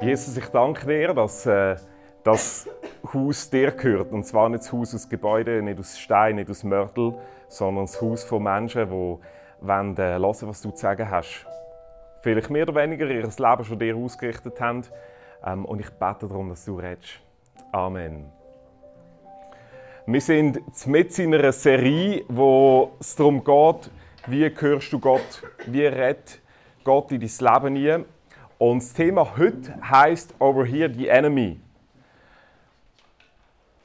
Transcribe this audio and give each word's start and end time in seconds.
Jesus, 0.00 0.36
ich 0.36 0.46
danke 0.46 0.86
dir, 0.86 1.12
dass 1.12 1.44
äh, 1.44 1.74
das 2.22 2.68
Haus 3.12 3.50
dir 3.50 3.72
gehört. 3.72 4.12
Und 4.12 4.24
zwar 4.24 4.48
nicht 4.48 4.62
das 4.62 4.72
Haus 4.72 4.94
aus 4.94 5.08
Gebäuden, 5.08 5.64
nicht 5.64 5.80
aus 5.80 5.98
Stein, 5.98 6.36
nicht 6.36 6.48
aus 6.48 6.62
Mörtel, 6.62 7.14
sondern 7.48 7.86
das 7.86 8.00
Haus 8.00 8.22
von 8.22 8.44
Menschen, 8.44 8.86
die 8.86 8.92
wollen, 8.92 9.96
äh, 9.96 10.18
hören, 10.18 10.48
was 10.48 10.62
du 10.62 10.70
zu 10.70 10.76
sagen 10.76 11.10
hast. 11.10 11.46
Vielleicht 12.20 12.48
mehr 12.48 12.62
oder 12.62 12.76
weniger 12.76 13.06
ihr 13.06 13.22
Leben 13.22 13.64
schon 13.64 13.78
dir 13.78 13.96
ausgerichtet 13.96 14.60
haben. 14.60 14.84
Ähm, 15.44 15.64
und 15.64 15.80
ich 15.80 15.90
bete 15.90 16.28
darum, 16.28 16.50
dass 16.50 16.64
du 16.64 16.78
redest. 16.78 17.20
Amen. 17.72 18.30
Wir 20.06 20.20
sind 20.20 20.86
mit 20.86 21.18
in 21.18 21.34
einer 21.34 21.52
Serie, 21.52 22.24
wo 22.28 22.92
es 23.00 23.16
darum 23.16 23.42
geht, 23.42 23.90
wie 24.26 24.48
hörst 24.58 24.92
du 24.92 25.00
Gott, 25.00 25.42
wie 25.66 25.84
redet 25.86 26.40
Gott 26.84 27.10
in 27.10 27.20
dein 27.20 27.28
Leben 27.28 27.76
hinein. 27.76 28.04
Und 28.58 28.82
das 28.82 28.92
Thema 28.92 29.36
heute 29.36 29.72
heißt 29.88 30.34
Over 30.40 30.64
Here 30.64 30.92
the 30.92 31.06
Enemy. 31.06 31.60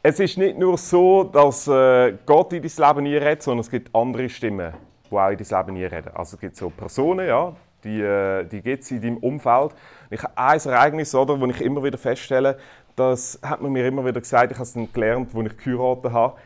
Es 0.02 0.20
ist 0.20 0.36
nicht 0.36 0.58
nur 0.58 0.80
so, 0.80 1.24
dass 1.24 1.68
äh, 1.68 2.18
Gott 2.26 2.52
in 2.54 2.64
dein 2.64 2.96
Leben 2.96 3.06
redet, 3.06 3.44
sondern 3.44 3.60
es 3.60 3.70
gibt 3.70 3.96
andere 3.96 4.28
Stimmen, 4.28 4.74
die 5.10 5.16
auch 5.16 5.30
in 5.30 5.38
dein 5.38 5.68
Leben 5.68 5.78
reden. 5.78 6.12
Also 6.16 6.36
es 6.36 6.42
gibt 6.42 6.56
so 6.56 6.72
Personen, 6.72 7.28
ja, 7.28 7.56
die, 7.84 8.02
äh, 8.02 8.46
die 8.46 8.62
gibt 8.62 8.84
es 8.84 8.90
in 8.90 9.02
deinem 9.02 9.18
Umfeld. 9.18 9.76
Ich 10.10 10.24
habe 10.24 10.36
ein 10.36 10.60
Ereignis, 10.60 11.14
oder, 11.14 11.40
wo 11.40 11.46
ich 11.46 11.62
immer 11.62 11.84
wieder 11.84 12.00
feststelle, 12.00 12.58
das 12.96 13.40
hat 13.44 13.62
man 13.62 13.72
mir 13.72 13.88
immer 13.88 14.04
wieder 14.04 14.22
gesagt, 14.22 14.52
ich 14.52 14.58
habe 14.58 14.64
es 14.64 14.74
dann 14.74 14.92
gelernt, 14.92 15.36
als 15.36 15.46
ich 15.52 15.58
geheiratet 15.58 16.12
habe. 16.12 16.38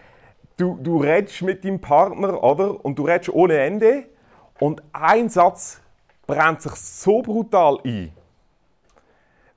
Du, 0.57 0.77
du 0.81 0.97
redest 0.97 1.41
mit 1.43 1.63
deinem 1.63 1.79
Partner, 1.79 2.43
oder? 2.43 2.83
Und 2.83 2.99
du 2.99 3.03
redest 3.03 3.29
ohne 3.29 3.57
Ende. 3.57 4.03
Und 4.59 4.83
ein 4.91 5.29
Satz 5.29 5.81
brennt 6.25 6.61
sich 6.61 6.73
so 6.73 7.21
brutal 7.21 7.79
ein, 7.85 8.11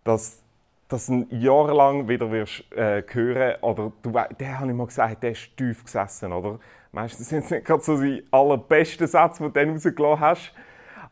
dass 0.05 0.43
dass 0.91 1.06
du 1.06 1.25
jahrelang 1.31 2.09
wieder 2.09 2.31
wirst, 2.33 2.65
äh, 2.73 3.03
hören 3.09 3.62
oder 3.62 3.93
du, 4.03 4.11
der 4.11 4.59
habe 4.59 4.70
ich 4.70 4.77
mal 4.77 4.87
gesagt, 4.87 5.23
der 5.23 5.31
ist 5.31 5.57
tief 5.57 5.84
gesessen, 5.84 6.33
oder? 6.33 6.59
Meistens 6.92 7.29
sind 7.29 7.45
es 7.45 7.51
nicht 7.51 7.65
gerade 7.65 7.83
so 7.83 8.01
die 8.01 8.25
allerbesten 8.33 9.07
Sätze, 9.07 9.45
die 9.45 9.45
du 9.45 9.51
dann 9.51 9.70
rausgelassen 9.70 10.20
hast, 10.20 10.53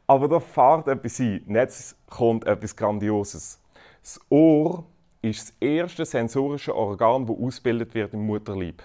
aber 0.06 0.28
da 0.28 0.40
fährt 0.40 0.88
etwas 0.88 1.20
ein. 1.20 1.44
Jetzt 1.48 1.96
kommt 2.10 2.44
etwas 2.46 2.74
Grandioses. 2.74 3.62
Das 4.02 4.20
Ohr 4.28 4.84
ist 5.22 5.48
das 5.48 5.56
erste 5.60 6.04
sensorische 6.04 6.74
Organ, 6.74 7.26
das 7.26 7.36
ausgebildet 7.36 7.94
wird 7.94 8.12
im 8.14 8.26
Mutterleib. 8.26 8.82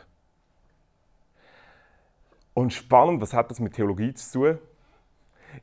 Und 2.53 2.71
spannend, 2.71 3.19
was 3.19 3.33
hat 3.33 3.49
das 3.49 3.59
mit 3.59 3.73
Theologie 3.73 4.13
zu 4.13 4.39
tun? 4.39 4.59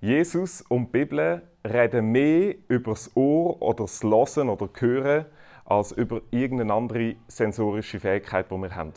Jesus 0.01 0.63
und 0.63 0.87
die 0.87 0.99
Bibel 0.99 1.43
reden 1.65 2.13
mehr 2.13 2.55
über 2.69 2.93
das 2.93 3.15
Ohr 3.17 3.61
oder 3.61 3.85
das 3.85 4.03
Hören 4.03 4.49
oder 4.49 4.69
Hören 4.79 5.27
als 5.65 5.93
über 5.93 6.23
irgendeine 6.31 6.73
andere 6.75 7.17
sensorische 7.29 8.01
Fähigkeit, 8.01 8.51
die 8.51 8.57
wir 8.57 8.75
haben. 8.75 8.93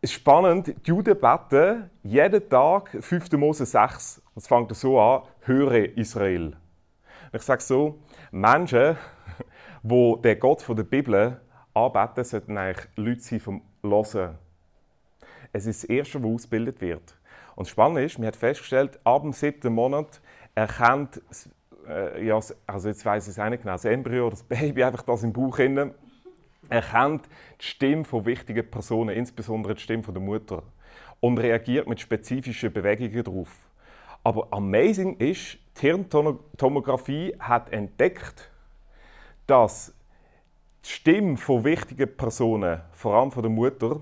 Es 0.00 0.10
ist 0.10 0.12
spannend, 0.12 0.66
die 0.66 0.88
Juden 0.88 1.18
beten 1.18 1.90
jeden 2.02 2.48
Tag 2.48 2.90
5. 2.98 3.32
Mose 3.32 3.66
6. 3.66 4.22
Es 4.34 4.46
fängt 4.48 4.74
so 4.74 4.98
an, 4.98 5.22
höre 5.40 5.96
Israel. 5.96 6.56
Ich 7.32 7.42
sage 7.42 7.62
so, 7.62 7.98
Menschen, 8.30 8.96
die 9.82 10.16
den 10.22 10.40
Gott 10.40 10.64
der 10.68 10.82
Bibel 10.82 11.40
anbeten, 11.74 12.24
sollten 12.24 12.58
eigentlich 12.58 12.88
Leute 12.96 13.20
sein 13.20 13.40
vom 13.40 13.62
Hören. 13.82 14.38
Es 15.52 15.66
ist 15.66 15.84
das 15.84 15.90
Erste, 15.90 16.22
was 16.22 16.34
ausgebildet 16.34 16.80
wird. 16.80 17.14
Und 17.54 17.68
spannend 17.68 17.98
ist, 17.98 18.18
man 18.18 18.28
hat 18.28 18.36
festgestellt, 18.36 18.98
ab 19.04 19.22
dem 19.22 19.32
siebten 19.32 19.72
Monat 19.72 20.20
erkennt, 20.54 21.20
äh, 21.88 22.24
ja, 22.24 22.40
also 22.66 22.88
jetzt 22.88 23.04
weiß 23.04 23.28
ich 23.28 23.36
es 23.36 23.50
nicht 23.50 23.62
genau, 23.62 23.74
das 23.74 23.84
Embryo 23.84 24.30
das 24.30 24.42
Baby, 24.42 24.84
einfach 24.84 25.02
das 25.02 25.22
im 25.22 25.32
Bauch 25.32 25.58
innen, 25.58 25.94
erkennt 26.68 27.28
die 27.60 27.64
Stimme 27.64 28.04
von 28.04 28.24
wichtigen 28.24 28.70
Personen, 28.70 29.10
insbesondere 29.10 29.74
die 29.74 29.82
Stimme 29.82 30.02
von 30.02 30.14
der 30.14 30.22
Mutter, 30.22 30.62
und 31.20 31.38
reagiert 31.38 31.88
mit 31.88 32.00
spezifischen 32.00 32.72
Bewegungen 32.72 33.22
darauf. 33.22 33.50
Aber 34.24 34.48
amazing 34.50 35.16
ist, 35.16 35.58
die 35.76 35.86
Hirntomographie 35.86 37.34
hat 37.38 37.72
entdeckt, 37.72 38.50
dass 39.46 39.94
die 40.84 40.90
Stimme 40.90 41.36
von 41.36 41.64
wichtigen 41.64 42.16
Personen, 42.16 42.80
vor 42.92 43.14
allem 43.14 43.30
von 43.30 43.42
der 43.42 43.50
Mutter, 43.50 44.00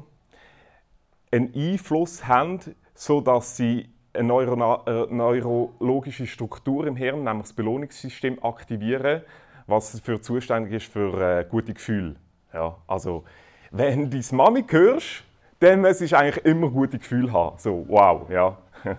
einen 1.31 1.55
Einfluss 1.55 2.27
haben 2.27 2.61
sodass 3.01 3.57
sie 3.57 3.89
eine 4.13 4.31
äh, 4.35 5.07
neurologische 5.09 6.27
Struktur 6.27 6.87
im 6.87 6.97
Hirn, 6.97 7.25
nämlich 7.25 7.45
das 7.45 7.55
Belohnungssystem, 7.55 8.45
aktivieren, 8.45 9.23
was 9.67 9.99
für 10.01 10.21
zuständig 10.21 10.75
ist 10.75 10.93
für 10.93 11.19
äh, 11.19 11.47
gute 11.49 11.73
Gefühle. 11.73 12.17
Ja, 12.53 12.77
also, 12.87 13.25
wenn 13.71 14.11
du 14.11 14.21
deine 14.21 14.37
Mami 14.37 14.67
hörst, 14.69 15.25
dann 15.61 15.81
muss 15.81 16.01
du 16.01 16.15
eigentlich 16.15 16.45
immer 16.45 16.69
gute 16.69 16.99
Gefühle 16.99 17.33
haben. 17.33 17.57
So, 17.59 17.87
wow, 17.89 18.29
ja. 18.29 18.59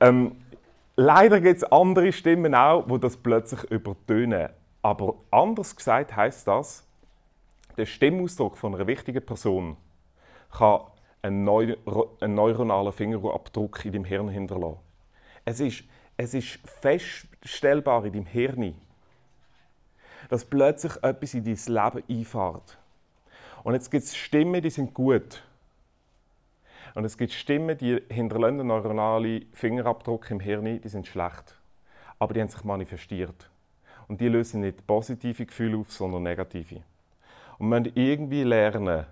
ähm, 0.00 0.36
leider 0.94 1.40
gibt 1.40 1.56
es 1.56 1.64
andere 1.64 2.12
Stimmen 2.12 2.54
auch, 2.54 2.86
die 2.86 3.00
das 3.00 3.16
plötzlich 3.16 3.64
übertönen. 3.72 4.50
Aber 4.82 5.16
anders 5.32 5.74
gesagt 5.74 6.14
heißt 6.14 6.46
das, 6.46 6.86
der 7.76 7.86
Stimmausdruck 7.86 8.56
von 8.56 8.76
einer 8.76 8.86
wichtigen 8.86 9.26
Person 9.26 9.76
kann 10.56 10.82
einen, 11.26 11.44
neu, 11.44 11.76
einen 12.20 12.34
neuronalen 12.34 12.92
Fingerabdruck 12.92 13.84
in 13.84 13.92
deinem 13.92 14.04
Hirn 14.04 14.28
hinterlassen. 14.28 14.78
Es 15.44 15.60
ist, 15.60 15.84
es 16.16 16.34
ist 16.34 16.58
feststellbar 16.64 18.04
in 18.04 18.12
deinem 18.12 18.26
Hirn, 18.26 18.74
dass 20.28 20.44
plötzlich 20.44 20.92
etwas 21.02 21.34
in 21.34 21.44
dein 21.44 21.54
Leben 21.54 22.04
einfährt. 22.08 22.78
Und 23.62 23.74
jetzt 23.74 23.90
gibt 23.90 24.04
es 24.04 24.16
Stimmen, 24.16 24.62
die 24.62 24.70
sind 24.70 24.94
gut. 24.94 25.42
Und 26.94 27.04
es 27.04 27.18
gibt 27.18 27.32
Stimmen, 27.32 27.76
die 27.76 28.00
hinterlassen 28.08 28.66
neuronale 28.66 29.42
Fingerabdruck 29.52 30.30
im 30.30 30.40
Hirn, 30.40 30.80
die 30.80 30.88
sind 30.88 31.06
schlecht. 31.06 31.54
Aber 32.18 32.32
die 32.32 32.40
haben 32.40 32.48
sich 32.48 32.64
manifestiert. 32.64 33.50
Und 34.08 34.20
die 34.20 34.28
lösen 34.28 34.60
nicht 34.60 34.86
positive 34.86 35.44
Gefühle 35.44 35.78
auf, 35.78 35.92
sondern 35.92 36.22
negative. 36.22 36.82
Und 37.58 37.70
wir 37.70 37.80
müssen 37.80 37.96
irgendwie 37.96 38.44
lernen, 38.44 39.04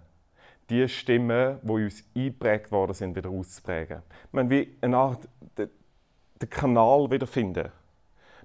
die 0.70 0.88
Stimmen, 0.88 1.58
die 1.62 1.70
uns 1.72 2.04
eingeprägt 2.16 2.72
worden 2.72 2.94
sind, 2.94 3.16
wieder 3.16 3.30
auszuprägen. 3.30 4.02
Wir 4.32 4.44
müssen 4.44 4.50
wie 4.50 4.76
eine 4.80 4.96
Art 4.96 5.28
den, 5.58 5.70
Kanal 6.50 7.10
wiederfinden. 7.10 7.70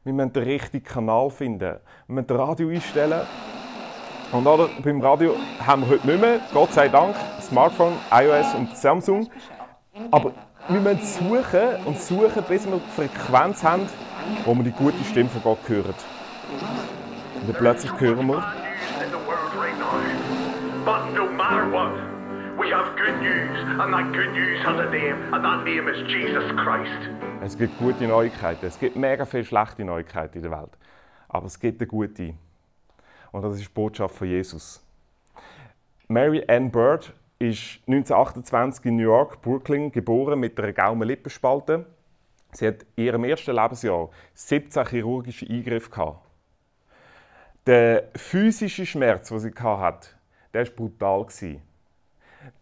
Wir 0.04 0.14
müssen 0.14 0.32
den 0.32 0.44
richtigen 0.44 0.86
Kanal 0.86 1.30
finden. 1.30 1.80
Wir 2.08 2.16
müssen 2.16 2.28
das 2.28 2.38
Radio 2.38 2.70
einstellen. 2.70 3.22
Und 4.32 4.48
oder, 4.48 4.70
beim 4.84 5.02
Radio 5.02 5.36
haben 5.66 5.82
wir 5.82 5.90
heute 5.90 6.08
nicht 6.08 6.22
mehr, 6.22 6.40
Gott 6.54 6.72
sei 6.72 6.88
Dank, 6.88 7.16
Smartphone, 7.42 7.94
iOS 8.12 8.54
und 8.54 8.78
Samsung. 8.78 9.30
Aber 10.12 10.34
wir 10.70 10.80
müssen 10.80 11.02
suchen 11.02 11.86
und 11.86 12.00
suchen, 12.00 12.44
bis 12.48 12.66
wir 12.66 12.78
die 12.78 13.08
Frequenz 13.08 13.64
haben, 13.64 13.90
wo 14.46 14.56
wir 14.56 14.64
die 14.64 14.72
gute 14.72 15.04
Stimme 15.04 15.30
von 15.30 15.42
Gott 15.42 15.68
hören. 15.68 15.96
Und 17.42 17.50
dann 17.50 17.56
plötzlich 17.56 17.92
hören 18.00 18.28
wir. 18.28 18.44
But 20.86 21.14
no 21.14 21.30
matter 21.30 21.70
what, 21.72 22.09
have 22.72 22.96
good 22.96 23.22
news, 23.22 23.58
and 23.80 23.94
that 23.94 24.14
good 24.14 24.32
news 24.32 24.60
has 24.64 24.80
a 24.80 24.90
name, 24.92 25.34
and 25.34 25.44
that 25.44 25.64
name 25.64 25.88
is 25.88 25.98
Jesus 26.08 26.44
Christ. 26.56 27.10
Es 27.42 27.58
gibt 27.58 27.78
gute 27.80 28.08
Neuigkeiten. 28.08 28.66
Es 28.66 28.80
gibt 28.80 28.96
mega 28.96 29.26
viele 29.26 29.46
schlechte 29.46 29.84
Neuigkeiten 29.84 30.38
in 30.38 30.44
der 30.44 30.52
Welt. 30.52 30.78
Aber 31.28 31.48
es 31.48 31.60
gibt 31.60 31.82
eine 31.82 31.88
gute. 31.88 32.36
Und 33.32 33.42
das 33.44 33.56
ist 33.56 33.64
die 33.64 33.74
Botschaft 33.74 34.16
von 34.16 34.28
Jesus. 34.28 34.84
Mary 36.08 36.44
Ann 36.48 36.70
Bird 36.72 37.14
ist 37.40 37.80
1928 37.88 38.86
in 38.86 38.98
New 38.98 39.04
York, 39.04 39.42
Brooklyn, 39.42 39.92
geboren 39.92 40.40
mit 40.40 40.60
einer 40.60 40.74
Gaumenlippenspalte. 40.74 41.86
Sie 42.52 42.68
hat 42.68 42.86
in 42.96 43.06
ihrem 43.06 43.24
ersten 43.24 43.56
Lebensjahr 43.56 44.10
17 44.34 44.86
chirurgische 44.88 45.48
Eingriffe 45.50 45.90
gehabt. 45.90 46.26
Der 47.66 48.10
physische 48.16 48.86
Schmerz, 48.86 49.30
den 49.30 49.40
sie 49.40 49.52
hatte, 49.56 50.10
war 50.52 50.66
brutal. 50.66 51.28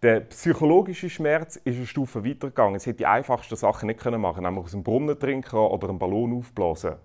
Der 0.01 0.21
psychologische 0.21 1.09
Schmerz 1.09 1.55
ist 1.57 1.77
eine 1.77 1.85
Stufe 1.85 2.25
weitergegangen. 2.25 2.79
Sie 2.79 2.89
hätte 2.89 2.97
die 2.97 3.05
einfachsten 3.05 3.55
Sachen 3.55 3.87
nicht 3.87 4.03
machen 4.05 4.43
nämlich 4.43 4.65
aus 4.65 4.71
dem 4.71 4.83
Brunnen 4.83 5.19
trinken 5.19 5.57
oder 5.57 5.89
einen 5.89 5.99
Ballon 5.99 6.37
aufblasen. 6.37 6.95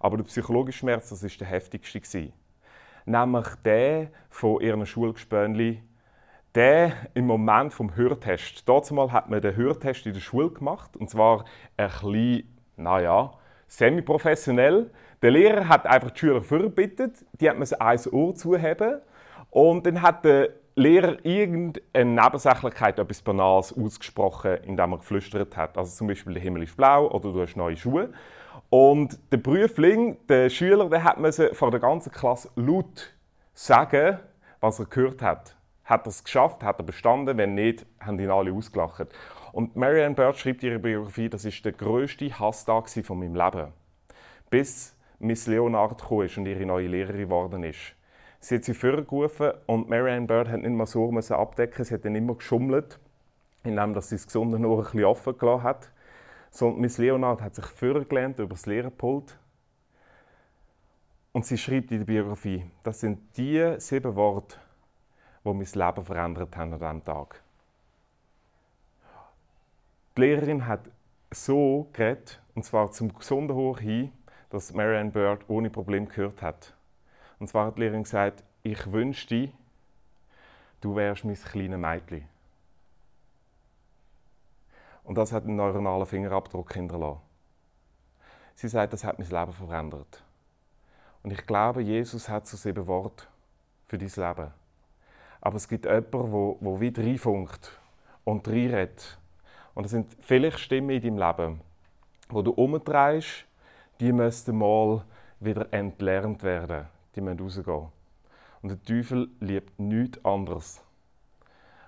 Aber 0.00 0.16
der 0.16 0.24
psychologische 0.24 0.78
Schmerz, 0.78 1.10
das 1.10 1.22
ist 1.22 1.40
der 1.40 1.48
heftigste 1.48 2.00
gewesen. 2.00 2.32
Nämlich 3.04 3.46
der 3.64 4.10
von 4.30 4.60
ihren 4.60 4.86
Schulgespönli, 4.86 5.82
der 6.54 6.92
im 7.14 7.26
Moment 7.26 7.74
vom 7.74 7.94
Hörtest. 7.94 8.66
Dazumal 8.68 9.12
hat 9.12 9.28
man 9.28 9.42
den 9.42 9.54
Hörtest 9.54 10.06
in 10.06 10.14
der 10.14 10.20
Schule 10.20 10.50
gemacht 10.50 10.96
und 10.96 11.10
zwar 11.10 11.44
ein 11.76 11.88
bisschen, 11.88 12.58
naja, 12.76 13.34
semi-professionell. 13.68 14.90
Der 15.22 15.30
Lehrer 15.30 15.68
hat 15.68 15.86
einfach 15.86 16.10
die 16.12 16.20
Schüler 16.20 16.42
vorgebeten, 16.42 17.12
die 17.40 17.50
hat 17.50 17.58
man 17.58 17.68
ein 17.78 18.00
Ohr 18.10 18.34
zuheben 18.34 19.00
und 19.50 19.86
dann 19.86 20.00
hat 20.02 20.24
der 20.24 20.50
Lehrer 20.78 21.24
irgendeine 21.24 22.22
Nebensächlichkeit, 22.22 22.98
etwas 22.98 23.22
Banales 23.22 23.72
ausgesprochen, 23.72 24.58
indem 24.64 24.92
er 24.92 24.98
geflüstert 24.98 25.56
hat. 25.56 25.78
Also 25.78 25.96
zum 25.96 26.06
Beispiel, 26.06 26.34
der 26.34 26.42
Himmel 26.42 26.64
ist 26.64 26.76
blau 26.76 27.10
oder 27.10 27.32
du 27.32 27.40
hast 27.40 27.56
neue 27.56 27.78
Schuhe. 27.78 28.10
Und 28.68 29.18
der 29.32 29.38
Prüfling, 29.38 30.18
der 30.28 30.50
Schüler, 30.50 30.90
der 30.90 31.02
hat 31.02 31.16
vor 31.52 31.70
der 31.70 31.80
ganzen 31.80 32.12
Klasse 32.12 32.50
laut 32.56 33.14
sagen, 33.54 34.18
was 34.60 34.78
er 34.78 34.84
gehört 34.84 35.22
hat. 35.22 35.56
Hat 35.82 36.06
er 36.06 36.10
es 36.10 36.22
geschafft, 36.22 36.62
hat 36.62 36.78
er 36.78 36.84
bestanden, 36.84 37.38
wenn 37.38 37.54
nicht, 37.54 37.86
haben 37.98 38.18
ihn 38.18 38.30
alle 38.30 38.52
ausgelacht. 38.52 39.06
Und 39.52 39.76
Marianne 39.76 40.14
Bird 40.14 40.36
schreibt 40.36 40.62
in 40.62 40.72
ihrer 40.72 40.78
Biografie, 40.78 41.30
das 41.30 41.46
ist 41.46 41.64
der 41.64 41.72
grösste 41.72 42.38
Hasstag 42.38 42.90
von 42.90 43.18
meinem 43.18 43.34
Leben. 43.34 43.72
Bis 44.50 44.94
Miss 45.20 45.46
Leonard 45.46 46.02
ist 46.22 46.36
und 46.36 46.44
ihre 46.44 46.66
neue 46.66 46.88
Lehrerin 46.88 47.20
geworden 47.22 47.64
ist. 47.64 47.95
Sie 48.46 48.54
hat 48.54 48.64
sie 48.64 48.74
vorgerufen 48.74 49.54
und 49.66 49.88
Marianne 49.88 50.28
Bird 50.28 50.48
hat 50.48 50.60
nicht 50.60 50.70
mehr 50.70 50.86
so 50.86 51.34
abdecken, 51.34 51.84
sie 51.84 51.94
hat 51.94 52.04
dann 52.04 52.14
immer 52.14 52.36
geschummelt, 52.36 52.96
indem 53.64 54.00
sie 54.00 54.14
das 54.14 54.24
gesunde 54.24 54.56
Ohr 54.64 54.78
ein 54.78 54.84
bisschen 54.84 55.04
offen 55.04 55.36
gelassen 55.36 55.62
hat. 55.64 55.90
So, 56.50 56.70
Miss 56.70 56.96
Leonard 56.98 57.42
hat 57.42 57.56
sich 57.56 57.66
vorgelernt 57.66 58.38
über 58.38 58.50
das 58.50 58.66
Lehrerpult 58.66 59.36
und 61.32 61.44
sie 61.44 61.58
schreibt 61.58 61.90
in 61.90 61.98
der 61.98 62.04
Biografie, 62.04 62.64
das 62.84 63.00
sind 63.00 63.36
die 63.36 63.74
sieben 63.78 64.14
Worte, 64.14 64.58
die 65.44 65.52
mein 65.52 65.66
Leben 65.66 66.04
verändert 66.04 66.56
haben 66.56 66.72
an 66.74 66.78
diesem 66.78 67.04
Tag. 67.04 67.42
Die 70.16 70.20
Lehrerin 70.20 70.68
hat 70.68 70.88
so 71.32 71.88
geredet, 71.92 72.40
und 72.54 72.64
zwar 72.64 72.92
zum 72.92 73.12
gesunden 73.12 73.56
Ohr 73.56 73.80
hin, 73.80 74.12
dass 74.50 74.72
Marianne 74.72 75.10
Bird 75.10 75.40
ohne 75.48 75.68
Problem 75.68 76.06
gehört 76.06 76.42
hat. 76.42 76.75
Und 77.38 77.48
zwar 77.48 77.66
hat 77.66 77.76
die 77.76 77.80
Lehrerin 77.80 78.02
gesagt, 78.02 78.42
ich 78.62 78.90
wünschte, 78.90 79.50
du 80.80 80.96
wärst 80.96 81.24
mein 81.24 81.34
kleines 81.34 81.78
Mädchen. 81.78 82.28
Und 85.04 85.16
das 85.16 85.32
hat 85.32 85.44
einen 85.44 85.56
neuronalen 85.56 86.06
Fingerabdruck 86.06 86.72
hinterlassen. 86.72 87.20
Sie 88.56 88.68
sagt, 88.68 88.92
das 88.92 89.04
hat 89.04 89.18
mein 89.18 89.28
Leben 89.28 89.52
verändert. 89.52 90.22
Und 91.22 91.32
ich 91.32 91.46
glaube, 91.46 91.82
Jesus 91.82 92.28
hat 92.28 92.46
so 92.46 92.56
sieben 92.56 92.86
Worte 92.86 93.26
für 93.86 93.98
dein 93.98 94.08
Leben. 94.08 94.50
Aber 95.40 95.56
es 95.56 95.68
gibt 95.68 95.84
jemanden, 95.84 96.10
der, 96.10 96.56
der 96.60 96.80
wieder 96.80 97.02
reinfunkt 97.02 97.78
und 98.24 98.48
reinredet. 98.48 99.18
Und 99.74 99.84
es 99.84 99.90
sind 99.90 100.16
vielleicht 100.20 100.58
Stimmen 100.58 100.90
in 100.90 101.02
deinem 101.02 101.18
Leben, 101.18 101.60
wo 102.28 102.42
du 102.42 102.50
umdrehst, 102.52 103.44
die 104.00 104.12
müssten 104.12 104.56
mal 104.56 105.04
wieder 105.38 105.72
entlernt 105.72 106.42
werden. 106.42 106.86
Die 107.16 107.22
müssen 107.22 107.64
rausgehen. 107.64 107.88
Und 108.62 108.68
der 108.68 108.82
Teufel 108.82 109.28
liebt 109.40 109.78
nichts 109.78 110.24
anderes, 110.24 110.82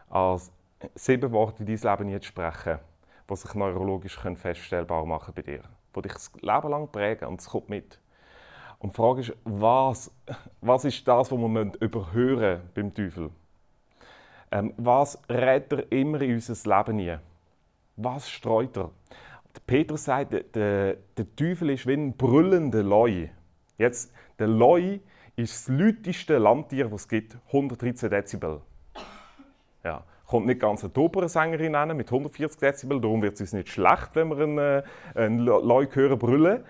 als 0.09 0.51
sieben 0.95 1.33
Worte 1.33 1.63
in 1.63 1.67
dein 1.67 1.99
Leben 1.99 2.21
zu 2.21 2.29
sprechen, 2.29 2.79
die 3.29 3.37
sich 3.37 3.55
neurologisch 3.55 4.19
feststellbar 4.37 5.05
machen 5.05 5.35
bei 5.35 5.43
dir. 5.43 5.63
Die 5.95 6.03
dich 6.03 6.13
das 6.13 6.33
Leben 6.41 6.71
lang 6.71 6.91
prägen 6.91 7.29
und 7.29 7.41
es 7.41 7.49
kommt 7.49 7.69
mit. 7.69 7.99
Und 8.79 8.93
die 8.93 8.97
Frage 8.97 9.21
ist, 9.21 9.33
was, 9.45 10.11
was 10.61 10.85
ist 10.85 11.07
das, 11.07 11.33
was 11.33 11.39
wir 11.39 11.73
überhören 11.81 12.61
beim 12.75 12.95
Teufel? 12.95 13.31
Ähm, 14.51 14.73
was 14.77 15.21
redet 15.29 15.73
er 15.73 15.93
immer 15.93 16.21
in 16.23 16.35
unser 16.35 16.55
Leben 16.55 16.99
hinein? 16.99 17.21
Was 17.97 18.31
streut 18.31 18.77
er? 18.77 18.91
Petrus 19.67 20.05
sagt, 20.05 20.33
der, 20.55 20.95
der 20.95 21.37
Teufel 21.37 21.71
ist 21.71 21.87
wie 21.87 21.95
ein 21.95 22.17
brüllender 22.17 22.83
Leu. 22.83 23.29
Jetzt, 23.77 24.13
der 24.39 24.47
Leu 24.47 25.01
ist 25.39 25.69
das 25.69 25.77
lauteste 25.77 26.39
Landtier, 26.39 26.89
das 26.89 27.03
es 27.03 27.09
gibt, 27.09 27.37
113 27.47 28.11
Dezibel. 28.11 28.61
Ja. 29.85 30.03
Kommt 30.27 30.47
nicht 30.47 30.61
ganz 30.61 30.85
eine 30.85 30.93
Opernsängerin 30.95 31.97
mit 31.97 32.09
140 32.09 32.61
Dezibel, 32.61 33.01
darum 33.01 33.23
wird 33.23 33.35
es 33.35 33.41
uns 33.41 33.53
nicht 33.55 33.71
schlecht, 33.71 34.11
wenn 34.15 34.29
wir 34.29 34.39
einen, 34.39 34.59
äh, 34.59 34.83
einen 35.15 35.39
Leu 35.39 35.87
hören 35.91 36.19
brüllen. 36.19 36.65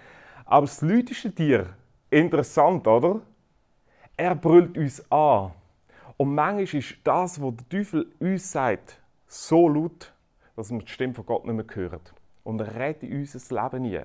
Aber 0.44 0.66
das 0.66 0.80
lauteste 0.80 1.34
Tier, 1.34 1.66
interessant, 2.10 2.86
oder? 2.86 3.20
Er 4.16 4.34
brüllt 4.36 4.78
uns 4.78 5.10
an. 5.10 5.52
Und 6.16 6.34
manchmal 6.34 6.62
ist 6.62 6.96
das, 7.02 7.42
was 7.42 7.54
der 7.56 7.68
Teufel 7.68 8.06
uns 8.20 8.52
sagt, 8.52 9.00
so 9.26 9.68
laut, 9.68 10.12
dass 10.54 10.70
wir 10.70 10.78
die 10.78 10.88
Stimme 10.88 11.14
von 11.14 11.26
Gott 11.26 11.44
nicht 11.44 11.54
mehr 11.54 11.66
hören. 11.74 12.00
Und 12.44 12.60
er 12.60 12.74
redet 12.74 13.04
in 13.04 13.20
unser 13.20 13.62
Leben 13.62 13.82
nie. 13.82 14.00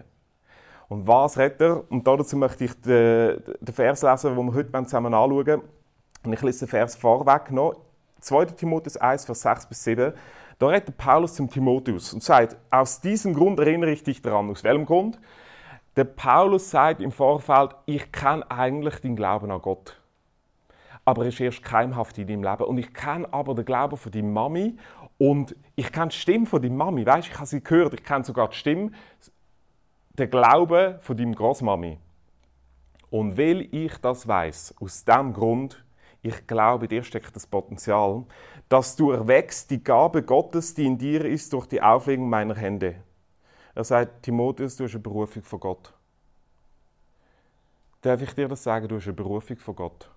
Und 0.94 1.08
was 1.08 1.40
redet 1.40 1.60
er? 1.60 1.92
Und 1.92 2.06
dazu 2.06 2.38
möchte 2.38 2.66
ich 2.66 2.80
den, 2.82 3.42
den 3.60 3.74
Vers 3.74 4.04
lesen, 4.04 4.36
den 4.36 4.46
wir 4.46 4.54
heute 4.54 4.72
zusammen 4.84 5.12
anschauen 5.12 5.32
wollen. 5.32 5.62
Und 6.24 6.34
ich 6.34 6.42
lese 6.44 6.60
den 6.60 6.68
Vers 6.68 6.96
vorweg 6.96 7.50
noch. 7.52 7.78
2. 8.20 8.46
Timotheus 8.46 8.98
1, 8.98 9.26
Vers 9.26 9.42
6 9.42 9.66
bis 9.66 9.84
7. 9.84 10.14
Da 10.60 10.68
redet 10.68 10.96
Paulus 10.96 11.34
zum 11.34 11.50
Timotheus 11.50 12.14
und 12.14 12.22
sagt, 12.22 12.58
aus 12.70 13.02
diesem 13.02 13.34
Grund 13.34 13.60
erinnere 13.60 13.90
ich 13.90 14.04
dich 14.04 14.22
daran. 14.22 14.52
Aus 14.52 14.64
welchem 14.64 14.86
Grund? 14.86 15.20
Der 15.96 16.04
Paulus 16.04 16.70
sagt 16.70 17.02
im 17.02 17.12
Vorfeld, 17.12 17.72
ich 17.88 18.12
kenne 18.12 18.50
eigentlich 18.52 19.00
den 19.00 19.16
Glauben 19.16 19.50
an 19.50 19.64
Gott. 19.64 20.00
Aber 21.06 21.24
er 21.24 21.30
ist 21.30 21.40
erst 21.40 21.64
keimhaft 21.64 22.20
in 22.20 22.28
deinem 22.28 22.44
Leben. 22.44 22.66
Und 22.66 22.78
ich 22.78 22.94
kenne 22.94 23.28
aber 23.34 23.56
den 23.56 23.66
Glauben 23.66 23.98
von 23.98 24.12
deiner 24.12 24.28
Mami 24.28 24.78
und 25.18 25.56
ich 25.76 25.92
kenne 25.92 26.10
die 26.10 26.18
Stimme 26.18 26.46
von 26.46 26.62
deiner 26.62 26.76
Mami. 26.76 27.04
Weißt, 27.04 27.30
ich 27.30 27.36
habe 27.36 27.48
sie 27.48 27.64
gehört. 27.64 27.96
Ich 27.96 28.04
kenne 28.04 28.24
sogar 28.24 28.50
die 28.50 28.56
Stimme, 28.56 28.92
den 30.18 30.30
Glauben 30.30 31.00
von 31.02 31.18
deiner 31.18 31.36
Großmami. 31.36 31.98
Und 33.10 33.38
weil 33.38 33.68
ich 33.74 33.98
das 33.98 34.28
weiß, 34.28 34.76
aus 34.80 35.04
dem 35.06 35.34
Grund, 35.34 35.84
ich 36.22 36.48
glaube, 36.48 36.88
dir 36.88 37.04
steckt 37.04 37.36
das 37.36 37.48
Potenzial, 37.48 38.24
dass 38.70 38.96
du 38.96 39.12
erwächst 39.12 39.72
die 39.72 39.84
Gabe 39.84 40.24
Gottes, 40.24 40.74
die 40.74 40.86
in 40.86 40.98
dir 40.98 41.26
ist, 41.26 41.52
durch 41.54 41.68
die 41.68 41.82
Auflegung 41.82 42.30
meiner 42.30 42.56
Hände. 42.56 42.96
Er 43.76 43.84
sagt, 43.84 44.24
Timotheus, 44.24 44.78
du 44.78 44.84
hast 44.84 44.94
eine 44.94 45.02
Berufung 45.02 45.44
von 45.44 45.60
Gott. 45.60 45.94
Darf 48.02 48.22
ich 48.22 48.34
dir 48.34 48.48
das 48.48 48.64
sagen? 48.64 48.88
Du 48.88 48.96
hast 48.96 49.06
eine 49.06 49.14
Berufung 49.14 49.58
von 49.58 49.76
Gott. 49.76 50.10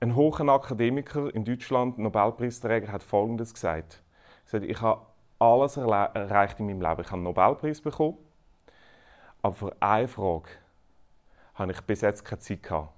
Ein 0.00 0.14
hoher 0.14 0.48
Akademiker 0.48 1.34
in 1.34 1.44
Deutschland, 1.44 1.98
Nobelpreisträger, 1.98 2.92
hat 2.92 3.02
Folgendes 3.02 3.54
gesagt. 3.54 4.02
Er 4.44 4.50
sagt, 4.50 4.64
ich 4.64 4.80
habe 4.80 5.06
alles 5.38 5.76
erreicht 5.76 6.58
in 6.60 6.66
meinem 6.66 6.80
Leben. 6.80 7.00
Ich 7.00 7.06
habe 7.06 7.14
einen 7.14 7.22
Nobelpreis 7.24 7.80
bekommen, 7.80 8.18
aber 9.42 9.54
für 9.54 9.76
eine 9.80 10.08
Frage 10.08 10.48
habe 11.54 11.72
ich 11.72 11.80
bis 11.82 12.00
jetzt 12.00 12.24
keine 12.24 12.40
Zeit 12.40 12.62
gehabt. 12.62 12.92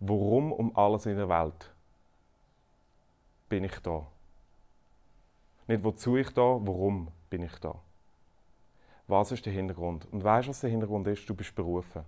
Warum 0.00 0.52
um 0.52 0.76
alles 0.76 1.06
in 1.06 1.16
der 1.16 1.28
Welt 1.28 1.72
bin 3.48 3.64
ich 3.64 3.78
da? 3.80 4.06
Nicht 5.66 5.84
wozu 5.84 6.16
ich 6.16 6.30
da, 6.32 6.42
warum 6.42 7.08
bin 7.28 7.42
ich 7.42 7.54
da? 7.58 7.74
Was 9.06 9.32
ist 9.32 9.44
der 9.44 9.52
Hintergrund? 9.52 10.06
Und 10.12 10.22
weißt 10.22 10.46
du, 10.46 10.50
was 10.50 10.60
der 10.60 10.70
Hintergrund 10.70 11.06
ist? 11.08 11.28
Du 11.28 11.34
bist 11.34 11.54
berufen. 11.54 12.04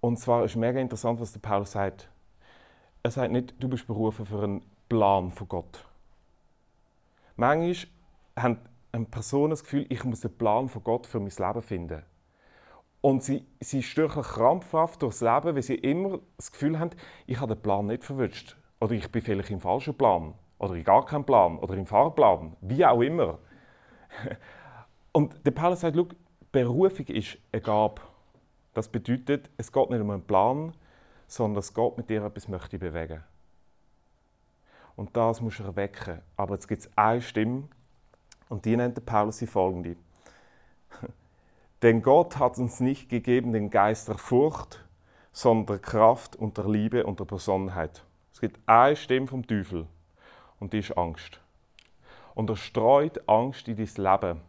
Und 0.00 0.18
zwar 0.18 0.44
ist 0.44 0.56
mega 0.56 0.80
interessant, 0.80 1.20
was 1.20 1.32
der 1.32 1.40
Paulus 1.40 1.72
sagt. 1.72 2.08
Er 3.02 3.10
sagt 3.10 3.30
nicht, 3.30 3.54
du 3.62 3.68
bist 3.68 3.86
berufen 3.86 4.26
für 4.26 4.42
einen 4.42 4.62
Plan 4.88 5.30
von 5.30 5.48
Gott. 5.48 5.84
Manchmal 7.42 7.88
haben 8.36 9.06
Personen 9.10 9.50
das 9.50 9.64
Gefühl, 9.64 9.84
ich 9.88 10.04
muss 10.04 10.24
einen 10.24 10.38
Plan 10.38 10.68
von 10.68 10.84
Gott 10.84 11.08
für 11.08 11.18
mein 11.18 11.32
Leben 11.36 11.62
finden. 11.62 12.02
Und 13.00 13.24
sie, 13.24 13.44
sie 13.58 13.82
stürchen 13.82 14.22
krampfhaft 14.22 15.02
durchs 15.02 15.22
Leben, 15.22 15.56
weil 15.56 15.62
sie 15.62 15.74
immer 15.74 16.20
das 16.36 16.52
Gefühl 16.52 16.78
haben, 16.78 16.90
ich 17.26 17.40
habe 17.40 17.56
den 17.56 17.60
Plan 17.60 17.86
nicht 17.86 18.04
verwünscht. 18.04 18.56
Oder 18.80 18.92
ich 18.92 19.10
bin 19.10 19.22
vielleicht 19.22 19.50
im 19.50 19.58
falschen 19.58 19.98
Plan. 19.98 20.34
Oder 20.58 20.74
in 20.74 20.84
gar 20.84 21.04
keinem 21.04 21.24
Plan. 21.24 21.58
Oder 21.58 21.74
im 21.74 21.84
Fahrplan. 21.84 22.56
Wie 22.60 22.86
auch 22.86 23.00
immer. 23.00 23.40
Und 25.12 25.44
der 25.44 25.50
Paulus 25.50 25.80
sagt, 25.80 25.98
Berufung 26.52 27.06
ist 27.06 27.38
eine 27.50 27.60
Gabe. 27.60 28.02
Das 28.72 28.86
bedeutet, 28.86 29.50
es 29.56 29.72
geht 29.72 29.90
nicht 29.90 30.00
um 30.00 30.10
einen 30.10 30.22
Plan, 30.22 30.74
sondern 31.26 31.58
es 31.58 31.74
geht 31.74 31.96
mit 31.96 32.08
dir 32.08 32.24
etwas 32.24 32.46
möchte 32.46 32.78
bewegen. 32.78 33.24
Und 34.96 35.16
das 35.16 35.40
musst 35.40 35.60
du 35.60 35.64
erwecken. 35.64 36.20
Aber 36.36 36.54
jetzt 36.54 36.68
gibt 36.68 36.82
es 36.82 36.90
eine 36.96 37.22
Stimme, 37.22 37.64
und 38.52 38.66
die 38.66 38.76
nennt 38.76 38.98
der 38.98 39.02
Paulus 39.02 39.38
die 39.38 39.46
folgende. 39.46 39.96
Denn 41.82 42.02
Gott 42.02 42.38
hat 42.38 42.58
uns 42.58 42.80
nicht 42.80 43.08
gegeben 43.08 43.54
den 43.54 43.70
Geist 43.70 44.08
der 44.08 44.18
Furcht, 44.18 44.84
sondern 45.32 45.66
der 45.66 45.78
Kraft 45.78 46.36
und 46.36 46.58
der 46.58 46.68
Liebe 46.68 47.06
und 47.06 47.18
der 47.18 47.24
Besonnenheit. 47.24 48.04
Es 48.30 48.42
gibt 48.42 48.60
eine 48.68 48.94
Stimme 48.94 49.26
vom 49.26 49.46
Teufel 49.46 49.86
und 50.60 50.74
die 50.74 50.80
ist 50.80 50.98
Angst. 50.98 51.40
Und 52.34 52.50
er 52.50 52.56
streut 52.56 53.26
Angst 53.26 53.68
in 53.68 53.76
dein 53.76 53.86
Leben. 53.96 54.40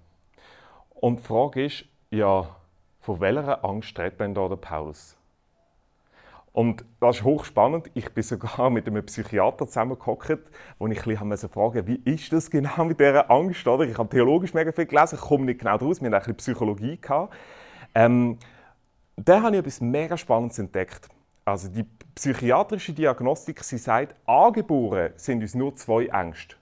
Und 0.89 1.19
die 1.19 1.23
Frage 1.23 1.65
ist, 1.65 1.85
ja, 2.11 2.53
von 2.99 3.21
welcher 3.21 3.63
Angst 3.63 3.97
redet 3.97 4.19
denn 4.19 4.33
da 4.33 4.49
der 4.49 4.57
Paulus? 4.57 5.15
Und 6.53 6.85
das 6.99 7.17
ist 7.17 7.23
hochspannend. 7.23 7.89
Ich 7.95 8.13
bin 8.13 8.23
sogar 8.23 8.69
mit 8.69 8.87
einem 8.87 9.03
Psychiater 9.03 9.65
zusammengehockt, 9.65 10.37
wo 10.77 10.87
ich 10.87 11.05
ein 11.05 11.29
bisschen 11.29 11.49
fragen 11.49 11.87
wie 11.87 11.99
ist 12.05 12.31
das 12.31 12.49
genau 12.49 12.85
mit 12.85 12.99
dieser 12.99 13.29
Angst? 13.29 13.67
Oder? 13.67 13.85
Ich 13.85 13.97
habe 13.97 14.07
theologisch 14.07 14.53
mega 14.53 14.71
viel 14.71 14.85
gelesen, 14.85 15.15
ich 15.15 15.21
komme 15.21 15.45
nicht 15.45 15.59
genau 15.59 15.77
daraus, 15.77 15.99
wir 15.99 16.11
hatten 16.11 16.15
ein 16.15 16.35
bisschen 16.35 16.55
Psychologie. 16.55 16.99
Ähm, 17.95 18.37
da 19.15 19.41
habe 19.41 19.55
ich 19.55 19.59
etwas 19.61 19.81
mega 19.81 20.15
Spannendes 20.15 20.59
entdeckt. 20.59 21.09
Also 21.43 21.69
die 21.69 21.85
psychiatrische 22.15 22.93
Diagnostik, 22.93 23.63
sie 23.63 23.77
sagt, 23.79 24.15
angeboren 24.27 25.11
sind 25.15 25.41
uns 25.41 25.55
nur 25.55 25.75
zwei 25.75 26.05
Ängste. 26.05 26.55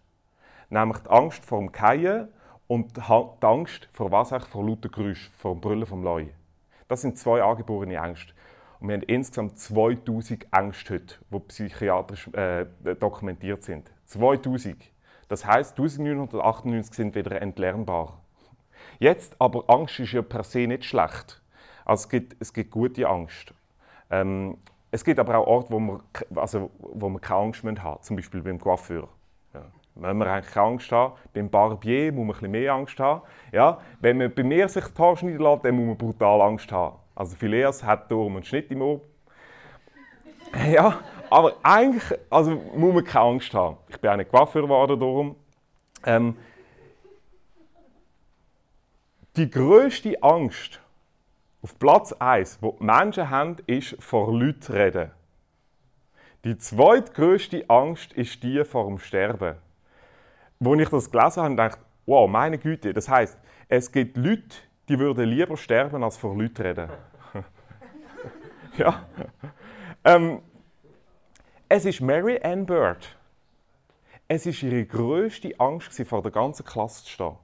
Nämlich 0.69 0.99
die 0.99 1.09
Angst 1.09 1.43
vor 1.43 1.59
dem 1.59 1.71
Keien 1.73 2.29
und 2.67 2.95
die 2.95 3.45
Angst 3.45 3.89
vor 3.91 4.09
was? 4.11 4.29
Vor 4.29 4.65
lauter 4.65 4.87
Geräusch, 4.87 5.29
vor 5.37 5.53
dem 5.53 5.59
Brüllen 5.59 5.85
vom 5.85 6.01
Leu. 6.01 6.27
Das 6.87 7.01
sind 7.01 7.17
zwei 7.17 7.43
angeborene 7.43 7.95
Ängste. 7.95 8.33
Und 8.81 8.87
wir 8.87 8.95
haben 8.95 9.03
insgesamt 9.03 9.59
2000 9.59 10.47
Ängste 10.51 10.99
die 10.99 11.39
psychiatrisch 11.39 12.27
äh, 12.33 12.65
dokumentiert 12.99 13.63
sind. 13.63 13.91
2000. 14.05 14.75
Das 15.27 15.45
heißt, 15.45 15.77
1998 15.77 16.93
sind 16.93 17.15
wieder 17.15 17.41
entlernbar. 17.41 18.19
Jetzt 18.99 19.35
aber, 19.39 19.63
Angst 19.69 19.99
ist 19.99 20.13
ja 20.13 20.23
per 20.23 20.43
se 20.43 20.67
nicht 20.67 20.83
schlecht. 20.83 21.41
Also 21.85 22.03
es 22.03 22.09
gibt, 22.09 22.35
es 22.39 22.53
gibt 22.53 22.71
gute 22.71 23.07
Angst. 23.07 23.53
Ähm, 24.09 24.57
es 24.89 25.05
gibt 25.05 25.19
aber 25.19 25.37
auch 25.37 25.47
Orte, 25.47 25.71
wo 25.71 25.79
man, 25.79 26.01
also, 26.35 26.71
wo 26.79 27.07
man 27.07 27.21
keine 27.21 27.41
Angst 27.41 27.63
haben 27.63 27.79
muss, 27.79 28.01
zum 28.01 28.15
Beispiel 28.15 28.41
beim 28.41 28.59
Coiffeur. 28.59 29.07
Ja. 29.53 29.61
Wenn 29.93 30.17
man 30.17 30.27
eigentlich 30.27 30.53
keine 30.53 30.67
Angst 30.67 30.91
haben, 30.91 31.13
beim 31.33 31.49
Barbier 31.49 32.11
muss 32.11 32.25
man 32.25 32.29
ein 32.29 32.33
bisschen 32.33 32.51
mehr 32.51 32.73
Angst 32.73 32.99
haben. 32.99 33.21
Ja. 33.51 33.79
Wenn 33.99 34.17
man 34.17 34.33
bei 34.33 34.43
mir 34.43 34.67
sich 34.67 34.85
die 34.85 35.01
Haare 35.01 35.17
schneiden 35.17 35.39
lässt, 35.39 35.65
dann 35.65 35.75
muss 35.75 35.85
man 35.85 35.97
brutal 35.97 36.41
Angst 36.41 36.71
haben. 36.71 37.00
Also 37.21 37.35
Phileas 37.35 37.83
hat 37.83 38.09
darum 38.09 38.35
einen 38.35 38.43
Schnitt 38.43 38.71
im 38.71 38.81
Ohr. 38.81 38.99
Ja, 40.71 41.01
aber 41.29 41.55
eigentlich 41.61 42.19
also 42.31 42.49
muss 42.75 42.95
man 42.95 43.03
keine 43.03 43.25
Angst 43.25 43.53
haben. 43.53 43.77
Ich 43.89 43.99
bin 43.99 44.09
auch 44.09 44.15
nicht 44.15 44.31
Coiffeur 44.31 44.63
geworden 44.63 44.99
darum. 44.99 45.35
Ähm, 46.03 46.35
die 49.35 49.47
größte 49.47 50.17
Angst 50.23 50.81
auf 51.61 51.77
Platz 51.77 52.11
1, 52.11 52.57
wo 52.59 52.75
die 52.79 52.85
Menschen 52.85 53.29
haben, 53.29 53.57
ist 53.67 53.95
vor 53.99 54.33
Leuten 54.35 54.73
reden. 54.73 55.11
Die 56.43 56.57
zweitgrößte 56.57 57.69
Angst 57.69 58.13
ist 58.13 58.41
die 58.41 58.65
vor 58.65 58.87
dem 58.87 58.97
Sterben. 58.97 59.57
Als 60.59 60.79
ich 60.79 60.89
das 60.89 61.11
gelesen 61.11 61.43
habe, 61.43 61.55
dachte 61.55 61.77
ich, 61.79 62.07
wow, 62.07 62.27
meine 62.27 62.57
Güte, 62.57 62.93
das 62.93 63.07
heißt, 63.07 63.37
es 63.67 63.91
gibt 63.91 64.17
Leute, 64.17 64.57
die 64.89 64.97
würden 64.97 65.29
lieber 65.29 65.55
sterben, 65.55 66.03
als 66.03 66.17
vor 66.17 66.35
Leuten 66.35 66.63
reden. 66.63 66.89
Ja. 68.77 69.05
Ähm, 70.03 70.41
es 71.69 71.85
ist 71.85 72.01
Mary 72.01 72.39
Ann 72.43 72.65
Bird. 72.65 73.17
Es 74.27 74.45
ist 74.45 74.63
ihre 74.63 74.85
größte 74.85 75.59
Angst, 75.59 76.01
vor 76.05 76.21
der 76.21 76.31
ganzen 76.31 76.65
Klasse 76.65 77.03
zu 77.03 77.09
stehen. 77.11 77.37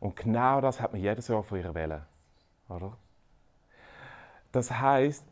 Und 0.00 0.16
genau 0.16 0.60
das 0.60 0.80
hat 0.80 0.92
man 0.92 1.00
jedes 1.00 1.28
Jahr 1.28 1.42
von 1.42 1.58
ihr 1.58 1.74
wählen. 1.74 2.02
Oder? 2.68 2.96
Das 4.52 4.70
heißt, 4.70 5.24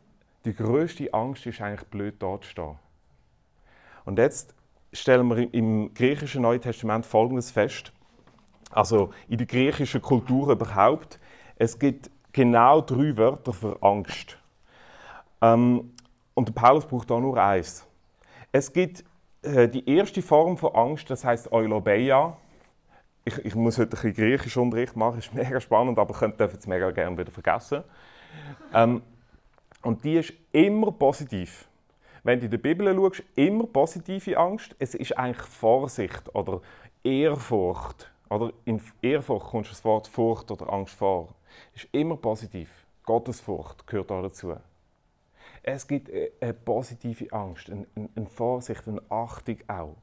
die 0.45 0.55
größte 0.55 1.13
Angst 1.13 1.45
ist 1.45 1.61
eigentlich 1.61 1.87
blöd 1.89 2.15
dort 2.19 2.43
zu 2.43 2.49
stehen. 2.49 2.79
Und 4.05 4.17
jetzt 4.17 4.53
stellen 4.91 5.27
wir 5.29 5.53
im 5.53 5.93
griechischen 5.93 6.41
Neuen 6.41 6.61
Testament 6.61 7.05
Folgendes 7.05 7.51
fest. 7.51 7.93
Also 8.71 9.11
in 9.27 9.37
der 9.37 9.47
griechischen 9.47 10.01
Kultur 10.01 10.51
überhaupt. 10.51 11.19
Es 11.55 11.77
gibt 11.77 12.09
genau 12.31 12.81
drei 12.81 13.15
Wörter 13.15 13.53
für 13.53 13.81
Angst. 13.81 14.37
Ähm, 15.43 15.93
und 16.33 16.47
der 16.47 16.53
Paulus 16.53 16.87
braucht 16.87 17.11
da 17.11 17.19
nur 17.19 17.37
eins. 17.37 17.85
Es 18.51 18.73
gibt 18.73 19.03
äh, 19.43 19.67
die 19.67 19.87
erste 19.87 20.23
Form 20.23 20.57
von 20.57 20.73
Angst, 20.73 21.09
das 21.09 21.23
heißt 21.23 21.51
Eulobeia 21.51 22.35
ich, 23.25 23.37
ich 23.45 23.55
muss 23.55 23.77
heute 23.77 23.89
ein 23.89 23.89
bisschen 23.89 24.13
Griechisch 24.13 24.57
Unterricht 24.57 24.95
machen, 24.95 25.19
ist 25.19 25.33
mega 25.33 25.59
spannend, 25.59 25.97
aber 25.97 26.13
ich 26.13 26.35
dürfen 26.35 26.57
es 26.59 26.67
mega 26.67 26.91
gerne 26.91 27.17
wieder 27.17 27.31
vergessen. 27.31 27.83
Ähm, 28.73 29.01
und 29.81 30.03
die 30.03 30.15
ist 30.15 30.33
immer 30.51 30.91
positiv. 30.91 31.67
Wenn 32.23 32.39
du 32.39 32.45
in 32.45 32.51
der 32.51 32.57
Bibel 32.57 32.93
schaust, 32.95 33.23
immer 33.35 33.65
positive 33.67 34.37
Angst. 34.37 34.75
Es 34.79 34.95
ist 34.95 35.17
eigentlich 35.17 35.45
Vorsicht 35.45 36.33
oder 36.33 36.61
Ehrfurcht. 37.03 38.09
Oder 38.29 38.51
in 38.63 38.81
Ehrfurcht 39.01 39.47
kommt 39.47 39.69
das 39.69 39.83
Wort 39.83 40.07
Furcht 40.07 40.49
oder 40.49 40.71
Angst 40.71 40.95
vor. 40.95 41.35
Es 41.75 41.83
ist 41.83 41.93
immer 41.93 42.15
positiv. 42.15 42.69
Gottesfurcht 43.03 43.85
gehört 43.85 44.11
auch 44.11 44.21
dazu. 44.21 44.55
Es 45.63 45.87
gibt 45.87 46.11
eine 46.41 46.53
positive 46.53 47.31
Angst, 47.31 47.69
eine, 47.69 48.27
Vorsicht, 48.27 48.85
eine 48.87 49.01
Achtung 49.09 49.57
auch. 49.67 49.95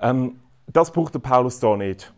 Ähm, 0.00 0.40
das 0.66 0.92
braucht 0.92 1.14
der 1.14 1.20
Paulus 1.20 1.60
hier 1.60 1.76
nicht. 1.78 2.12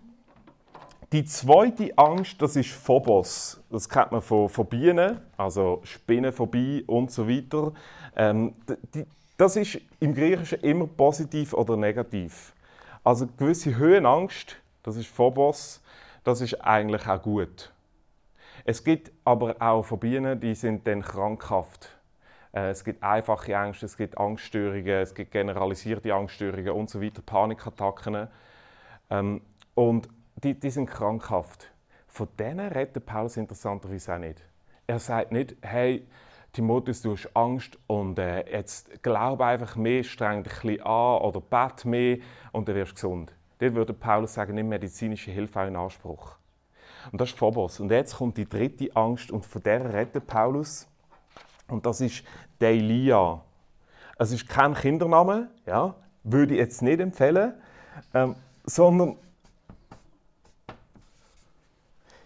Die 1.13 1.25
zweite 1.25 1.97
Angst, 1.97 2.43
das 2.43 2.57
ist 2.57 2.71
Phobos. 2.71 3.61
Das 3.71 3.89
kennt 3.89 4.11
man 4.11 4.21
von, 4.21 4.49
von 4.49 4.67
Bienen, 4.67 5.21
also 5.37 5.81
Spinnenphobie 5.85 6.83
und 6.89 7.13
so 7.13 7.29
weiter. 7.29 7.73
Ähm, 8.17 8.55
die, 8.93 9.07
das 9.37 9.55
ist 9.55 9.81
im 10.01 10.15
Griechischen 10.15 10.61
immer 10.61 10.89
positiv 10.89 11.53
oder 11.53 11.77
negativ. 11.77 12.53
Also 13.05 13.29
gewisse 13.37 13.77
Höhenangst, 13.77 14.57
das 14.83 14.97
ist 14.97 15.07
Phobos, 15.07 15.81
das 16.25 16.41
ist 16.41 16.55
eigentlich 16.65 17.07
auch 17.07 17.23
gut. 17.23 17.71
Es 18.65 18.85
gibt 18.85 19.13
aber 19.25 19.57
auch 19.61 19.83
Phobien, 19.83 20.41
die 20.41 20.55
sind 20.55 20.87
dann 20.87 21.03
krankhaft. 21.03 21.91
Äh, 22.53 22.71
es 22.71 22.85
gibt 22.85 23.03
einfache 23.03 23.53
Ängste, 23.53 23.87
es 23.87 23.97
gibt 23.97 24.17
Angststörungen, 24.19 24.87
es 24.87 25.15
gibt 25.15 25.33
generalisierte 25.33 26.15
Angststörungen 26.15 26.71
und 26.71 26.89
so 26.89 27.03
weiter, 27.03 27.23
Panikattacken. 27.23 28.29
Ähm, 29.11 29.41
und 29.75 30.09
die, 30.37 30.59
die 30.59 30.71
sind 30.71 30.87
krankhaft. 30.87 31.71
Von 32.07 32.29
denen 32.39 32.69
redet 32.69 33.05
Paulus 33.05 33.37
interessanterweise 33.37 34.15
auch 34.15 34.19
nicht. 34.19 34.41
Er 34.87 34.99
sagt 34.99 35.33
nicht, 35.33 35.57
hey, 35.63 36.07
Timotheus, 36.53 37.03
du 37.03 37.13
hast 37.13 37.29
Angst 37.35 37.77
und 37.89 38.17
äh, 38.19 38.49
jetzt 38.49 39.03
glaub 39.03 39.41
einfach 39.41 39.75
mehr, 39.75 40.05
streng 40.05 40.45
dich 40.45 40.63
ein 40.63 40.81
an 40.83 41.23
oder 41.23 41.41
bet 41.41 41.85
mehr 41.85 42.19
und 42.53 42.69
dann 42.69 42.77
wirst 42.77 42.93
du 42.93 42.95
gesund. 42.95 43.33
Dort 43.59 43.75
würde 43.75 43.93
Paulus 43.93 44.35
sagen, 44.35 44.55
nimm 44.55 44.69
medizinische 44.69 45.33
Hilfe 45.33 45.61
auch 45.61 45.67
in 45.67 45.75
Anspruch. 45.75 46.37
Und 47.13 47.21
das 47.21 47.31
ist 47.31 47.39
Phobos. 47.39 47.81
Und 47.81 47.91
jetzt 47.91 48.17
kommt 48.17 48.37
die 48.37 48.49
dritte 48.49 48.95
Angst 48.95 49.31
und 49.31 49.45
von 49.45 49.63
der 49.63 49.93
redet 49.93 50.27
Paulus. 50.27 50.87
Und 51.69 51.87
das 51.87 52.01
ist 52.01 52.25
Deilia. 52.59 53.41
Es 54.19 54.33
ist 54.33 54.49
kein 54.49 54.75
Kindername, 54.75 55.51
ja, 55.67 55.95
würde 56.23 56.55
ich 56.55 56.61
jetzt 56.61 56.83
nicht 56.83 57.01
empfehlen, 57.01 57.55
ähm, 58.13 58.37
sondern 58.65 59.17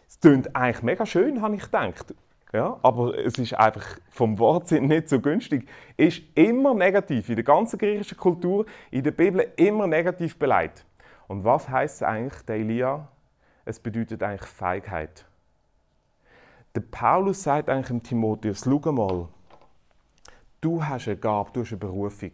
es 0.06 0.20
klingt 0.20 0.54
eigentlich 0.54 0.82
mega 0.82 1.06
schön, 1.06 1.40
habe 1.40 1.56
ich 1.56 1.62
gedacht. 1.62 2.14
Ja, 2.52 2.78
aber 2.82 3.16
es 3.18 3.36
ist 3.38 3.52
einfach 3.54 3.98
vom 4.08 4.38
Wortsinn 4.38 4.86
nicht 4.86 5.08
so 5.10 5.20
günstig. 5.20 5.68
Ist 5.98 6.22
immer 6.34 6.72
negativ 6.72 7.28
in 7.28 7.34
der 7.34 7.44
ganzen 7.44 7.78
griechischen 7.78 8.16
Kultur, 8.16 8.64
in 8.90 9.02
der 9.02 9.10
Bibel 9.10 9.46
immer 9.56 9.86
negativ 9.86 10.38
beleidigt. 10.38 10.86
Und 11.26 11.44
was 11.44 11.68
heißt 11.68 12.02
eigentlich, 12.02 12.42
der 12.46 12.56
Elia? 12.56 13.08
Es 13.68 13.78
bedeutet 13.78 14.22
eigentlich 14.22 14.48
Feigheit. 14.48 15.26
Der 16.74 16.80
Paulus 16.80 17.42
sagt 17.42 17.68
eigentlich 17.68 17.88
dem 17.88 18.02
Timotheus: 18.02 18.64
Schau 18.64 18.92
mal, 18.92 19.28
du 20.62 20.82
hast 20.82 21.06
eine 21.06 21.18
Gabe, 21.18 21.50
du 21.52 21.60
hast 21.60 21.72
eine 21.72 21.76
Berufung. 21.76 22.32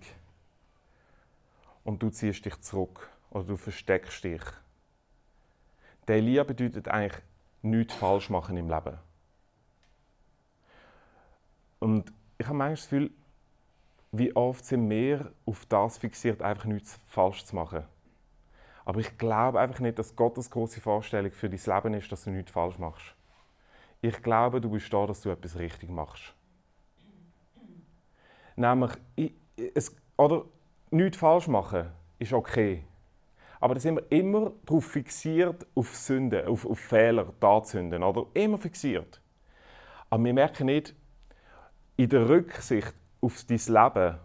Und 1.82 2.00
du 2.00 2.10
ziehst 2.10 2.44
dich 2.44 2.60
zurück 2.60 3.10
oder 3.30 3.42
du 3.42 3.56
versteckst 3.56 4.22
dich. 4.22 4.42
Der 6.06 6.18
Elia 6.18 6.44
bedeutet 6.44 6.86
eigentlich 6.86 7.20
nichts 7.62 7.94
falsch 7.94 8.30
machen 8.30 8.56
im 8.56 8.70
Leben. 8.70 8.96
Und 11.80 12.12
ich 12.38 12.46
habe 12.46 12.58
manchmal 12.58 12.76
das 12.76 12.84
Gefühl, 12.84 13.10
wie 14.12 14.36
oft 14.36 14.64
sind 14.64 14.88
wir 14.88 15.32
auf 15.46 15.66
das 15.66 15.98
fixiert, 15.98 16.42
einfach 16.42 16.66
nichts 16.66 16.96
falsch 17.08 17.44
zu 17.44 17.56
machen. 17.56 17.82
Aber 18.84 19.00
ich 19.00 19.16
glaube 19.16 19.60
einfach 19.60 19.80
nicht, 19.80 19.98
dass 19.98 20.14
Gottes 20.14 20.50
große 20.50 20.80
Vorstellung 20.80 21.32
für 21.32 21.48
dein 21.48 21.60
Leben 21.64 21.94
ist, 21.94 22.12
dass 22.12 22.24
du 22.24 22.30
nichts 22.30 22.50
falsch 22.50 22.78
machst. 22.78 23.14
Ich 24.02 24.22
glaube, 24.22 24.60
du 24.60 24.70
bist 24.70 24.92
da, 24.92 25.06
dass 25.06 25.22
du 25.22 25.30
etwas 25.30 25.58
richtig 25.58 25.88
machst. 25.88 26.34
Nämlich, 28.56 28.92
ich, 29.16 29.32
es, 29.74 29.96
oder 30.16 30.44
nichts 30.90 31.16
falsch 31.16 31.48
machen 31.48 31.90
ist 32.18 32.32
okay. 32.32 32.84
Aber 33.60 33.74
da 33.74 33.80
sind 33.80 33.96
wir 33.96 34.12
immer 34.12 34.52
darauf 34.66 34.84
fixiert, 34.84 35.66
auf 35.74 35.96
Sünden, 35.96 36.46
auf, 36.46 36.66
auf 36.66 36.78
Fehler, 36.78 37.32
Tatsünden, 37.40 38.02
oder? 38.02 38.26
Immer 38.34 38.58
fixiert. 38.58 39.22
Aber 40.10 40.22
wir 40.22 40.34
merken 40.34 40.66
nicht, 40.66 40.94
in 41.96 42.08
der 42.08 42.28
Rücksicht 42.28 42.94
auf 43.22 43.42
dein 43.44 43.56
Leben 43.56 44.18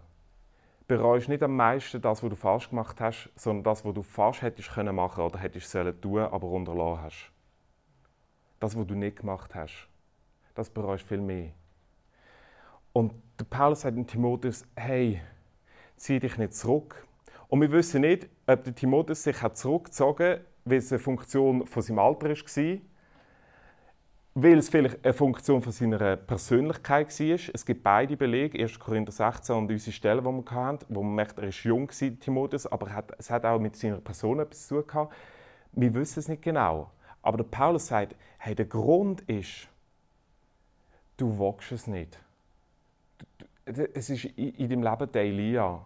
bereust 0.90 1.30
nicht 1.30 1.44
am 1.44 1.56
meisten 1.56 2.02
das, 2.02 2.24
was 2.24 2.30
du 2.32 2.36
falsch 2.36 2.70
gemacht 2.70 3.00
hast, 3.00 3.30
sondern 3.36 3.64
das, 3.64 3.86
was 3.86 3.94
du 3.94 4.02
falsch 4.02 4.42
hättest 4.42 4.72
können 4.72 4.96
machen 4.96 5.24
oder 5.24 5.38
hättest 5.38 5.70
sollen 5.70 6.02
tun, 6.02 6.22
aber 6.22 6.48
unterlassen 6.48 7.04
hast. 7.04 7.32
Das, 8.60 8.76
was 8.76 8.88
du 8.88 8.96
nicht 8.96 9.20
gemacht 9.20 9.54
hast, 9.54 9.88
das 10.56 10.68
bereust 10.70 11.08
viel 11.08 11.22
mehr. 11.22 11.52
Und 12.92 13.14
der 13.40 13.46
Paulus 13.46 13.82
sagt 13.82 13.98
in 13.98 14.08
Timotheus, 14.08 14.66
hey, 14.76 15.22
zieh 15.96 16.20
dich 16.20 16.40
nicht 16.40 16.56
zurück. 16.56 17.06
Und 17.50 17.62
wir 17.62 17.72
wissen 17.72 18.02
nicht, 18.02 18.28
ob 18.48 18.64
der 18.64 18.74
Timotheus 18.74 19.24
sich 19.24 19.40
hat 19.44 19.58
zurückgezogen 19.58 20.28
hat, 20.28 20.42
weil 20.66 20.80
es 20.80 20.92
eine 20.92 20.98
Funktion 20.98 21.68
von 21.68 21.84
seinem 21.84 22.00
Alter 22.00 22.30
war, 22.30 22.78
weil 24.42 24.58
es 24.58 24.70
vielleicht 24.70 25.04
eine 25.04 25.14
Funktion 25.14 25.62
von 25.62 25.72
seiner 25.72 26.16
Persönlichkeit 26.16 27.20
war. 27.20 27.40
Es 27.54 27.66
gibt 27.66 27.84
beide 27.84 28.16
Belege, 28.18 28.62
1. 28.62 28.80
Korinther 28.80 29.12
16 29.12 29.56
und 29.56 29.72
unsere 29.72 29.92
Stelle, 29.92 30.22
die 30.22 30.28
wir 30.28 30.52
hatten, 30.52 30.86
wo 30.90 31.04
man 31.04 31.16
merkt, 31.16 31.38
er 31.38 31.46
war 31.46 31.50
jung, 31.50 31.90
Timotheus, 31.90 32.68
aber 32.68 33.04
es 33.18 33.30
hat 33.30 33.46
auch 33.46 33.60
mit 33.60 33.76
seiner 33.76 33.98
Person 33.98 34.40
etwas 34.40 34.68
zu 34.68 34.82
tun 34.82 35.08
wir 35.72 35.94
wissen 35.94 36.20
es 36.20 36.28
nicht 36.28 36.42
genau. 36.42 36.92
Aber 37.22 37.38
der 37.38 37.44
Paulus 37.46 37.88
sagt, 37.88 38.16
hey, 38.38 38.56
der 38.56 38.66
Grund 38.66 39.22
ist, 39.22 39.68
du 41.18 41.38
wagst 41.38 41.72
es 41.72 41.88
nicht. 41.88 42.20
Es 43.66 44.10
ist 44.10 44.26
in 44.26 44.70
deinem 44.70 44.84
Leben 44.84 45.12
der 45.12 45.24
Elia. 45.24 45.86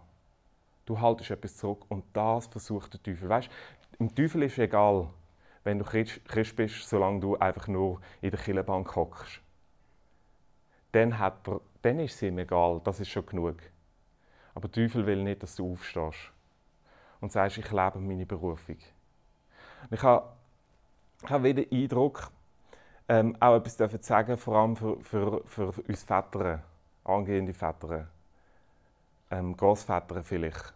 Du 0.86 1.00
haltest 1.00 1.30
etwas 1.30 1.56
zurück 1.56 1.84
und 1.88 2.04
das 2.12 2.46
versucht 2.46 2.94
der 2.94 3.02
Teufel. 3.02 3.28
Weißt, 3.28 3.50
im 3.98 4.14
Teufel 4.14 4.42
ist 4.44 4.58
egal, 4.58 5.08
wenn 5.64 5.78
du 5.78 5.84
Christ 5.84 6.56
bist, 6.56 6.88
solange 6.88 7.20
du 7.20 7.36
einfach 7.36 7.66
nur 7.68 8.00
in 8.20 8.30
der 8.30 8.38
Killenbank 8.38 8.94
hockst. 8.94 9.40
Dann, 10.92 11.14
dann 11.82 11.98
ist 11.98 12.14
es 12.14 12.22
ihm 12.22 12.38
egal, 12.38 12.80
das 12.84 13.00
ist 13.00 13.08
schon 13.08 13.26
genug. 13.26 13.56
Aber 14.54 14.68
der 14.68 14.84
Teufel 14.88 15.06
will 15.06 15.22
nicht, 15.22 15.42
dass 15.42 15.56
du 15.56 15.72
aufstehst 15.72 16.30
und 17.20 17.32
sagst, 17.32 17.58
ich 17.58 17.70
lebe 17.70 17.98
meine 17.98 18.26
Berufung. 18.26 18.76
ich 19.90 20.02
habe, 20.02 20.28
habe 21.26 21.44
wieder 21.44 21.64
den 21.64 21.82
Eindruck, 21.82 22.30
ähm, 23.08 23.36
auch 23.40 23.56
etwas 23.56 23.76
zu 23.76 23.88
sagen, 24.02 24.36
vor 24.36 24.56
allem 24.56 24.76
für, 24.76 25.00
für, 25.00 25.42
für 25.44 25.72
uns 25.88 26.04
Väter, 26.04 26.62
angehende 27.02 27.54
Väter, 27.54 28.08
ähm, 29.30 29.56
Großväter 29.56 30.22
vielleicht. 30.22 30.72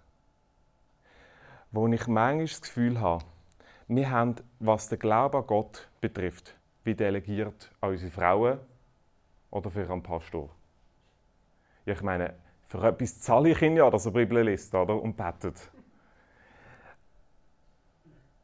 Wo 1.70 1.86
ich 1.86 2.06
manchmal 2.06 2.46
das 2.46 2.60
Gefühl 2.62 3.00
habe, 3.00 3.24
wir 3.88 4.10
haben, 4.10 4.36
was 4.60 4.88
den 4.88 4.98
Glauben 4.98 5.38
an 5.38 5.46
Gott 5.46 5.88
betrifft, 6.00 6.54
wie 6.84 6.94
delegiert 6.94 7.70
an 7.80 7.90
unsere 7.90 8.10
Frauen 8.10 8.58
oder 9.50 9.70
für 9.70 9.90
einen 9.90 10.02
Pastor. 10.02 10.50
Ich 11.86 12.02
meine, 12.02 12.34
für 12.68 12.86
etwas 12.86 13.20
zahle 13.20 13.50
ich 13.50 13.62
ihn 13.62 13.76
ja, 13.76 13.88
dass 13.88 14.04
er 14.04 14.12
Bibel 14.12 14.42
liest 14.44 14.74
oder? 14.74 15.00
und 15.00 15.16
betet. 15.16 15.70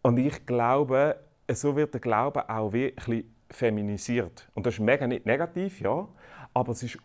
Und 0.01 0.17
ich 0.19 0.47
glaube, 0.47 1.21
so 1.51 1.77
wird 1.77 1.93
der 1.93 2.01
Glaube 2.01 2.49
auch 2.49 2.73
wirklich 2.73 3.27
feminisiert. 3.51 4.49
Und 4.55 4.67
das 4.67 4.75
ist 4.75 4.81
mega 4.81 5.07
nicht 5.07 5.27
negativ, 5.27 5.81
ja, 5.81 6.09
aber 6.55 6.73
es 6.73 6.83
ist 6.83 6.99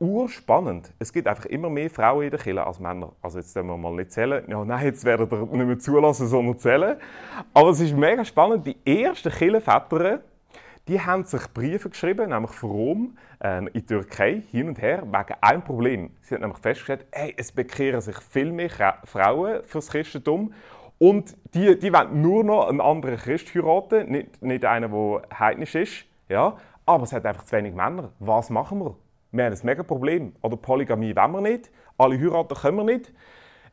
urspannend. 0.00 0.92
Es 0.98 1.12
gibt 1.12 1.28
einfach 1.28 1.44
immer 1.44 1.68
mehr 1.68 1.90
Frauen 1.90 2.24
in 2.24 2.30
der 2.30 2.40
Kirche 2.40 2.66
als 2.66 2.80
Männer. 2.80 3.12
Also 3.20 3.38
jetzt 3.38 3.54
werden 3.54 3.68
wir 3.68 3.76
mal 3.76 3.92
nicht 3.92 4.10
zählen. 4.10 4.42
Ja, 4.48 4.64
nein, 4.64 4.86
jetzt 4.86 5.04
werden 5.04 5.30
wir 5.30 5.38
nicht 5.38 5.66
mehr 5.66 5.78
zulassen, 5.78 6.26
sondern 6.26 6.58
zählen. 6.58 6.96
Aber 7.52 7.68
es 7.70 7.80
ist 7.80 7.94
mega 7.94 8.24
spannend. 8.24 8.66
Die 8.66 8.76
ersten 8.84 9.30
Kirchenväter, 9.30 10.20
die 10.88 11.00
haben 11.00 11.24
sich 11.24 11.42
Briefe 11.52 11.90
geschrieben, 11.90 12.30
nämlich 12.30 12.50
von 12.52 12.70
Rom 12.70 13.18
äh, 13.44 13.58
in 13.58 13.70
die 13.74 13.86
Türkei, 13.86 14.42
hin 14.50 14.68
und 14.68 14.80
her, 14.80 15.02
wegen 15.02 15.34
einem 15.40 15.62
Problem. 15.62 16.10
Sie 16.22 16.34
haben 16.34 16.42
nämlich 16.42 16.58
festgestellt, 16.58 17.06
hey, 17.12 17.34
es 17.36 17.52
bekehren 17.52 18.00
sich 18.00 18.16
viel 18.18 18.52
mehr 18.52 18.70
Frauen 19.04 19.60
fürs 19.64 19.88
Christentum 19.88 20.54
und 20.98 21.36
die, 21.54 21.78
die 21.78 21.92
wollen 21.92 22.22
nur 22.22 22.42
noch 22.42 22.68
einen 22.68 22.80
anderen 22.80 23.16
Christ 23.16 23.54
heiraten, 23.54 24.10
nicht, 24.10 24.42
nicht 24.42 24.64
einen, 24.64 24.90
der 24.90 25.38
heidnisch 25.38 25.74
ist. 25.74 26.04
Ja? 26.28 26.56
Aber 26.86 27.04
es 27.04 27.12
hat 27.12 27.24
einfach 27.26 27.44
zu 27.44 27.56
wenig 27.56 27.74
Männer. 27.74 28.12
Was 28.18 28.50
machen 28.50 28.80
wir? 28.80 28.96
Wir 29.32 29.44
haben 29.44 29.52
ein 29.52 29.60
mega 29.62 29.82
Problem. 29.82 30.34
Oder 30.42 30.56
Polygamie 30.56 31.14
wollen 31.14 31.32
wir 31.32 31.40
nicht, 31.40 31.70
alle 31.96 32.18
heiraten 32.18 32.54
können 32.54 32.76
wir 32.78 32.84
nicht. 32.84 33.12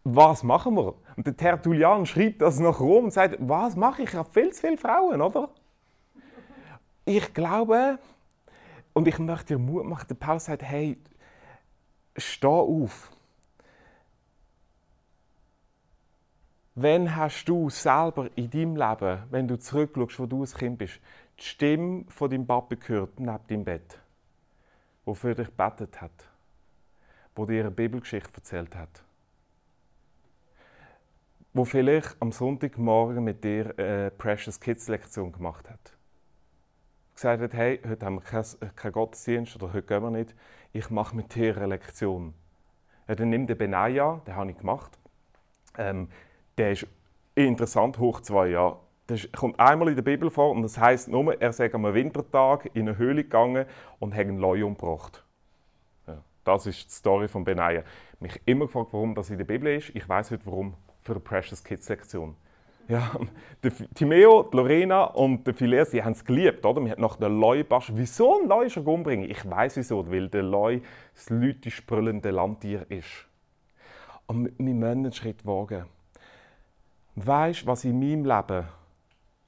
Was 0.03 0.43
machen 0.43 0.75
wir? 0.75 0.95
Und 1.15 1.27
der 1.27 1.35
Tertullian 1.35 2.05
schreibt 2.05 2.41
das 2.41 2.59
nach 2.59 2.79
Rom 2.79 3.05
und 3.05 3.11
sagt, 3.11 3.37
was 3.39 3.75
mache 3.75 4.03
ich? 4.03 4.09
Ich 4.09 4.15
habe 4.15 4.29
viel 4.31 4.53
zu 4.53 4.61
viele 4.61 4.77
Frauen, 4.77 5.21
oder? 5.21 5.49
Ich 7.03 7.33
glaube, 7.33 7.99
und 8.93 9.07
ich 9.07 9.19
möchte 9.19 9.55
dir 9.55 9.59
Mut 9.59 9.85
machen, 9.85 10.07
der 10.07 10.15
Paulus 10.15 10.45
sagt, 10.45 10.63
hey, 10.63 10.97
steh 12.15 12.47
auf. 12.47 13.11
Wenn 16.75 17.15
hast 17.15 17.45
du 17.45 17.69
selber 17.69 18.29
in 18.35 18.49
deinem 18.49 18.75
Leben, 18.75 19.23
wenn 19.31 19.47
du 19.47 19.57
zurückschaust, 19.57 20.19
wo 20.19 20.25
du 20.25 20.43
ein 20.43 20.51
Kind 20.51 20.77
bist, 20.77 20.99
die 21.39 21.43
Stimme 21.43 22.05
von 22.07 22.29
deinem 22.29 22.45
Papa 22.45 22.75
gehört 22.75 23.19
neben 23.19 23.47
deinem 23.47 23.63
Bett? 23.63 23.99
Der 25.07 25.15
für 25.15 25.33
dich 25.33 25.47
gebetet 25.47 26.01
hat, 26.01 26.29
wo 27.35 27.45
dir 27.45 27.61
eine 27.61 27.71
Bibelgeschichte 27.71 28.35
erzählt 28.35 28.75
hat, 28.75 29.03
wo 31.53 31.63
vielleicht 31.63 32.21
am 32.21 32.31
Sonntagmorgen 32.31 33.23
mit 33.23 33.43
dir 33.43 33.73
eine 33.77 34.11
Precious 34.11 34.59
Kids 34.59 34.87
Lektion 34.89 35.31
gemacht 35.31 35.69
hat. 35.69 35.97
Gesagt 37.15 37.41
hat, 37.41 37.53
hey, 37.53 37.79
heute 37.87 38.05
haben 38.05 38.21
wir 38.21 38.69
keinen 38.75 38.91
Gottesdienst 38.91 39.55
oder 39.55 39.73
heute 39.73 39.87
gehen 39.87 40.03
wir 40.03 40.11
nicht, 40.11 40.35
ich 40.73 40.89
mache 40.89 41.15
mit 41.15 41.33
dir 41.33 41.55
eine 41.55 41.67
Lektion. 41.67 42.33
Ja, 43.07 43.15
dann 43.15 43.29
nimm 43.29 43.47
den 43.47 43.57
Benaya, 43.57 44.21
den 44.27 44.35
habe 44.35 44.51
ich 44.51 44.57
gemacht. 44.57 44.99
Ähm, 45.77 46.09
der 46.57 46.73
ist 46.73 46.85
interessant, 47.33 47.97
hoch 47.97 48.21
zwei 48.21 48.49
Jahre. 48.49 48.79
Das 49.07 49.31
kommt 49.31 49.57
einmal 49.57 49.87
in 49.87 49.95
der 49.95 50.03
Bibel 50.03 50.29
vor 50.29 50.51
und 50.51 50.63
das 50.63 50.77
heißt 50.77 51.07
nur, 51.07 51.41
er 51.41 51.53
sei 51.53 51.73
am 51.73 51.83
Wintertag 51.93 52.69
in 52.73 52.89
eine 52.89 52.97
Höhle 52.97 53.23
gegangen 53.23 53.65
und 53.99 54.13
hat 54.13 54.21
einen 54.21 54.37
Leu 54.37 54.65
umgebracht. 54.65 55.23
Ja, 56.05 56.21
das 56.43 56.65
ist 56.67 56.89
die 56.89 56.93
Story 56.93 57.29
von 57.29 57.45
Benaja. 57.45 57.83
Mich 58.19 58.39
immer 58.45 58.65
gefragt, 58.65 58.89
warum 58.91 59.15
das 59.15 59.29
in 59.29 59.37
der 59.37 59.45
Bibel 59.45 59.77
ist. 59.77 59.95
Ich 59.95 60.07
weiß 60.07 60.31
heute 60.31 60.45
warum 60.45 60.73
für 61.01 61.13
die 61.13 61.21
Precious 61.21 61.63
Kids 61.63 61.87
Lektion. 61.87 62.35
Ja, 62.89 63.11
der 63.63 63.71
Timeo, 63.95 64.43
die 64.43 64.55
Lorena 64.55 65.05
und 65.05 65.45
der 65.45 65.53
Phileas, 65.53 65.91
sie 65.91 66.03
haben 66.03 66.13
es 66.13 66.23
geliebt, 66.23 66.65
oder? 66.65 66.81
Wir 66.81 66.91
haben 66.91 67.01
nach 67.01 67.17
der 67.17 67.29
Leu 67.29 67.63
basteln. 67.63 67.97
Wieso 67.97 68.41
ein 68.41 68.47
Leu 68.47 68.69
schon 68.69 68.85
umbringen? 68.85 69.29
Ich 69.29 69.49
weiß 69.49 69.77
wieso, 69.77 70.09
weil 70.09 70.29
der 70.29 70.43
Leu 70.43 70.79
das 71.13 71.29
lütisch 71.29 71.85
brüllende 71.85 72.31
Landtier 72.31 72.85
ist. 72.89 73.27
Und 74.25 74.45
wir 74.57 74.73
müssen 74.73 74.83
einen 74.83 75.13
Schritt 75.13 75.45
wagen. 75.45 75.85
Weißt 77.15 77.63
du, 77.63 77.67
was 77.67 77.83
in 77.83 77.99
meinem 77.99 78.25
Leben 78.25 78.67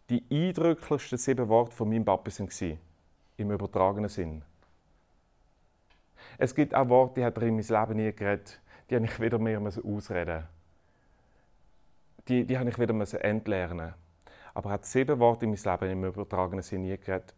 die 0.10 0.24
eindrücklichsten 0.32 1.18
sieben 1.18 1.48
Worte 1.50 1.76
von 1.76 1.90
meinem 1.90 2.06
Papa 2.06 2.32
waren, 2.32 2.80
im 3.38 3.52
übertragenen 3.52 4.10
Sinn. 4.10 4.42
Es 6.38 6.56
gibt 6.56 6.74
auch 6.74 6.90
Worte, 6.90 7.20
die 7.20 7.26
hat 7.26 7.38
er 7.38 7.44
in 7.44 7.56
mein 7.56 7.66
Leben 7.66 7.96
nie 7.96 8.14
geredet, 8.14 8.60
die 8.90 8.96
habe 8.96 9.06
ich 9.06 9.20
wieder 9.20 9.38
mehr 9.38 9.62
ausreden 9.62 10.48
die, 12.30 12.46
die 12.46 12.58
habe 12.58 12.70
ich 12.70 12.80
wieder 12.80 13.24
entlernen 13.24 13.94
Aber 14.54 14.70
er 14.70 14.74
hat 14.74 14.86
sieben 14.86 15.20
Worte 15.20 15.46
in 15.46 15.52
mein 15.52 15.60
Leben 15.64 15.92
im 15.92 16.06
übertragenen 16.06 16.64
Sinn 16.64 16.84
nie 16.84 16.98
geredet, 16.98 17.34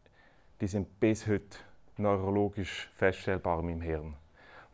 die 0.59 0.67
sind 0.67 0.99
bis 0.99 1.25
heute 1.27 1.57
neurologisch 1.97 2.89
feststellbar 2.95 3.59
in 3.59 3.65
meinem 3.65 3.81
Hirn. 3.81 4.05
Und 4.05 4.15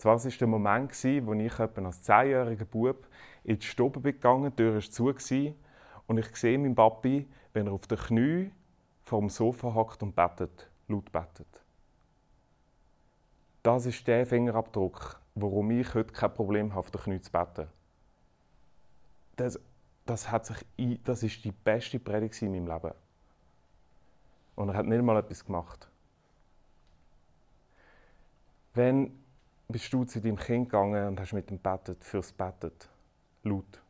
zwar 0.01 0.17
war 0.17 0.25
es 0.25 0.37
der 0.37 0.47
Moment, 0.47 0.91
wo 1.25 1.33
ich 1.33 1.59
als 1.59 2.01
zehnjähriger 2.01 2.65
Bub 2.65 3.07
in 3.43 3.59
die 3.59 3.65
Stube 3.65 4.01
gegangen 4.01 4.51
bin, 4.51 4.51
die 4.51 4.63
Tür 4.63 4.73
war 4.75 4.81
zu 4.81 5.53
und 6.07 6.17
ich 6.17 6.35
sehe 6.35 6.57
meinen 6.57 6.75
Papi, 6.75 7.27
wenn 7.57 7.65
er 7.65 7.73
auf 7.73 7.87
den 7.87 7.97
Knie 7.97 8.51
vor 9.01 9.19
dem 9.19 9.29
Sofa 9.29 9.73
hockt 9.73 10.03
und 10.03 10.15
betet, 10.15 10.69
laut 10.87 11.11
betet. 11.11 11.47
Das 13.63 13.87
ist 13.87 14.05
der 14.05 14.27
Fingerabdruck, 14.27 15.19
warum 15.33 15.71
ich 15.71 15.91
heute 15.95 16.13
kein 16.13 16.31
Problem 16.35 16.69
habe, 16.69 16.81
auf 16.81 16.91
den 16.91 17.01
Knie 17.01 17.19
zu 17.19 17.31
beten. 17.31 17.67
Das, 19.37 19.59
das, 20.05 20.29
hat 20.29 20.45
sich, 20.45 20.57
das 21.03 21.23
ist 21.23 21.43
die 21.43 21.51
beste 21.51 21.97
Predigt 21.97 22.39
in 22.43 22.51
meinem 22.51 22.67
Leben. 22.67 22.93
Und 24.55 24.69
er 24.69 24.75
hat 24.75 24.85
nicht 24.85 25.01
mal 25.01 25.17
etwas 25.17 25.43
gemacht. 25.43 25.89
Wenn 28.75 29.19
bist 29.67 29.91
du 29.91 30.05
zu 30.05 30.21
deinem 30.21 30.37
Kind 30.37 30.69
gegangen 30.69 31.07
und 31.07 31.19
hast 31.19 31.33
mit 31.33 31.49
ihm 31.49 31.57
betet, 31.57 32.03
fürs 32.03 32.31
Betet, 32.31 32.87
laut? 33.41 33.81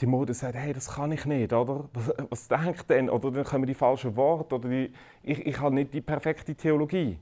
Die 0.00 0.06
Mode 0.06 0.34
sagt, 0.34 0.54
hey, 0.56 0.72
das 0.72 0.94
kann 0.94 1.12
ich 1.12 1.24
nicht, 1.24 1.52
oder? 1.52 1.88
Was, 1.92 2.12
was 2.30 2.48
denkt 2.48 2.90
denn? 2.90 3.08
Oder 3.08 3.30
dann 3.30 3.44
kommen 3.44 3.66
die 3.66 3.74
falschen 3.74 4.14
Worte, 4.16 4.56
oder 4.56 4.68
die, 4.68 4.92
ich, 5.22 5.46
ich 5.46 5.60
habe 5.60 5.74
nicht 5.74 5.94
die 5.94 6.02
perfekte 6.02 6.54
Theologie. 6.54 7.18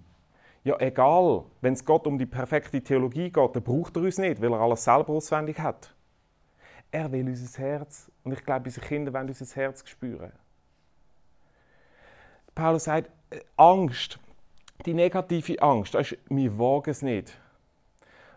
Ja, 0.64 0.78
egal, 0.80 1.44
wenn 1.60 1.74
es 1.74 1.84
Gott 1.84 2.06
um 2.06 2.18
die 2.18 2.26
perfekte 2.26 2.80
Theologie 2.80 3.30
geht, 3.30 3.56
dann 3.56 3.62
braucht 3.62 3.96
er 3.96 4.02
uns 4.02 4.18
nicht, 4.18 4.40
weil 4.40 4.52
er 4.52 4.60
alles 4.60 4.82
selber 4.82 5.12
auswendig 5.12 5.58
hat. 5.58 5.94
Er 6.90 7.12
will 7.12 7.28
unser 7.28 7.62
Herz, 7.62 8.10
und 8.24 8.32
ich 8.32 8.44
glaube, 8.44 8.64
unsere 8.64 8.86
Kinder 8.86 9.12
wollen 9.12 9.28
unser 9.28 9.54
Herz 9.54 9.88
spüren. 9.88 10.32
Paulus 12.54 12.84
sagt, 12.84 13.10
äh, 13.30 13.40
Angst, 13.56 14.18
die 14.86 14.94
negative 14.94 15.60
Angst, 15.60 15.94
das 15.94 16.12
ist, 16.12 16.20
wir 16.28 16.58
wagen 16.58 16.90
es 16.90 17.02
nicht. 17.02 17.38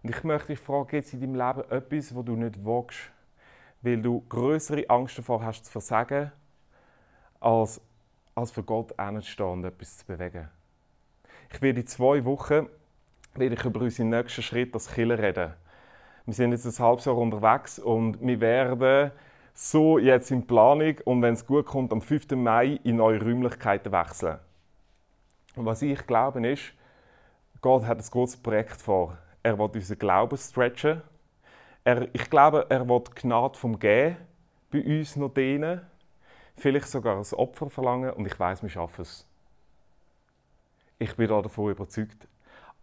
Und 0.03 0.09
ich 0.09 0.23
möchte 0.23 0.47
dich 0.47 0.59
fragen, 0.59 0.87
gibt 0.87 1.05
es 1.05 1.13
in 1.13 1.21
deinem 1.21 1.35
Leben 1.35 1.71
etwas, 1.71 2.13
wo 2.13 2.23
du 2.23 2.35
nicht 2.35 2.63
wagst? 2.63 3.11
Weil 3.81 4.01
du 4.01 4.21
größere 4.27 4.89
Angst 4.89 5.17
davor 5.17 5.43
hast 5.43 5.65
zu 5.65 5.71
versagen, 5.71 6.31
als, 7.39 7.81
als 8.35 8.51
für 8.51 8.63
Gott 8.63 8.93
hinzustehen 8.99 9.49
und 9.49 9.65
etwas 9.65 9.97
zu 9.97 10.05
bewegen. 10.05 10.49
Ich 11.53 11.61
werde 11.61 11.81
in 11.81 11.87
zwei 11.87 12.23
Wochen 12.25 12.67
werde 13.35 13.55
ich 13.55 13.63
über 13.63 13.81
unseren 13.81 14.09
nächsten 14.09 14.41
Schritt 14.41 14.73
als 14.73 14.91
Killer 14.91 15.19
reden. 15.19 15.53
Wir 16.25 16.33
sind 16.33 16.51
jetzt 16.51 16.65
ein 16.65 16.85
halbes 16.85 17.05
Jahr 17.05 17.17
unterwegs 17.17 17.79
und 17.79 18.19
wir 18.19 18.41
werden 18.41 19.11
so 19.53 19.97
jetzt 19.97 20.29
in 20.31 20.45
Planung 20.45 20.95
und 21.05 21.21
wenn 21.21 21.33
es 21.33 21.45
gut 21.45 21.65
kommt, 21.65 21.91
am 21.91 22.01
5. 22.01 22.31
Mai 22.31 22.79
in 22.83 22.97
neue 22.97 23.21
Räumlichkeiten 23.21 23.91
wechseln. 23.91 24.37
Und 25.55 25.65
was 25.65 25.81
ich 25.81 26.05
glaube 26.05 26.47
ist, 26.47 26.73
Gott 27.61 27.85
hat 27.85 27.97
ein 27.97 28.05
großes 28.09 28.37
Projekt 28.37 28.81
vor. 28.81 29.17
Er 29.41 29.57
will 29.57 29.69
unseren 29.73 29.97
Glauben 29.97 30.37
stretchen 30.37 31.01
er, 31.87 32.13
ich 32.13 32.29
glaube, 32.29 32.65
er 32.67 32.83
die 32.83 33.11
Gnade 33.15 33.57
vom 33.57 33.79
Gehen 33.79 34.17
bei 34.71 34.83
uns 34.83 35.15
noch 35.15 35.33
dehnen. 35.33 35.79
vielleicht 36.57 36.89
sogar 36.89 37.15
ein 37.15 37.33
Opfer 37.33 37.69
verlangen 37.69 38.11
und 38.11 38.25
ich 38.25 38.37
weiß, 38.37 38.61
wir 38.61 38.69
schaffen 38.69 39.03
es. 39.03 39.25
Ich 40.99 41.15
bin 41.15 41.29
davon 41.29 41.71
überzeugt. 41.71 42.27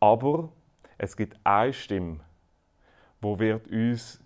Aber 0.00 0.48
es 0.96 1.18
gibt 1.18 1.38
eine 1.44 1.74
Stimme, 1.74 2.20
die 3.22 3.38
wird 3.38 3.68
uns 3.68 4.22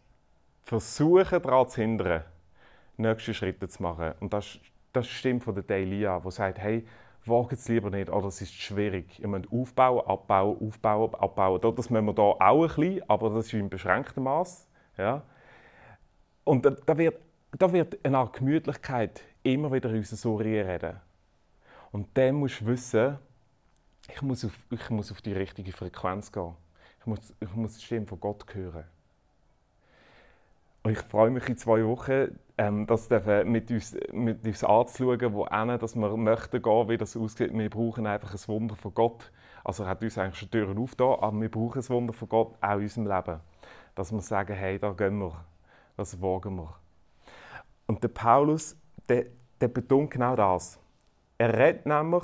versuchen, 0.62 1.42
daran 1.42 1.68
zu 1.68 1.80
hindern, 1.80 2.22
nächste 2.96 3.34
Schritte 3.34 3.66
zu 3.66 3.82
machen. 3.82 4.12
Und 4.20 4.32
das, 4.32 4.60
das 4.92 5.06
ist 5.06 5.12
die 5.12 5.18
Stimme 5.18 5.40
von 5.40 5.54
der 5.56 5.64
Delia, 5.64 6.20
die 6.20 6.30
sagt, 6.30 6.58
hey, 6.58 6.86
wagt 7.24 7.52
es 7.52 7.66
lieber 7.66 7.90
nicht, 7.90 8.10
oder 8.10 8.28
es 8.28 8.40
ist 8.40 8.54
schwierig. 8.54 9.18
Ihr 9.18 9.26
müsst 9.26 9.50
aufbauen, 9.50 10.06
abbauen, 10.06 10.56
aufbauen, 10.60 11.14
abbauen. 11.16 11.60
Das 11.60 11.90
müssen 11.90 12.06
wir 12.06 12.14
hier 12.14 12.22
auch 12.22 12.62
ein 12.62 12.68
bisschen, 12.68 13.10
aber 13.10 13.30
das 13.30 13.46
ist 13.46 13.54
in 13.54 13.68
beschränktem 13.68 14.22
Maß. 14.22 14.67
Ja. 14.98 15.22
Und 16.44 16.64
da, 16.64 16.70
da, 16.70 16.98
wird, 16.98 17.18
da 17.52 17.72
wird 17.72 18.04
eine 18.04 18.18
Art 18.18 18.34
Gemütlichkeit 18.34 19.22
immer 19.42 19.72
wieder 19.72 19.90
in 19.90 19.98
unser 19.98 20.28
Ohr 20.28 20.40
reden. 20.40 21.00
Und 21.92 22.08
dann 22.14 22.34
musst 22.34 22.61
du 22.61 22.66
wissen, 22.66 23.18
ich 24.12 24.22
muss, 24.22 24.44
auf, 24.44 24.52
ich 24.70 24.90
muss 24.90 25.12
auf 25.12 25.22
die 25.22 25.32
richtige 25.32 25.72
Frequenz 25.72 26.32
gehen. 26.32 26.54
Ich 27.00 27.06
muss, 27.06 27.34
ich 27.40 27.54
muss 27.54 27.76
die 27.76 27.84
Stimme 27.84 28.06
von 28.06 28.20
Gott 28.20 28.44
hören. 28.54 28.84
Und 30.82 30.92
ich 30.92 31.00
freue 31.00 31.30
mich 31.30 31.48
in 31.48 31.56
zwei 31.56 31.84
Wochen, 31.84 32.38
ähm, 32.56 32.87
das 32.87 33.11
mit 33.44 33.70
uns, 33.70 33.96
mit 34.12 34.46
uns 34.46 34.64
anzuschauen, 34.64 35.34
wo 35.34 35.46
hin, 35.48 35.78
dass 35.78 35.94
wir 35.94 36.16
möchten 36.16 36.62
gehen, 36.62 36.88
wie 36.88 36.96
das 36.96 37.16
aussieht. 37.16 37.52
Wir 37.52 37.70
brauchen 37.70 38.06
einfach 38.06 38.32
ein 38.32 38.48
Wunder 38.48 38.76
von 38.76 38.94
Gott. 38.94 39.30
Also 39.64 39.82
er 39.84 39.90
hat 39.90 40.02
uns 40.02 40.16
eigentlich 40.16 40.38
schon 40.38 40.50
Türen 40.50 40.78
aufgetan, 40.78 41.18
aber 41.20 41.40
wir 41.40 41.50
brauchen 41.50 41.82
ein 41.82 41.88
Wunder 41.88 42.12
von 42.12 42.28
Gott 42.28 42.54
auch 42.61 42.76
in 42.76 42.82
unserem 42.82 43.06
Leben. 43.06 43.40
Dass 43.98 44.12
wir 44.12 44.20
sagen, 44.20 44.54
hey, 44.54 44.78
da 44.78 44.92
gehen 44.92 45.18
wir, 45.18 45.44
das 45.96 46.22
wagen 46.22 46.54
wir. 46.54 46.72
Und 47.88 48.00
der 48.00 48.08
Paulus, 48.08 48.76
der, 49.08 49.26
der 49.61 49.66
betont 49.66 50.12
genau 50.12 50.37
das. 50.37 50.78
Er 51.37 51.52
redet 51.52 51.84
nämlich 51.84 52.22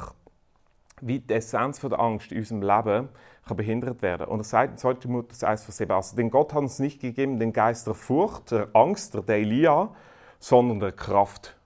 wie 1.01 1.19
die 1.19 1.35
Essenz 1.35 1.81
der 1.81 1.99
Angst 1.99 2.31
in 2.31 2.39
unserem 2.39 2.63
Leben 2.63 3.09
kann 3.45 3.57
behindert 3.57 4.03
werden. 4.03 4.29
Und 4.29 4.39
er 4.39 4.45
sagt 4.45 4.71
in 4.71 4.79
2. 4.79 4.95
Timotheus 4.95 5.43
1, 5.43 5.65
Vers 5.65 5.77
7, 5.79 5.91
also, 5.91 6.15
denn 6.15 6.31
Gott 6.31 6.55
hat 6.55 6.63
uns 6.63 6.79
nicht 6.79 7.01
gegeben 7.01 7.41
den 7.41 7.53
Geist 7.53 7.89
der 7.89 7.95
Furcht, 7.95 8.53
der 8.53 8.69
Angst, 8.73 9.15
der 9.15 9.23
Delia, 9.23 9.93
sondern 10.39 10.79
der 10.79 10.93
Kraft. 10.93 11.57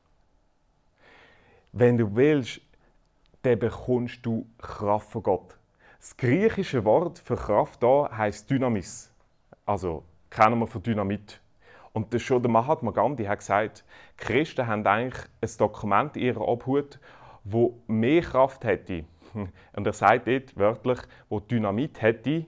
Wenn 1.73 1.99
du 1.99 2.17
willst, 2.17 2.63
dann 3.43 3.59
bekommst 3.59 4.25
du 4.25 4.47
Kraft 4.57 5.11
von 5.11 5.23
Gott. 5.23 5.59
Das 5.99 6.17
griechische 6.17 6.83
Wort 6.87 7.19
für 7.19 7.37
Kraft 7.37 7.83
da 7.83 8.09
heißt 8.11 8.49
Dynamis. 8.49 9.13
Also 9.69 10.03
kennen 10.31 10.59
wir 10.61 10.67
von 10.67 10.83
Dynamit. 10.83 11.43
Und 11.93 12.15
das 12.15 12.23
schon 12.23 12.41
der 12.41 12.51
Mahatma 12.51 12.91
Gandhi 12.91 13.25
hat 13.25 13.41
gesagt, 13.41 13.85
Christen 14.17 14.67
haben 14.67 14.87
eigentlich 14.87 15.23
ein 15.43 15.51
Dokument 15.59 16.17
in 16.17 16.23
ihrer 16.23 16.49
Obhut, 16.49 16.99
wo 17.45 17.79
mehr 17.87 18.23
Kraft 18.23 18.65
hätte 18.65 19.05
Und 19.77 19.87
er 19.87 19.93
sagt 19.93 20.27
dort 20.27 20.57
wörtlich, 20.57 20.99
wo 21.29 21.41
Dynamit 21.41 22.01
hätte, 22.01 22.47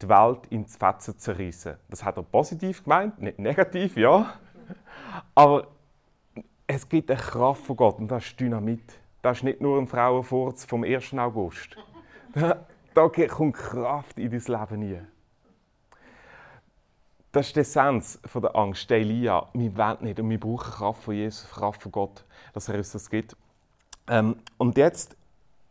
die 0.00 0.08
Welt 0.08 0.46
in 0.50 0.64
Fetzen 0.66 1.18
zerreißen. 1.18 1.76
Das 1.90 2.04
hat 2.04 2.18
er 2.18 2.22
positiv 2.22 2.84
gemeint, 2.84 3.20
nicht 3.20 3.40
negativ, 3.40 3.96
ja. 3.96 4.34
Aber 5.34 5.66
es 6.68 6.88
gibt 6.88 7.10
eine 7.10 7.18
Kraft 7.18 7.64
von 7.64 7.76
Gott 7.76 7.98
und 7.98 8.06
das 8.06 8.26
ist 8.26 8.38
Dynamit. 8.38 9.00
Das 9.22 9.38
ist 9.38 9.42
nicht 9.42 9.60
nur 9.60 9.76
ein 9.76 9.88
Frauenfurz 9.88 10.64
vom 10.64 10.84
1. 10.84 11.14
August. 11.14 11.76
Da, 12.36 12.66
da 12.94 13.08
kommt 13.08 13.54
Kraft 13.54 14.18
in 14.18 14.28
dein 14.28 14.40
Leben 14.40 14.82
hinein. 14.82 15.13
Das 17.34 17.48
ist 17.48 17.56
die 17.56 17.60
Essenz 17.60 18.20
der 18.32 18.54
Angst, 18.54 18.88
der 18.88 18.98
Elia. 18.98 19.48
Wir 19.54 19.76
wollen 19.76 19.96
nicht 20.02 20.20
und 20.20 20.30
wir 20.30 20.38
brauchen 20.38 20.70
Kraft 20.70 21.02
von 21.02 21.14
Jesus, 21.14 21.50
Kraft 21.50 21.82
von 21.82 21.90
Gott, 21.90 22.24
dass 22.52 22.68
er 22.68 22.76
uns 22.76 22.92
das 22.92 23.10
gibt. 23.10 23.36
Ähm, 24.06 24.36
und 24.56 24.76
jetzt 24.76 25.16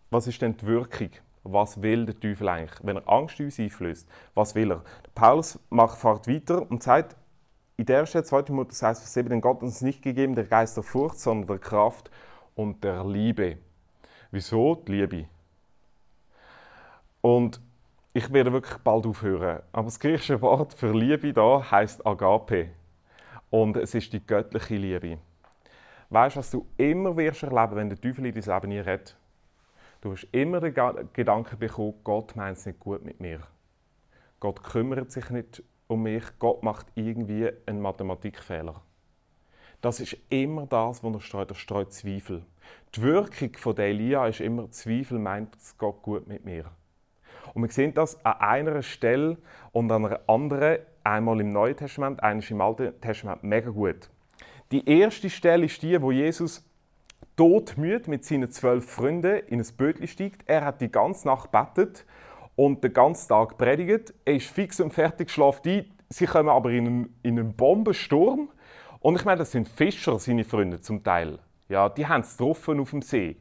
was 0.09 0.27
ist 0.27 0.41
denn 0.41 0.57
die 0.57 0.65
Wirkung? 0.65 1.09
Was 1.43 1.81
will 1.81 2.05
der 2.05 2.19
Teufel 2.19 2.49
eigentlich? 2.49 2.79
Wenn 2.83 2.97
er 2.97 3.09
Angst 3.09 3.39
in 3.39 3.45
uns 3.45 3.59
einflößt, 3.59 4.07
was 4.35 4.55
will 4.55 4.73
er? 4.73 4.83
Paulus 5.15 5.57
macht, 5.69 5.97
fährt 5.97 6.27
weiter 6.27 6.69
und 6.69 6.83
sagt, 6.83 7.15
in 7.77 7.85
der 7.85 8.05
Stelle 8.05 8.25
2. 8.25 8.41
Timotheus 8.41 8.83
heißt 8.83 9.01
Vers 9.01 9.13
7, 9.13 9.29
denn 9.29 9.41
Gott 9.41 9.63
uns 9.63 9.81
nicht 9.81 10.01
gegeben 10.01 10.35
der 10.35 10.43
Geist 10.43 10.75
der 10.75 10.83
Furcht, 10.83 11.17
sondern 11.17 11.47
der 11.47 11.59
Kraft 11.59 12.11
und 12.55 12.83
der 12.83 13.05
Liebe. 13.05 13.57
Wieso? 14.31 14.75
Die 14.75 14.91
Liebe. 14.91 15.25
Und 17.21 17.61
ich 18.13 18.31
werde 18.31 18.53
wirklich 18.53 18.77
bald 18.79 19.07
aufhören. 19.07 19.63
Aber 19.71 19.85
das 19.85 19.99
griechische 19.99 20.39
Wort 20.41 20.73
für 20.73 20.91
Liebe 20.91 21.33
da 21.33 21.71
heißt 21.71 22.05
Agape. 22.05 22.69
Und 23.49 23.75
es 23.77 23.95
ist 23.95 24.13
die 24.13 24.25
göttliche 24.25 24.75
Liebe. 24.75 25.17
Weißt 26.09 26.35
du, 26.35 26.39
was 26.39 26.51
du 26.51 26.67
immer 26.77 27.17
wirst 27.17 27.41
erleben, 27.41 27.75
wenn 27.75 27.89
der 27.89 27.99
Teufel 27.99 28.25
in 28.27 28.33
dein 28.33 28.43
Leben 28.43 28.69
nie 28.69 28.79
redet? 28.79 29.17
Du 30.01 30.11
hast 30.11 30.27
immer 30.31 30.59
den 30.59 30.75
Gedanken 31.13 31.57
bekommen, 31.57 31.95
Gott 32.03 32.35
meint 32.35 32.57
es 32.57 32.65
nicht 32.65 32.79
gut 32.79 33.03
mit 33.03 33.19
mir. 33.19 33.39
Gott 34.39 34.61
kümmert 34.61 35.11
sich 35.11 35.29
nicht 35.31 35.63
um 35.87 36.03
mich, 36.03 36.23
Gott 36.37 36.61
macht 36.61 36.87
irgendwie 36.95 37.49
einen 37.65 37.81
Mathematikfehler. 37.81 38.81
Das 39.81 39.99
ist 39.99 40.17
immer 40.29 40.67
das, 40.67 41.03
was 41.03 41.13
er 41.13 41.21
streut. 41.21 41.51
Er 41.51 41.55
streut 41.55 41.93
Zweifel. 41.93 42.45
Die 42.95 43.01
Wirkung 43.01 43.53
von 43.57 43.75
der 43.75 43.87
Elia 43.87 44.27
ist 44.27 44.39
immer, 44.39 44.69
Zweifel 44.71 45.19
meint 45.19 45.57
Gott 45.77 46.01
gut 46.01 46.27
mit 46.27 46.45
mir. 46.45 46.65
Und 47.53 47.63
wir 47.63 47.71
sehen 47.71 47.93
das 47.93 48.23
an 48.25 48.39
einer 48.39 48.81
Stelle 48.81 49.37
und 49.71 49.91
an 49.91 50.05
einer 50.05 50.21
anderen, 50.27 50.79
einmal 51.03 51.39
im 51.39 51.51
Neuen 51.51 51.75
Testament, 51.75 52.21
einmal 52.23 52.45
im 52.49 52.61
Alten 52.61 53.01
Testament, 53.01 53.43
mega 53.43 53.69
gut. 53.69 54.09
Die 54.71 54.87
erste 54.89 55.29
Stelle 55.29 55.65
ist 55.65 55.81
die, 55.83 56.01
wo 56.01 56.11
Jesus 56.11 56.63
todmüde 57.35 58.09
mit 58.09 58.25
seinen 58.25 58.49
zwölf 58.51 58.89
Freunden 58.89 59.41
in 59.47 59.59
ein 59.59 59.67
Bötchen 59.77 60.07
steigt. 60.07 60.43
Er 60.45 60.65
hat 60.65 60.81
die 60.81 60.91
ganze 60.91 61.27
Nacht 61.27 61.51
betet 61.51 62.05
und 62.55 62.83
den 62.83 62.93
ganzen 62.93 63.29
Tag 63.29 63.57
predigt. 63.57 64.13
Er 64.25 64.35
ist 64.35 64.47
fix 64.47 64.79
und 64.79 64.93
fertig, 64.93 65.29
schlaft 65.29 65.65
ein. 65.67 65.85
Sie 66.09 66.25
kommen 66.25 66.49
aber 66.49 66.69
in 66.71 66.85
einen, 66.85 67.19
in 67.23 67.39
einen 67.39 67.55
Bombensturm. 67.55 68.49
Und 68.99 69.15
ich 69.15 69.25
meine, 69.25 69.39
das 69.39 69.51
sind 69.51 69.67
Fischer, 69.67 70.19
seine 70.19 70.43
Freunde 70.43 70.79
zum 70.79 71.03
Teil. 71.03 71.39
Ja, 71.69 71.89
die 71.89 72.07
haben 72.07 72.21
es 72.21 72.37
getroffen 72.37 72.79
auf 72.79 72.91
dem 72.91 73.01
See. 73.01 73.37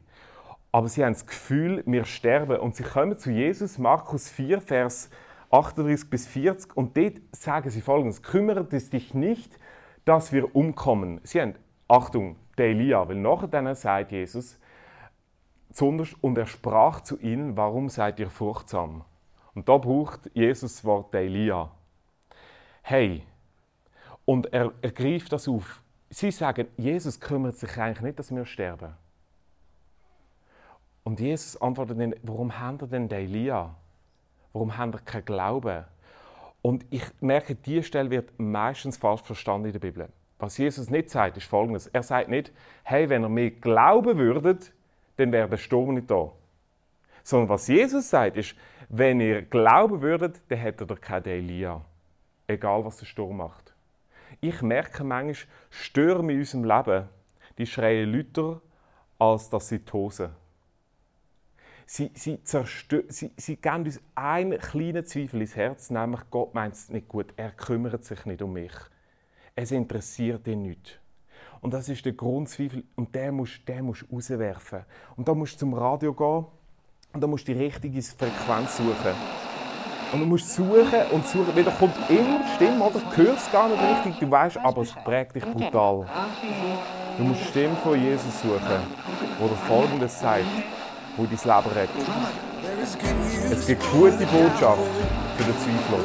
Aber 0.73 0.87
sie 0.87 1.05
haben 1.05 1.13
das 1.13 1.27
Gefühl, 1.27 1.83
wir 1.85 2.03
sterben. 2.03 2.57
Und 2.57 2.75
sie 2.75 2.83
kommen 2.83 3.17
zu 3.17 3.29
Jesus, 3.29 3.77
Markus 3.77 4.27
4, 4.29 4.59
Vers 4.59 5.11
38 5.51 6.09
bis 6.09 6.25
40. 6.25 6.75
Und 6.75 6.97
dort 6.97 7.21
sagen 7.31 7.69
sie 7.69 7.79
folgendes: 7.79 8.23
Kümmert 8.23 8.73
es 8.73 8.89
dich 8.89 9.13
nicht, 9.13 9.59
dass 10.03 10.33
wir 10.33 10.55
umkommen. 10.55 11.21
Sie 11.23 11.39
haben, 11.39 11.53
Achtung, 11.87 12.37
der 12.57 12.69
Elia, 12.69 13.07
weil 13.07 13.17
nachher 13.17 13.75
sagt 13.75 14.11
Jesus, 14.11 14.59
und 15.79 16.37
er 16.37 16.45
sprach 16.47 17.01
zu 17.01 17.19
ihnen, 17.19 17.55
warum 17.55 17.89
seid 17.89 18.19
ihr 18.19 18.31
furchtsam? 18.31 19.03
Und 19.53 19.69
da 19.69 19.77
braucht 19.77 20.31
Jesus 20.33 20.77
das 20.77 20.85
Wort 20.85 21.13
Elia. 21.13 21.69
Hey, 22.81 23.23
und 24.25 24.51
er, 24.51 24.71
er 24.81 24.91
greift 24.91 25.31
das 25.31 25.47
auf. 25.47 25.83
Sie 26.09 26.31
sagen, 26.31 26.67
Jesus 26.77 27.19
kümmert 27.19 27.57
sich 27.57 27.77
eigentlich 27.77 28.01
nicht, 28.01 28.19
dass 28.19 28.33
wir 28.33 28.45
sterben. 28.45 28.95
Und 31.03 31.19
Jesus 31.19 31.61
antwortet 31.61 31.97
ihnen, 31.97 32.15
warum 32.23 32.59
habt 32.59 32.81
ihr 32.83 32.87
denn 32.87 33.09
den 33.09 33.19
Elia? 33.19 33.75
Warum 34.53 34.77
habt 34.77 34.95
ihr 34.95 34.99
keinen 34.99 35.25
Glauben? 35.25 35.83
Und 36.61 36.85
ich 36.91 37.03
merke, 37.19 37.55
diese 37.55 37.83
Stelle 37.83 38.09
wird 38.09 38.39
meistens 38.39 38.95
falsch 38.97 39.21
verstanden 39.21 39.67
in 39.67 39.73
der 39.73 39.79
Bibel. 39.79 40.07
Was 40.39 40.57
Jesus 40.57 40.89
nicht 40.89 41.09
sagt, 41.09 41.37
ist 41.37 41.45
folgendes. 41.45 41.87
Er 41.87 42.03
sagt 42.03 42.29
nicht, 42.29 42.51
hey, 42.83 43.09
wenn 43.09 43.23
ihr 43.23 43.29
mir 43.29 43.51
glauben 43.51 44.17
würdet, 44.17 44.71
dann 45.17 45.31
wäre 45.31 45.49
der 45.49 45.57
Sturm 45.57 45.93
nicht 45.93 46.09
da. 46.09 46.31
Sondern 47.23 47.49
was 47.49 47.67
Jesus 47.67 48.09
sagt, 48.09 48.37
ist, 48.37 48.55
wenn 48.89 49.19
ihr 49.19 49.41
glauben 49.41 50.01
würdet, 50.01 50.41
dann 50.49 50.57
hättet 50.57 50.89
ihr 50.89 50.97
keine 50.97 51.27
Elia. 51.27 51.81
Egal, 52.47 52.83
was 52.85 52.97
der 52.97 53.05
Sturm 53.05 53.37
macht. 53.37 53.73
Ich 54.41 54.61
merke 54.61 55.03
manchmal, 55.03 55.47
Stürme 55.69 56.33
in 56.33 56.39
unserem 56.39 56.63
Leben, 56.65 57.09
die 57.57 57.65
schreien 57.65 58.13
lauter, 58.13 58.61
als 59.19 59.49
dass 59.49 59.69
sie 59.69 59.79
tosen. 59.79 60.29
Sie, 61.85 62.11
sie, 62.13 62.39
sie, 62.43 63.31
sie 63.35 63.55
geben 63.57 63.85
uns 63.85 64.01
einen 64.15 64.59
kleinen 64.59 65.05
Zweifel 65.05 65.41
ins 65.41 65.55
Herz, 65.55 65.89
nämlich 65.89 66.21
Gott 66.31 66.53
meint 66.53 66.75
es 66.75 66.89
nicht 66.89 67.07
gut, 67.07 67.33
er 67.35 67.51
kümmert 67.51 68.03
sich 68.05 68.25
nicht 68.25 68.41
um 68.41 68.53
mich 68.53 68.73
es 69.55 69.71
interessiert 69.71 70.47
ihn 70.47 70.63
nicht. 70.63 70.99
Und 71.61 71.73
das 71.73 71.87
ist 71.87 72.03
der 72.05 72.13
Grundzweifel 72.13 72.83
und 72.95 73.13
der 73.15 73.31
musst 73.31 73.61
du 73.65 73.83
musst 73.83 74.05
rauswerfen. 74.11 74.81
Und 75.15 75.27
da 75.27 75.33
musst 75.33 75.55
du 75.55 75.59
zum 75.59 75.73
Radio 75.73 76.13
gehen 76.13 76.45
und 77.13 77.21
da 77.21 77.27
musst 77.27 77.47
du 77.47 77.53
die 77.53 77.63
richtige 77.63 78.01
Frequenz 78.01 78.77
suchen. 78.77 79.15
Und 80.11 80.19
du 80.19 80.25
musst 80.25 80.53
suchen 80.53 81.01
und 81.11 81.25
suchen, 81.25 81.55
wieder 81.55 81.71
kommt 81.71 81.95
immer 82.09 82.41
die 82.43 82.55
Stimme, 82.55 82.83
oder? 82.83 82.99
Du 82.99 83.17
hörst 83.17 83.51
gar 83.51 83.69
nicht 83.69 83.81
richtig, 83.81 84.19
du 84.19 84.29
weißt, 84.29 84.57
aber 84.57 84.81
es 84.81 84.93
prägt 84.93 85.35
dich 85.35 85.45
brutal. 85.45 86.05
Du 87.17 87.23
musst 87.23 87.41
die 87.41 87.45
Stimme 87.45 87.75
von 87.77 87.99
Jesus 87.99 88.41
suchen, 88.41 88.83
wo 89.39 89.47
der 89.47 89.57
Folgendes 89.57 90.19
sagt, 90.19 90.45
wo 91.17 91.25
dein 91.25 91.31
Leben 91.31 91.75
rettet. 91.75 92.07
Es 93.51 93.67
gibt 93.67 93.83
gute 93.91 94.25
Botschaft 94.25 94.81
für 95.37 95.43
den 95.43 95.57
Zweifler. 95.57 95.99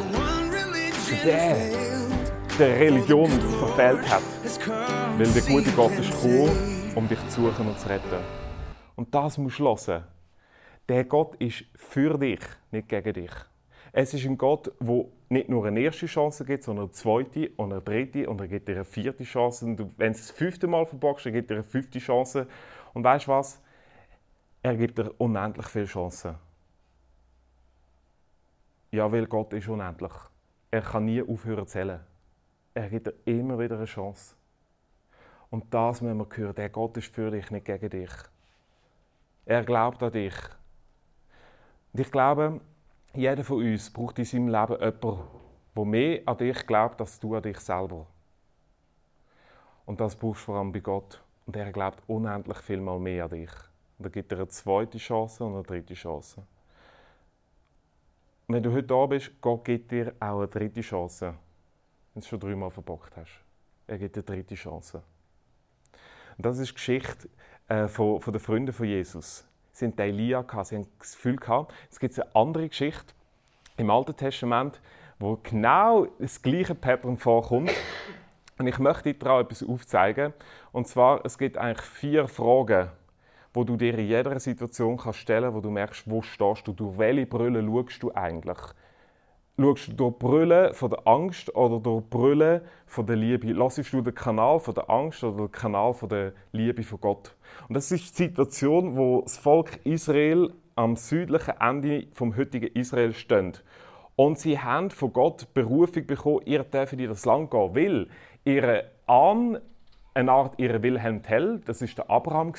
Für 0.92 1.26
den, 1.26 2.58
der 2.58 2.80
Religion 2.80 3.30
verfehlt 3.30 4.08
hat. 4.10 4.22
Weil 5.16 5.26
der 5.26 5.42
gute 5.42 5.70
Gott 5.72 5.92
ist 5.92 6.10
gekommen 6.10 6.78
um 6.98 7.08
dich 7.08 7.18
zu 7.28 7.42
suchen 7.42 7.68
und 7.68 7.78
zu 7.78 7.88
retten. 7.88 8.24
Und 8.96 9.14
das 9.14 9.38
musst 9.38 9.60
du 9.60 9.64
hören. 9.64 10.04
Der 10.88 11.04
Gott 11.04 11.36
ist 11.36 11.64
für 11.76 12.18
dich, 12.18 12.40
nicht 12.72 12.88
gegen 12.88 13.12
dich. 13.12 13.30
Es 13.92 14.12
ist 14.14 14.26
ein 14.26 14.36
Gott, 14.36 14.72
der 14.80 15.04
nicht 15.28 15.48
nur 15.48 15.64
eine 15.66 15.80
erste 15.80 16.06
Chance 16.06 16.44
gibt, 16.44 16.64
sondern 16.64 16.86
eine 16.86 16.92
zweite 16.92 17.50
und 17.56 17.72
eine 17.72 17.82
dritte 17.82 18.28
und 18.28 18.40
er 18.40 18.48
gibt 18.48 18.68
dir 18.68 18.74
eine 18.74 18.84
vierte 18.84 19.22
Chance. 19.22 19.64
Und 19.64 19.78
wenn 19.96 20.12
du 20.12 20.18
das 20.18 20.30
fünfte 20.32 20.66
Mal 20.66 20.86
verbockst, 20.86 21.26
dann 21.26 21.34
gibt 21.34 21.50
er 21.50 21.58
eine 21.58 21.64
fünfte 21.64 22.00
Chance. 22.00 22.48
Und 22.94 23.04
weißt 23.04 23.28
du 23.28 23.30
was? 23.30 23.62
Er 24.68 24.76
gibt 24.76 24.98
dir 24.98 25.10
unendlich 25.16 25.66
viele 25.66 25.86
Chancen. 25.86 26.34
Ja, 28.90 29.10
weil 29.10 29.26
Gott 29.26 29.54
ist 29.54 29.66
unendlich. 29.66 30.12
Er 30.70 30.82
kann 30.82 31.06
nie 31.06 31.22
aufhören 31.22 31.66
zu 31.66 31.72
zählen. 31.72 32.00
Er 32.74 32.90
gibt 32.90 33.06
dir 33.06 33.14
immer 33.24 33.58
wieder 33.58 33.76
eine 33.76 33.86
Chance. 33.86 34.34
Und 35.48 35.72
das 35.72 36.02
müssen 36.02 36.18
wir 36.18 36.36
hören. 36.36 36.54
Der 36.54 36.68
Gott 36.68 36.98
ist 36.98 37.14
für 37.14 37.30
dich, 37.30 37.50
nicht 37.50 37.64
gegen 37.64 37.88
dich. 37.88 38.10
Er 39.46 39.64
glaubt 39.64 40.02
an 40.02 40.12
dich. 40.12 40.36
Und 41.94 42.00
ich 42.00 42.10
glaube, 42.10 42.60
jeder 43.14 43.44
von 43.44 43.64
uns 43.64 43.90
braucht 43.90 44.18
in 44.18 44.26
seinem 44.26 44.48
Leben 44.48 44.78
jemanden, 44.82 45.18
der 45.74 45.84
mehr 45.86 46.22
an 46.26 46.36
dich 46.36 46.66
glaubt, 46.66 47.00
als 47.00 47.18
du 47.18 47.34
an 47.34 47.42
dich 47.42 47.58
selber. 47.58 48.06
Und 49.86 49.98
das 49.98 50.14
brauchst 50.14 50.42
du 50.42 50.44
vor 50.52 50.56
allem 50.56 50.72
bei 50.72 50.80
Gott. 50.80 51.24
Und 51.46 51.56
er 51.56 51.72
glaubt 51.72 52.02
unendlich 52.06 52.58
viel 52.58 52.82
mal 52.82 52.98
mehr 52.98 53.24
an 53.24 53.30
dich. 53.30 53.50
Und 53.98 54.04
er 54.06 54.10
gibt 54.10 54.30
dir 54.30 54.36
eine 54.36 54.48
zweite 54.48 54.98
Chance 54.98 55.44
und 55.44 55.54
eine 55.54 55.62
dritte 55.62 55.94
Chance. 55.94 56.42
Wenn 58.46 58.62
du 58.62 58.72
heute 58.72 58.86
da 58.86 59.06
bist, 59.06 59.30
Gott 59.40 59.64
gibt 59.64 59.90
dir 59.90 60.14
auch 60.20 60.38
eine 60.38 60.48
dritte 60.48 60.80
Chance. 60.80 61.26
Wenn 61.26 61.34
du 62.14 62.20
es 62.20 62.28
schon 62.28 62.40
dreimal 62.40 62.70
verbockt 62.70 63.16
hast. 63.16 63.42
Er 63.86 63.98
gibt 63.98 64.16
dir 64.16 64.24
eine 64.26 64.36
dritte 64.36 64.54
Chance. 64.54 65.02
Und 66.36 66.46
das 66.46 66.58
ist 66.58 66.70
die 66.70 66.74
Geschichte 66.74 67.28
äh, 67.68 67.88
von, 67.88 68.20
von 68.20 68.32
den 68.32 68.40
Freunden 68.40 68.72
von 68.72 68.86
Jesus. 68.86 69.44
Sie 69.72 69.86
hatten 69.86 70.00
Elia, 70.00 70.44
sie 70.64 70.76
haben 70.76 70.88
das 70.98 71.12
Gefühl 71.12 71.36
gehabt, 71.36 71.72
es 71.90 71.98
gibt 71.98 72.18
eine 72.18 72.34
andere 72.34 72.68
Geschichte 72.68 73.14
im 73.76 73.90
Alten 73.90 74.16
Testament, 74.16 74.80
wo 75.18 75.36
genau 75.36 76.06
das 76.18 76.42
gleiche 76.42 76.74
Pattern 76.74 77.16
vorkommt. 77.16 77.70
Und 78.58 78.66
ich 78.66 78.78
möchte 78.78 79.14
dir 79.14 79.38
etwas 79.38 79.62
aufzeigen. 79.62 80.32
Und 80.72 80.88
zwar, 80.88 81.24
es 81.24 81.38
gibt 81.38 81.56
eigentlich 81.56 81.86
vier 81.86 82.26
Fragen, 82.26 82.90
wo 83.52 83.64
du 83.64 83.76
dir 83.76 83.98
in 83.98 84.06
jeder 84.06 84.38
Situation 84.38 84.96
kannst 84.96 85.20
stellen 85.20 85.44
kannst, 85.44 85.56
wo 85.56 85.60
du 85.60 85.70
merkst, 85.70 86.10
wo 86.10 86.22
stehst 86.22 86.66
du, 86.66 86.72
durch 86.72 86.98
welche 86.98 87.26
Brille 87.26 87.64
schaust 87.64 88.02
du 88.02 88.12
eigentlich. 88.12 88.58
Schaust 89.60 89.88
du 89.88 89.92
durch 89.92 90.18
Brüllen 90.18 90.72
von 90.72 90.90
der 90.90 91.08
Angst 91.08 91.54
oder 91.56 91.80
durch 91.80 92.04
Brüllen 92.08 92.60
von 92.86 93.06
der 93.06 93.16
Liebe? 93.16 93.52
Lassest 93.52 93.92
du 93.92 94.00
den 94.00 94.14
Kanal 94.14 94.60
von 94.60 94.72
der 94.72 94.88
Angst 94.88 95.24
oder 95.24 95.48
den 95.48 95.52
Kanal 95.52 95.94
von 95.94 96.08
der 96.08 96.32
Liebe 96.52 96.84
von 96.84 97.00
Gott? 97.00 97.34
Und 97.68 97.74
das 97.74 97.90
ist 97.90 98.16
die 98.16 98.24
Situation, 98.24 98.96
wo 98.96 99.22
das 99.22 99.36
Volk 99.36 99.84
Israel 99.84 100.52
am 100.76 100.94
südlichen 100.94 101.54
Ende 101.58 102.06
vom 102.12 102.36
heutigen 102.36 102.68
Israel 102.74 103.12
steht. 103.12 103.64
Und 104.14 104.38
sie 104.38 104.60
haben 104.60 104.90
von 104.90 105.12
Gott 105.12 105.52
Berufung 105.54 106.06
bekommen, 106.06 106.42
ihr 106.44 106.62
dürfen 106.62 107.00
in 107.00 107.08
das 107.08 107.24
Land 107.24 107.50
gehen, 107.50 107.74
weil 107.74 108.08
ihre 108.44 108.84
Ahn, 109.06 109.58
eine 110.14 110.30
Art 110.30 110.58
ihrer 110.58 110.82
Wilhelm 110.82 111.24
Tell, 111.24 111.60
das 111.64 111.82
ist 111.82 111.98
der 111.98 112.08
Abraham 112.08 112.52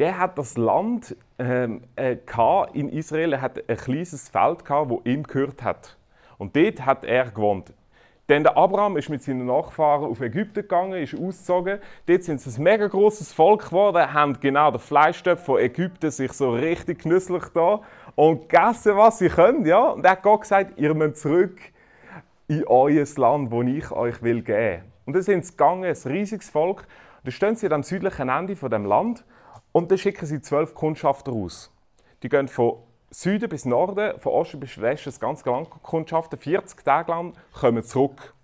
der 0.00 0.18
hat 0.18 0.38
das 0.38 0.56
Land 0.56 1.14
ähm, 1.38 1.82
äh, 1.94 2.16
in 2.72 2.88
Israel, 2.88 3.34
er 3.34 3.42
hat 3.42 3.68
ein 3.68 3.76
kleines 3.76 4.30
Feld 4.30 4.64
gehabt, 4.64 4.88
wo 4.88 5.02
ihm 5.04 5.22
gehört 5.22 5.62
hat. 5.62 5.98
Und 6.38 6.56
dort 6.56 6.86
hat 6.86 7.04
er 7.04 7.30
gewohnt. 7.30 7.74
Denn 8.30 8.42
der 8.42 8.56
Abraham 8.56 8.96
ist 8.96 9.10
mit 9.10 9.22
seinen 9.22 9.44
Nachfahren 9.44 10.04
auf 10.04 10.20
Ägypten 10.20 10.62
gegangen, 10.62 11.02
ist 11.02 11.14
ausgezogen. 11.14 11.80
Dort 12.06 12.22
sind 12.22 12.40
sie 12.40 12.58
ein 12.58 12.62
mega 12.62 12.86
großes 12.86 13.32
Volk 13.32 13.66
geworden, 13.66 14.12
haben 14.12 14.40
genau 14.40 14.70
den 14.70 14.80
Fleischstöpf 14.80 15.44
von 15.44 15.58
Ägypten 15.58 16.10
sich 16.10 16.32
so 16.32 16.52
richtig 16.52 17.02
genüsslich 17.02 17.42
da 17.52 17.80
und 18.14 18.48
gegessen, 18.48 18.96
was 18.96 19.18
sie 19.18 19.28
können. 19.28 19.66
Ja? 19.66 19.88
Und 19.88 20.04
er 20.04 20.12
hat 20.12 20.22
Gott 20.22 20.42
gesagt, 20.42 20.78
ihr 20.78 20.94
müsst 20.94 21.22
zurück 21.22 21.60
in 22.48 22.64
euer 22.66 23.04
Land, 23.16 23.50
wo 23.50 23.62
ich 23.62 23.90
euch 23.90 24.22
will 24.22 24.42
geben. 24.42 24.84
Und 25.04 25.14
dann 25.14 25.22
sind 25.22 25.44
sie 25.44 25.50
gegangen, 25.50 25.84
ein 25.84 26.10
riesiges 26.10 26.48
Volk. 26.48 26.86
Und 27.18 27.26
dann 27.26 27.32
stehen 27.32 27.56
sie 27.56 27.70
am 27.70 27.82
südlichen 27.82 28.30
Ende 28.30 28.56
von 28.56 28.70
dem 28.70 28.86
Land 28.86 29.24
und 29.72 29.90
dann 29.90 29.98
schicken 29.98 30.26
sie 30.26 30.40
zwölf 30.40 30.74
Kundschafter 30.74 31.32
aus. 31.32 31.70
Die 32.22 32.28
gehen 32.28 32.48
von 32.48 32.78
Süden 33.10 33.48
bis 33.48 33.64
Norden, 33.64 34.18
von 34.20 34.32
Osten 34.32 34.60
bis 34.60 34.80
Westen, 34.80 35.10
das 35.10 35.20
ganze 35.20 35.48
Land 35.48 35.70
Kundschaften, 35.70 36.38
40 36.38 36.84
Tage 36.84 37.10
lang, 37.10 37.34
kommen 37.52 37.82
zurück. 37.82 38.34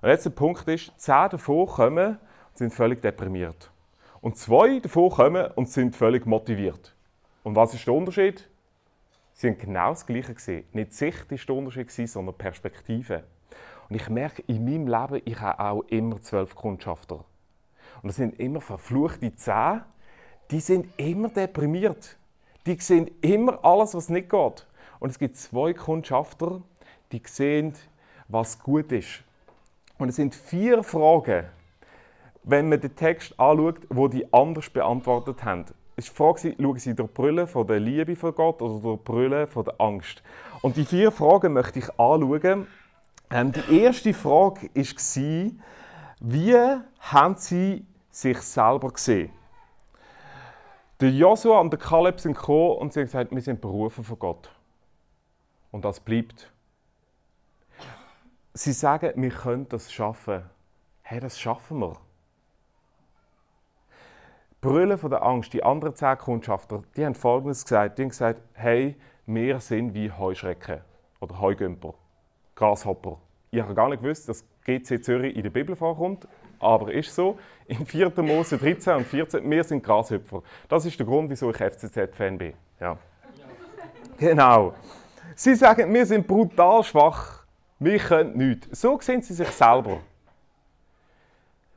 Und 0.00 0.08
jetzt 0.08 0.24
der 0.24 0.30
Punkt 0.30 0.66
ist, 0.68 0.92
10 0.96 1.30
davon 1.30 1.66
kommen 1.66 2.08
und 2.08 2.58
sind 2.58 2.72
völlig 2.72 3.02
deprimiert. 3.02 3.70
Und 4.20 4.36
zwei 4.36 4.80
davon 4.80 5.10
kommen 5.10 5.46
und 5.54 5.68
sind 5.68 5.94
völlig 5.94 6.26
motiviert. 6.26 6.94
Und 7.44 7.54
was 7.54 7.74
ist 7.74 7.86
der 7.86 7.94
Unterschied? 7.94 8.48
Sie 9.32 9.48
haben 9.48 9.58
genau 9.58 9.90
das 9.90 10.04
Gleiche 10.04 10.34
gesehen. 10.34 10.64
Nicht 10.72 10.92
Sicht 10.94 11.30
war 11.30 11.38
der 11.38 11.54
Unterschied, 11.54 12.08
sondern 12.08 12.34
Perspektive. 12.34 13.24
Und 13.88 13.96
ich 13.96 14.08
merke 14.08 14.42
in 14.48 14.64
meinem 14.64 14.88
Leben, 14.88 15.22
ich 15.24 15.40
habe 15.40 15.60
auch 15.60 15.82
immer 15.88 16.20
zwölf 16.20 16.54
Kundschafter. 16.54 17.24
Und 18.02 18.08
das 18.08 18.16
sind 18.16 18.38
immer 18.40 18.60
verfluchte 18.60 19.34
zehn, 19.36 19.82
die 20.50 20.60
sind 20.60 20.86
immer 20.96 21.28
deprimiert 21.28 22.18
die 22.68 22.80
sehen 22.80 23.10
immer 23.20 23.64
alles, 23.64 23.94
was 23.94 24.08
nicht 24.08 24.28
geht. 24.28 24.66
Und 25.00 25.10
es 25.10 25.18
gibt 25.18 25.36
zwei 25.36 25.72
Kundschafter, 25.72 26.60
die 27.12 27.22
sehen, 27.24 27.74
was 28.28 28.58
gut 28.58 28.92
ist. 28.92 29.22
Und 29.96 30.10
es 30.10 30.16
sind 30.16 30.34
vier 30.34 30.82
Fragen, 30.82 31.46
wenn 32.44 32.68
man 32.68 32.80
den 32.80 32.94
Text 32.94 33.38
anschaut, 33.38 33.78
wo 33.88 34.08
die 34.08 34.32
anders 34.32 34.70
beantwortet 34.70 35.44
haben. 35.44 35.64
Es 35.96 36.04
ist 36.04 36.12
die 36.12 36.16
Frage, 36.16 36.56
schauen 36.60 36.78
sie 36.78 36.94
durch 36.94 37.08
die 37.08 37.14
Brille 37.14 37.46
von 37.46 37.66
der 37.66 37.80
Liebe 37.80 38.14
von 38.14 38.34
Gott 38.34 38.62
oder 38.62 38.80
durch 38.80 38.98
die 38.98 39.04
Brille 39.04 39.46
von 39.46 39.64
der 39.64 39.80
Angst? 39.80 40.22
Und 40.62 40.76
die 40.76 40.84
vier 40.84 41.10
Fragen 41.10 41.54
möchte 41.54 41.80
ich 41.80 41.88
anschauen. 41.98 42.66
Ähm, 43.30 43.52
die 43.52 43.82
erste 43.82 44.14
Frage 44.14 44.70
war, 44.74 45.50
wie 46.20 46.56
haben 47.00 47.36
sie 47.36 47.84
sich 48.10 48.38
selber 48.38 48.90
gesehen? 48.90 49.30
Der 51.00 51.10
Joshua 51.12 51.60
und 51.60 51.70
der 51.70 51.78
Kaleb 51.78 52.18
sind 52.18 52.36
gekommen 52.36 52.78
und 52.78 52.92
sie 52.92 53.00
haben 53.00 53.06
gesagt, 53.06 53.30
wir 53.30 53.40
sind 53.40 53.60
berufen 53.60 54.02
von 54.02 54.18
Gott. 54.18 54.50
Und 55.70 55.84
das 55.84 56.00
bleibt. 56.00 56.52
Sie 58.52 58.72
sagen, 58.72 59.12
wir 59.14 59.30
können 59.30 59.68
das 59.68 59.92
schaffen. 59.92 60.42
Hey, 61.02 61.20
das 61.20 61.38
schaffen 61.38 61.78
wir. 61.78 61.98
Brüllen 64.60 64.98
von 64.98 65.10
der 65.10 65.22
Angst, 65.22 65.52
die 65.52 65.62
anderen 65.62 65.94
zehn 65.94 66.18
Kundschafter, 66.18 66.82
die 66.96 67.06
haben 67.06 67.14
Folgendes 67.14 67.62
gesagt. 67.62 67.96
Die 67.96 68.02
haben 68.02 68.08
gesagt, 68.08 68.42
hey, 68.54 68.96
wir 69.26 69.60
sind 69.60 69.94
wie 69.94 70.10
Heuschrecken 70.10 70.80
oder 71.20 71.40
Heugümper, 71.40 71.94
Grashopper. 72.56 73.20
Ich 73.52 73.60
habe 73.60 73.74
gar 73.74 73.88
nicht 73.88 74.02
gewusst, 74.02 74.28
dass 74.28 74.44
GC 74.64 75.04
Zürich 75.04 75.36
in 75.36 75.44
der 75.44 75.50
Bibel 75.50 75.76
vorkommt 75.76 76.26
aber 76.58 76.92
ist 76.92 77.14
so. 77.14 77.38
In 77.66 77.84
4. 77.84 78.12
Mose 78.22 78.56
13 78.56 78.94
und 78.94 79.06
14, 79.06 79.50
wir 79.50 79.62
sind 79.62 79.82
Grashüpfer. 79.82 80.42
Das 80.68 80.86
ist 80.86 80.98
der 80.98 81.06
Grund, 81.06 81.28
wieso 81.30 81.50
ich 81.50 81.56
FCZ-Fan 81.56 82.38
bin. 82.38 82.54
Ja. 82.80 82.96
Genau. 84.18 84.74
Sie 85.34 85.54
sagen, 85.54 85.92
wir 85.92 86.06
sind 86.06 86.26
brutal 86.26 86.82
schwach, 86.82 87.44
wir 87.78 87.98
können 87.98 88.36
nichts. 88.36 88.80
So 88.80 88.98
sehen 89.00 89.22
sie 89.22 89.34
sich 89.34 89.48
selber. 89.48 90.00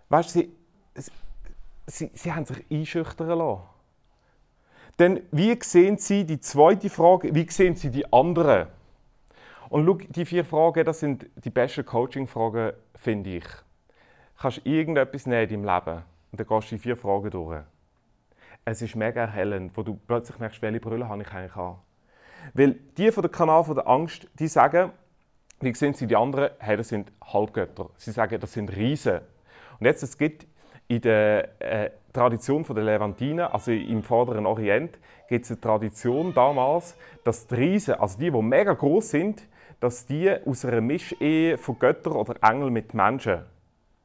Weißt 0.10 0.36
du, 0.36 0.40
sie, 0.96 1.12
sie, 1.86 2.12
sie 2.14 2.34
haben 2.34 2.46
sich 2.46 2.66
einschüchtern 2.72 3.38
lassen. 3.38 3.62
Denn 4.98 5.22
wie 5.32 5.58
sehen 5.62 5.98
sie 5.98 6.26
die 6.26 6.40
zweite 6.40 6.90
Frage, 6.90 7.34
wie 7.36 7.50
sehen 7.50 7.76
sie 7.76 7.90
die 7.90 8.12
anderen? 8.12 8.68
Und 9.70 9.86
schau, 9.86 9.98
die 10.10 10.26
vier 10.26 10.44
Fragen, 10.44 10.86
das 10.86 11.00
sind 11.00 11.28
die 11.44 11.50
besten 11.50 11.86
Coaching-Fragen, 11.86 12.74
finde 12.96 13.38
ich 13.38 13.46
kannst 14.42 14.58
du 14.58 14.70
irgendetwas 14.70 15.26
nehmen 15.26 15.50
in 15.50 15.64
deinem 15.64 15.76
Leben 15.76 16.04
und 16.32 16.40
dann 16.40 16.48
gehst 16.48 16.72
du 16.72 16.76
die 16.76 16.82
vier 16.82 16.98
Fragen 16.98 17.30
durch. 17.30 17.62
Es 18.66 18.82
ist 18.82 18.96
mega 18.96 19.22
erhellend, 19.22 19.76
wo 19.76 19.84
du 19.84 20.00
plötzlich 20.08 20.40
merkst, 20.40 20.62
welche 20.62 20.80
Brille 20.80 21.08
habe 21.08 21.22
ich 21.22 21.32
eigentlich 21.32 21.56
an. 21.56 21.76
Weil 22.54 22.74
die 22.98 23.12
von 23.12 23.22
der 23.22 23.32
Kanal 23.32 23.64
von 23.64 23.76
der 23.76 23.88
Angst, 23.88 24.28
die 24.40 24.48
sagen, 24.48 24.92
wie 25.60 25.74
sehen 25.74 25.94
sie 25.94 26.08
die 26.08 26.16
anderen? 26.16 26.52
Hey, 26.60 26.78
das 26.78 26.90
sind 26.90 27.12
Halbgötter. 27.24 27.90
Sie 27.98 28.12
sagen, 28.12 28.40
das 28.40 28.54
sind 28.54 28.76
Riesen. 28.76 29.20
Und 29.80 29.86
jetzt, 29.86 30.02
es 30.02 30.18
gibt 30.18 30.48
in 30.88 31.02
der 31.02 31.62
äh, 31.62 31.92
Tradition 32.14 32.64
der 32.64 32.84
Levantinen, 32.84 33.46
also 33.46 33.72
im 33.72 34.04
Vorderen 34.04 34.46
Orient, 34.46 34.98
gibt 35.30 35.46
es 35.46 35.52
eine 35.52 35.62
Tradition 35.62 36.34
damals, 36.34 36.96
dass 37.24 37.48
die 37.48 37.56
Riesen, 37.56 37.94
also 37.96 38.18
die, 38.20 38.32
die 38.32 38.42
mega 38.42 38.74
groß 38.74 39.10
sind, 39.10 39.48
dass 39.80 40.06
die 40.06 40.32
aus 40.46 40.66
einer 40.66 40.82
Mischehe 40.82 41.58
von 41.58 41.80
Göttern 41.80 42.14
oder 42.14 42.36
Engeln 42.42 42.74
mit 42.74 42.94
Menschen 42.94 43.44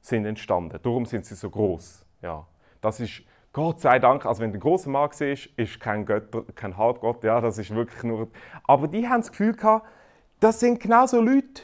sind 0.06 0.24
entstanden. 0.24 0.78
Darum 0.82 1.04
sind 1.04 1.26
sie 1.26 1.34
so 1.34 1.50
groß. 1.50 2.04
Ja, 2.22 2.46
das 2.80 3.00
ist 3.00 3.22
Gott 3.52 3.80
sei 3.80 3.98
Dank, 3.98 4.26
also 4.26 4.42
wenn 4.42 4.52
du 4.52 4.58
ein 4.58 4.60
großer 4.60 4.90
Mann 4.90 5.08
siehst, 5.12 5.46
ist 5.56 5.80
kein 5.80 6.04
Götter, 6.04 6.44
kein 6.54 6.76
Halbgott, 6.76 7.24
ja, 7.24 7.40
das 7.40 7.58
ist 7.58 7.74
wirklich 7.74 8.02
nur. 8.02 8.28
Aber 8.64 8.86
die 8.86 9.08
haben 9.08 9.22
das 9.22 9.30
Gefühl 9.30 9.54
gehabt, 9.54 9.86
das 10.40 10.60
sind 10.60 10.78
genau 10.78 11.06
so 11.06 11.20
Leute. 11.20 11.62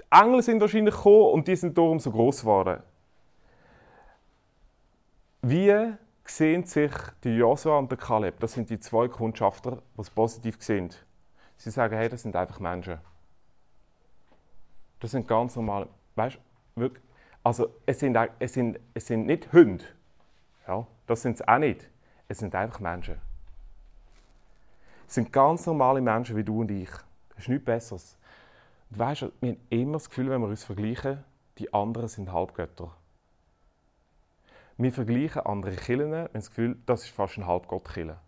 Die 0.00 0.04
Engel 0.10 0.42
sind 0.42 0.60
wahrscheinlich 0.60 0.94
gekommen 0.94 1.32
und 1.32 1.48
die 1.48 1.56
sind 1.56 1.76
darum 1.76 2.00
so 2.00 2.10
groß 2.10 2.40
geworden. 2.40 2.82
Wie 5.42 5.94
sehen 6.24 6.64
sich 6.64 6.92
die 7.24 7.36
Josua 7.36 7.78
und 7.78 7.90
der 7.90 7.98
Kaleb, 7.98 8.40
das 8.40 8.54
sind 8.54 8.70
die 8.70 8.80
zwei 8.80 9.08
Kundschafter, 9.08 9.82
die 9.98 10.10
positiv 10.14 10.56
sehen. 10.60 10.90
Sie 11.58 11.70
sagen, 11.70 11.94
hey, 11.96 12.08
das 12.08 12.22
sind 12.22 12.34
einfach 12.34 12.58
Menschen. 12.58 12.98
Das 15.00 15.10
sind 15.10 15.28
ganz 15.28 15.56
normale, 15.56 15.88
weißt 16.14 16.38
du, 16.76 16.90
also 17.42 17.74
es 17.86 17.98
sind, 18.00 18.16
es 18.38 18.52
sind, 18.54 18.78
es 18.94 19.06
sind 19.06 19.26
nicht 19.26 19.52
Hunde, 19.52 19.84
ja, 20.66 20.86
das 21.06 21.22
sind 21.22 21.40
es 21.40 21.46
auch 21.46 21.58
nicht. 21.58 21.88
Es 22.28 22.38
sind 22.38 22.54
einfach 22.54 22.80
Menschen. 22.80 23.20
Es 25.06 25.14
sind 25.14 25.32
ganz 25.32 25.66
normale 25.66 26.00
Menschen 26.00 26.36
wie 26.36 26.44
du 26.44 26.60
und 26.60 26.70
ich. 26.70 26.90
Das 27.30 27.40
ist 27.40 27.48
nichts 27.48 27.64
Besseres. 27.64 28.16
Und 28.90 28.98
weißt 28.98 29.22
du, 29.22 29.32
wir 29.40 29.50
haben 29.50 29.60
immer 29.70 29.92
das 29.94 30.08
Gefühl, 30.08 30.30
wenn 30.30 30.40
wir 30.40 30.48
uns 30.48 30.64
vergleichen, 30.64 31.24
die 31.58 31.72
anderen 31.74 32.08
sind 32.08 32.32
Halbgötter. 32.32 32.90
Wir 34.78 34.92
vergleichen 34.92 35.42
andere 35.42 35.76
Killen, 35.76 36.10
wir 36.10 36.18
haben 36.20 36.30
das 36.32 36.48
Gefühl, 36.48 36.78
das 36.86 37.04
ist 37.04 37.10
fast 37.10 37.36
ein 37.36 37.46
Halbgott-Kille. 37.46 38.18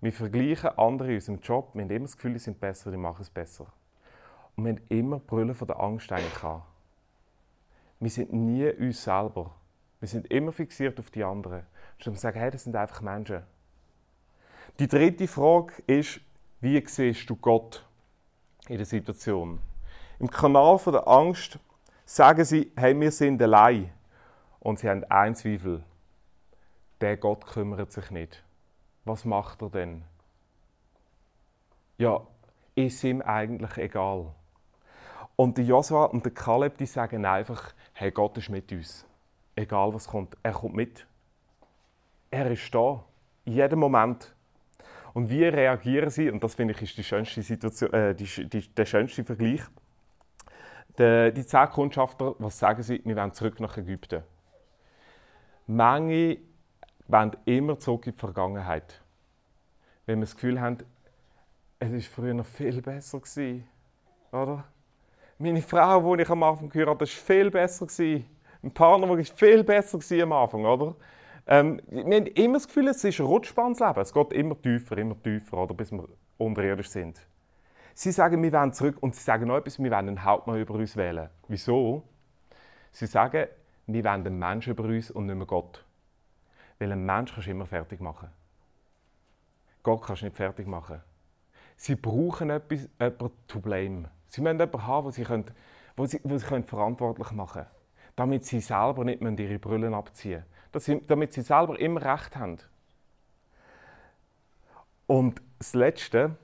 Wir 0.00 0.12
vergleichen 0.12 0.76
andere 0.76 1.08
in 1.08 1.14
unserem 1.14 1.40
Job, 1.40 1.70
wir 1.74 1.82
haben 1.82 1.90
immer 1.90 2.04
das 2.04 2.16
Gefühl, 2.16 2.34
die 2.34 2.38
sind 2.38 2.60
besser, 2.60 2.90
die 2.90 2.98
machen 2.98 3.22
es 3.22 3.30
besser. 3.30 3.66
Und 4.54 4.64
wir 4.64 4.72
haben 4.72 4.82
immer 4.90 5.18
Brüllen 5.18 5.54
von 5.54 5.66
der 5.66 5.80
Angst 5.80 6.12
eigentlich 6.12 6.44
Wir 8.00 8.10
sind 8.10 8.32
nie 8.32 8.70
uns 8.70 9.02
selber. 9.02 9.54
Wir 10.00 10.08
sind 10.08 10.30
immer 10.30 10.52
fixiert 10.52 10.98
auf 11.00 11.10
die 11.10 11.24
anderen. 11.24 11.66
Statt 11.98 12.14
wir 12.14 12.18
sagen, 12.18 12.38
hey, 12.38 12.50
das 12.50 12.64
sind 12.64 12.76
einfach 12.76 13.00
Menschen. 13.00 13.42
Die 14.78 14.86
dritte 14.86 15.26
Frage 15.26 15.74
ist, 15.86 16.20
wie 16.60 16.84
siehst 16.86 17.28
du 17.28 17.36
Gott 17.36 17.84
in 18.68 18.76
der 18.76 18.86
Situation? 18.86 19.60
Im 20.20 20.30
Kanal 20.30 20.78
von 20.78 20.92
der 20.92 21.08
Angst 21.08 21.58
sagen 22.04 22.44
sie, 22.44 22.72
hey, 22.76 22.98
wir 22.98 23.10
sind 23.10 23.42
allein. 23.42 23.90
Und 24.60 24.78
sie 24.78 24.88
haben 24.88 25.04
einen 25.04 25.34
Zweifel. 25.34 25.82
Der 27.00 27.16
Gott 27.16 27.46
kümmert 27.46 27.92
sich 27.92 28.10
nicht. 28.10 28.44
Was 29.04 29.24
macht 29.24 29.62
er 29.62 29.70
denn? 29.70 30.04
Ja, 31.96 32.26
ist 32.74 33.02
ihm 33.02 33.22
eigentlich 33.22 33.76
egal. 33.78 34.34
Und 35.40 35.56
der 35.56 35.64
Josua 35.64 36.06
und 36.06 36.24
der 36.24 36.34
Kaleb, 36.34 36.78
die 36.78 36.86
sagen 36.86 37.24
einfach, 37.24 37.72
hey, 37.92 38.10
Gott 38.10 38.36
ist 38.38 38.48
mit 38.48 38.72
uns. 38.72 39.06
Egal 39.54 39.94
was 39.94 40.08
kommt, 40.08 40.36
er 40.42 40.52
kommt 40.52 40.74
mit. 40.74 41.06
Er 42.28 42.50
ist 42.50 42.74
da, 42.74 43.04
in 43.44 43.52
jedem 43.52 43.78
Moment. 43.78 44.34
Und 45.14 45.30
wie 45.30 45.44
reagieren 45.44 46.10
sie? 46.10 46.28
Und 46.28 46.42
das 46.42 46.56
finde 46.56 46.74
ich 46.74 46.82
ist 46.82 46.98
die 46.98 47.04
schönste 47.04 47.40
Situation, 47.42 47.92
äh, 47.92 48.16
die, 48.16 48.48
die, 48.48 48.66
der 48.74 48.84
schönste 48.84 49.22
Vergleich. 49.22 49.60
Die, 50.98 51.32
die 51.32 51.46
zehn 51.46 51.68
Kundschafter, 51.68 52.34
was 52.40 52.58
sagen 52.58 52.82
sie? 52.82 53.00
Wir 53.04 53.14
wollen 53.14 53.32
zurück 53.32 53.60
nach 53.60 53.76
Ägypten. 53.76 54.24
Manche 55.68 56.38
wollen 57.06 57.36
immer 57.44 57.78
zurück 57.78 58.08
in 58.08 58.12
die 58.12 58.18
Vergangenheit. 58.18 59.00
Wenn 60.04 60.18
wir 60.18 60.26
das 60.26 60.34
Gefühl 60.34 60.60
haben, 60.60 60.78
es 61.78 61.92
war 61.92 62.00
früher 62.00 62.34
noch 62.34 62.46
viel 62.46 62.82
besser. 62.82 63.20
Gewesen, 63.20 63.68
oder? 64.32 64.64
Meine 65.40 65.62
Frau, 65.62 66.16
die 66.16 66.22
ich 66.22 66.30
am 66.30 66.42
Anfang 66.42 66.68
gehört 66.68 66.88
habe, 66.88 67.00
war 67.00 67.06
viel 67.06 67.50
besser. 67.50 67.86
Gewesen. 67.86 68.26
Ein 68.60 68.72
Partner 68.72 69.08
war 69.08 69.16
viel 69.18 69.62
besser 69.62 69.98
am 70.22 70.32
Anfang, 70.32 70.64
oder? 70.64 70.96
Ähm, 71.46 71.80
wir 71.86 72.02
haben 72.02 72.26
immer 72.26 72.54
das 72.54 72.66
Gefühl, 72.66 72.88
es 72.88 73.04
ist 73.04 73.20
ein 73.20 73.26
Rutschbahnsleben. 73.26 74.02
Es 74.02 74.12
geht 74.12 74.32
immer 74.32 74.60
tiefer, 74.60 74.98
immer 74.98 75.20
tiefer, 75.22 75.58
oder, 75.58 75.74
bis 75.74 75.92
wir 75.92 76.08
unterirdisch 76.38 76.88
sind. 76.88 77.20
Sie 77.94 78.10
sagen, 78.10 78.42
wir 78.42 78.52
wollen 78.52 78.72
zurück 78.72 78.96
und 79.00 79.14
sie 79.14 79.22
sagen 79.22 79.46
noch 79.46 79.56
etwas, 79.56 79.78
wir 79.78 79.90
wollen 79.90 80.08
einen 80.08 80.24
Hauptmann 80.24 80.60
über 80.60 80.74
uns 80.74 80.96
wählen. 80.96 81.28
Wieso? 81.46 82.02
Sie 82.90 83.06
sagen, 83.06 83.46
wir 83.86 84.04
wollen 84.04 84.26
einen 84.26 84.38
Menschen 84.38 84.72
über 84.72 84.84
uns 84.84 85.10
und 85.10 85.26
nicht 85.26 85.36
mehr 85.36 85.46
Gott. 85.46 85.84
Weil 86.78 86.92
einen 86.92 87.06
Menschen 87.06 87.34
kannst 87.34 87.46
du 87.46 87.52
immer 87.52 87.66
fertig 87.66 88.00
machen. 88.00 88.28
Gott 89.84 90.02
kannst 90.02 90.22
du 90.22 90.26
nicht 90.26 90.36
fertig 90.36 90.66
machen. 90.66 91.00
Sie 91.76 91.94
brauchen 91.94 92.50
etwas, 92.50 92.88
jemanden 93.00 93.30
to 93.46 93.60
blame. 93.60 94.10
Sie 94.28 94.40
müssen 94.40 94.58
jemanden 94.58 94.86
haben, 94.86 95.06
wo 95.06 95.10
sie, 95.10 95.24
können, 95.24 95.44
wo 95.96 96.06
sie, 96.06 96.20
wo 96.22 96.36
sie 96.36 96.46
können 96.46 96.64
verantwortlich 96.64 97.30
machen 97.32 97.62
können. 97.62 97.66
Damit 98.16 98.44
sie 98.44 98.60
selber 98.60 99.04
nicht 99.04 99.22
ihre 99.22 99.58
Brüllen 99.58 99.94
abziehen 99.94 100.44
müssen. 100.72 101.06
Damit 101.06 101.32
sie 101.32 101.42
selber 101.42 101.78
immer 101.78 102.02
Recht 102.02 102.36
haben. 102.36 102.58
Und 105.06 105.40
das 105.58 105.74
Letzte, 105.74 106.36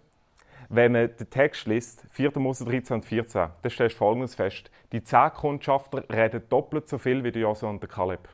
wenn 0.69 0.93
man 0.93 1.15
den 1.17 1.31
Text 1.31 1.67
liest, 1.67 2.07
4. 2.11 2.39
Mose 2.39 2.65
13 2.65 2.97
und 2.97 3.05
14, 3.05 3.49
dann 3.61 3.71
stellst 3.71 3.95
du 3.95 3.99
Folgendes 3.99 4.35
fest. 4.35 4.71
Die 4.93 5.05
zehn 5.05 5.31
Kundschafter 5.35 6.05
reden 6.11 6.43
doppelt 6.49 6.89
so 6.89 6.99
viel 6.99 7.23
wie 7.25 7.33
der 7.33 7.43
Josua 7.43 7.69
und 7.69 7.83
der 7.83 7.91
Kaleb. 7.91 8.29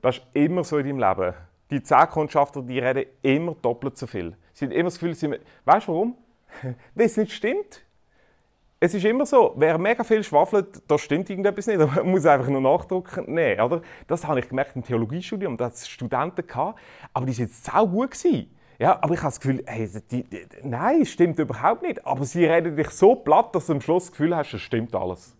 Das 0.00 0.18
ist 0.18 0.26
immer 0.34 0.62
so 0.62 0.78
in 0.78 0.86
deinem 0.86 1.00
Leben. 1.00 1.34
Die 1.70 1.82
zehn 1.82 2.08
Kundschafter, 2.08 2.62
die 2.62 2.78
reden 2.78 3.06
immer 3.22 3.56
doppelt 3.56 3.98
so 3.98 4.06
viel. 4.06 4.36
Sie 4.52 4.66
haben 4.66 4.72
immer 4.72 4.84
das 4.84 4.94
Gefühl, 4.94 5.14
sie... 5.14 5.40
Weißt 5.64 5.88
du 5.88 5.92
warum? 5.92 6.16
Weil 6.94 7.06
es 7.06 7.16
nicht 7.16 7.32
stimmt. 7.32 7.82
Es 8.78 8.92
ist 8.92 9.06
immer 9.06 9.24
so, 9.24 9.54
wer 9.56 9.78
mega 9.78 10.04
viel 10.04 10.22
schwafelt, 10.22 10.82
da 10.86 10.98
stimmt 10.98 11.30
irgendetwas 11.30 11.66
nicht. 11.66 11.78
Man 11.96 12.10
muss 12.10 12.26
einfach 12.26 12.48
nur 12.48 12.60
nachdrucken. 12.60 13.24
Nein, 13.26 13.58
oder? 13.60 13.80
Das 14.06 14.26
habe 14.26 14.40
ich 14.40 14.48
gemerkt 14.48 14.76
im 14.76 14.82
Theologiestudium, 14.82 15.56
da 15.56 15.68
es 15.68 15.88
Studenten 15.88 16.46
gehabt, 16.46 16.78
aber 17.14 17.24
die 17.24 17.32
waren 17.32 17.46
jetzt 17.46 17.64
sau 17.64 17.86
gut. 17.86 18.16
Ja, 18.78 18.98
aber 19.00 19.14
ich 19.14 19.20
habe 19.20 19.28
das 19.28 19.40
Gefühl, 19.40 19.62
hey, 19.66 19.88
die, 20.10 20.24
die, 20.24 20.46
nein, 20.62 21.00
es 21.00 21.10
stimmt 21.10 21.38
überhaupt 21.38 21.82
nicht. 21.82 22.06
Aber 22.06 22.24
sie 22.26 22.44
reden 22.44 22.76
dich 22.76 22.90
so 22.90 23.14
platt, 23.14 23.54
dass 23.54 23.66
du 23.66 23.72
am 23.72 23.80
Schluss 23.80 24.04
das 24.04 24.12
Gefühl 24.12 24.36
hast, 24.36 24.52
es 24.52 24.60
stimmt 24.60 24.94
alles. 24.94 25.34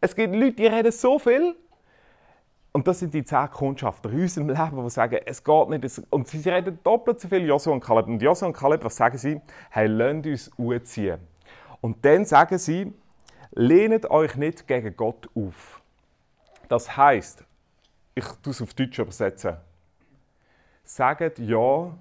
Es 0.00 0.16
gibt 0.16 0.34
Leute, 0.34 0.52
die 0.52 0.66
reden 0.66 0.92
so 0.92 1.18
viel. 1.18 1.54
Und 2.72 2.88
das 2.88 3.00
sind 3.00 3.12
die 3.12 3.24
zehn 3.24 3.50
Kundschafter 3.50 4.10
in 4.10 4.22
unserem 4.22 4.48
Leben, 4.48 4.82
die 4.82 4.90
sagen, 4.90 5.18
es 5.26 5.44
geht 5.44 5.68
nicht. 5.68 6.02
Und 6.10 6.26
sie 6.26 6.48
reden 6.48 6.78
doppelt 6.82 7.20
so 7.20 7.28
viel 7.28 7.46
Joshua 7.46 7.74
und 7.74 7.80
Kaleb. 7.80 8.06
Und 8.06 8.22
Joshua 8.22 8.48
und 8.48 8.54
Kaleb, 8.54 8.82
was 8.82 8.96
sagen 8.96 9.18
sie? 9.18 9.40
Hey, 9.70 9.86
lasst 9.86 10.26
uns 10.26 10.48
umziehen. 10.56 11.33
Und 11.84 12.02
dann 12.06 12.24
sagen 12.24 12.56
sie, 12.56 12.94
lehnet 13.50 14.10
euch 14.10 14.36
nicht 14.36 14.66
gegen 14.66 14.96
Gott 14.96 15.28
auf. 15.34 15.82
Das 16.66 16.96
heißt, 16.96 17.44
ich 18.14 18.24
tue 18.42 18.52
es 18.52 18.62
auf 18.62 18.72
Deutsch 18.72 18.98
übersetzen 18.98 19.58
sagt 20.84 21.38
Ja 21.38 21.94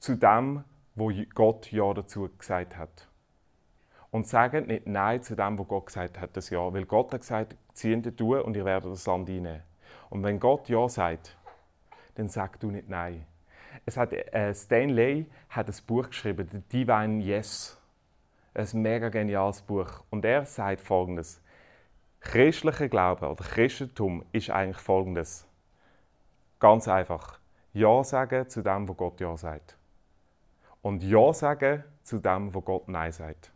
zu 0.00 0.16
dem, 0.16 0.64
wo 0.94 1.10
Gott 1.34 1.72
Ja 1.72 1.94
dazu 1.94 2.28
gesagt 2.36 2.76
hat. 2.76 3.08
Und 4.10 4.26
sagt 4.26 4.66
nicht 4.66 4.86
Nein 4.86 5.22
zu 5.22 5.34
dem, 5.34 5.56
wo 5.56 5.64
Gott 5.64 5.86
gesagt 5.86 6.20
hat, 6.20 6.36
das 6.36 6.50
Ja. 6.50 6.70
Weil 6.74 6.84
Gott 6.84 7.14
hat 7.14 7.22
gesagt, 7.22 7.56
zieht 7.72 8.20
du 8.20 8.36
und 8.36 8.54
ihr 8.54 8.66
werdet 8.66 8.92
das 8.92 9.06
Land 9.06 9.30
einnehmen. 9.30 9.62
Und 10.10 10.22
wenn 10.24 10.40
Gott 10.40 10.68
Ja 10.68 10.90
sagt, 10.90 11.38
dann 12.16 12.28
sag 12.28 12.60
du 12.60 12.70
nicht 12.70 12.90
Nein. 12.90 13.24
Es 13.86 13.96
hat, 13.96 14.12
äh, 14.12 14.52
Stanley 14.52 15.24
hat 15.48 15.68
ein 15.70 15.86
Buch 15.86 16.08
geschrieben, 16.08 16.46
The 16.52 16.60
Divine 16.84 17.22
Yes. 17.22 17.81
Ein 18.54 18.68
mega 18.74 19.08
geniales 19.08 19.62
Buch. 19.62 20.04
Und 20.10 20.24
er 20.24 20.44
sagt 20.44 20.80
folgendes: 20.80 21.40
Christlicher 22.20 22.88
Glaube 22.88 23.28
oder 23.28 23.44
Christentum 23.44 24.24
ist 24.32 24.50
eigentlich 24.50 24.78
folgendes. 24.78 25.46
Ganz 26.60 26.88
einfach. 26.88 27.38
Ja 27.72 28.04
sagen 28.04 28.48
zu 28.48 28.62
dem, 28.62 28.88
wo 28.88 28.94
Gott 28.94 29.20
Ja 29.20 29.36
sagt. 29.36 29.76
Und 30.82 31.02
Ja 31.02 31.32
sagen 31.32 31.84
zu 32.02 32.18
dem, 32.18 32.54
wo 32.54 32.60
Gott 32.60 32.88
Nein 32.88 33.12
sagt. 33.12 33.52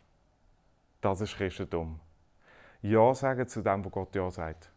Das 1.00 1.20
ist 1.20 1.36
Christentum. 1.36 2.00
Ja 2.80 3.14
sagen 3.14 3.46
zu 3.46 3.62
dem, 3.62 3.84
wo 3.84 3.90
Gott 3.90 4.14
Ja 4.14 4.30
sagt. 4.30 4.70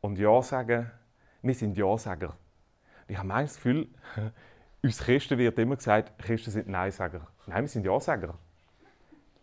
Und 0.00 0.18
Ja 0.18 0.42
sagen, 0.42 0.90
wir 1.44 1.54
sind 1.54 1.76
Ja-Sager. 1.76 2.34
Ich 3.06 3.18
habe 3.18 3.28
das 3.28 3.56
Gefühl, 3.56 3.88
uns 4.82 4.98
Christen 4.98 5.36
wird 5.36 5.58
immer 5.58 5.76
gesagt, 5.76 6.18
Christen 6.18 6.50
sind 6.50 6.68
Nein-Sager. 6.68 7.26
Nein, 7.46 7.64
wir 7.64 7.68
sind 7.68 7.84
Ja-Sager. 7.84 8.34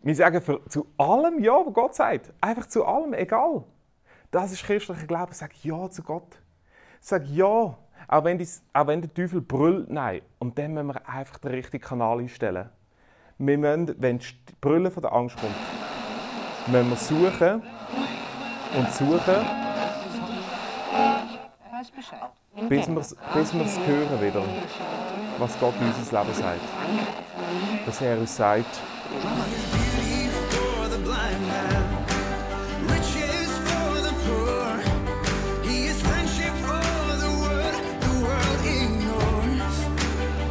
Wir 0.03 0.15
sagen 0.15 0.41
für, 0.41 0.65
zu 0.67 0.87
allem 0.97 1.39
Ja, 1.39 1.53
was 1.65 1.73
Gott 1.73 1.95
sagt. 1.95 2.33
Einfach 2.41 2.67
zu 2.67 2.85
allem, 2.85 3.13
egal. 3.13 3.63
Das 4.31 4.51
ist 4.51 4.63
christlicher 4.63 5.05
Glaube. 5.05 5.33
Sag 5.33 5.51
Ja 5.63 5.89
zu 5.89 6.01
Gott. 6.01 6.39
Sag 6.99 7.25
Ja 7.27 7.77
auch 8.11 8.25
wenn, 8.25 8.37
dies, 8.37 8.61
auch 8.73 8.87
wenn 8.87 9.01
der 9.01 9.13
Teufel 9.13 9.41
brüllt, 9.41 9.89
nein. 9.89 10.21
Und 10.37 10.57
dann 10.57 10.73
müssen 10.73 10.87
wir 10.87 11.09
einfach 11.09 11.37
den 11.37 11.51
richtigen 11.51 11.83
Kanal 11.83 12.19
einstellen. 12.19 12.69
Wir 13.37 13.57
müssen, 13.57 13.95
wenn 13.99 14.19
das 14.19 14.33
Brüllen 14.59 14.91
von 14.91 15.01
der 15.01 15.13
Angst 15.13 15.37
kommt, 15.37 15.55
müssen 16.67 16.89
wir 16.89 16.97
suchen 16.97 17.63
und 18.77 18.91
suchen, 18.91 19.45
bis 22.69 22.87
wir, 22.87 22.95
bis 23.33 23.53
wir 23.53 23.65
es 23.65 23.79
hören 23.79 24.21
wieder, 24.21 24.43
was 25.39 25.57
Gott 25.59 25.73
in 25.79 25.87
unser 25.87 26.21
Leben 26.21 26.33
sagt. 26.33 26.61
Dass 27.85 28.01
er 28.01 28.19
uns 28.19 28.35
sagt, 28.35 28.79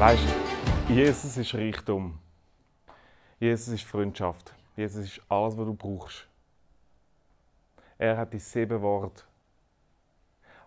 Weißt 0.00 0.24
Jesus 0.88 1.36
ist 1.36 1.54
Reichtum. 1.54 2.18
Jesus 3.38 3.68
ist 3.68 3.84
Freundschaft. 3.84 4.54
Jesus 4.74 5.04
ist 5.04 5.20
alles, 5.28 5.58
was 5.58 5.66
du 5.66 5.74
brauchst. 5.74 6.26
Er 7.98 8.16
hat 8.16 8.32
die 8.32 8.38
sieben 8.38 8.80
Worte. 8.80 9.24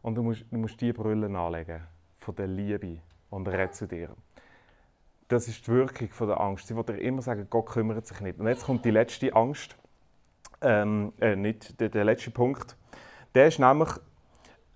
Und 0.03 0.13
du 0.13 0.21
musst, 0.21 0.45
du 0.51 0.57
musst 0.59 0.79
die 0.79 0.93
Brüllen 0.93 1.35
anlegen. 1.35 1.81
von 2.19 2.35
der 2.35 2.45
Liebe 2.45 2.99
und 3.31 3.47
er 3.47 3.53
redet 3.53 3.73
zu 3.73 3.87
dir. 3.87 4.15
Das 5.29 5.47
ist 5.47 5.65
die 5.65 5.71
Wirkung 5.71 6.09
von 6.09 6.27
der 6.27 6.39
Angst. 6.39 6.67
Sie 6.67 6.75
will 6.75 6.83
dir 6.83 6.99
immer 6.99 7.23
sagen, 7.23 7.47
Gott 7.49 7.65
kümmert 7.71 8.05
sich 8.05 8.21
nicht. 8.21 8.37
Und 8.39 8.47
jetzt 8.47 8.65
kommt 8.65 8.85
die 8.85 8.91
letzte 8.91 9.33
Angst, 9.33 9.75
ähm, 10.61 11.11
äh, 11.19 11.35
nicht 11.35 11.79
der, 11.79 11.89
der 11.89 12.03
letzte 12.03 12.29
Punkt. 12.29 12.77
Der 13.33 13.47
ist 13.47 13.57
nämlich, 13.57 13.89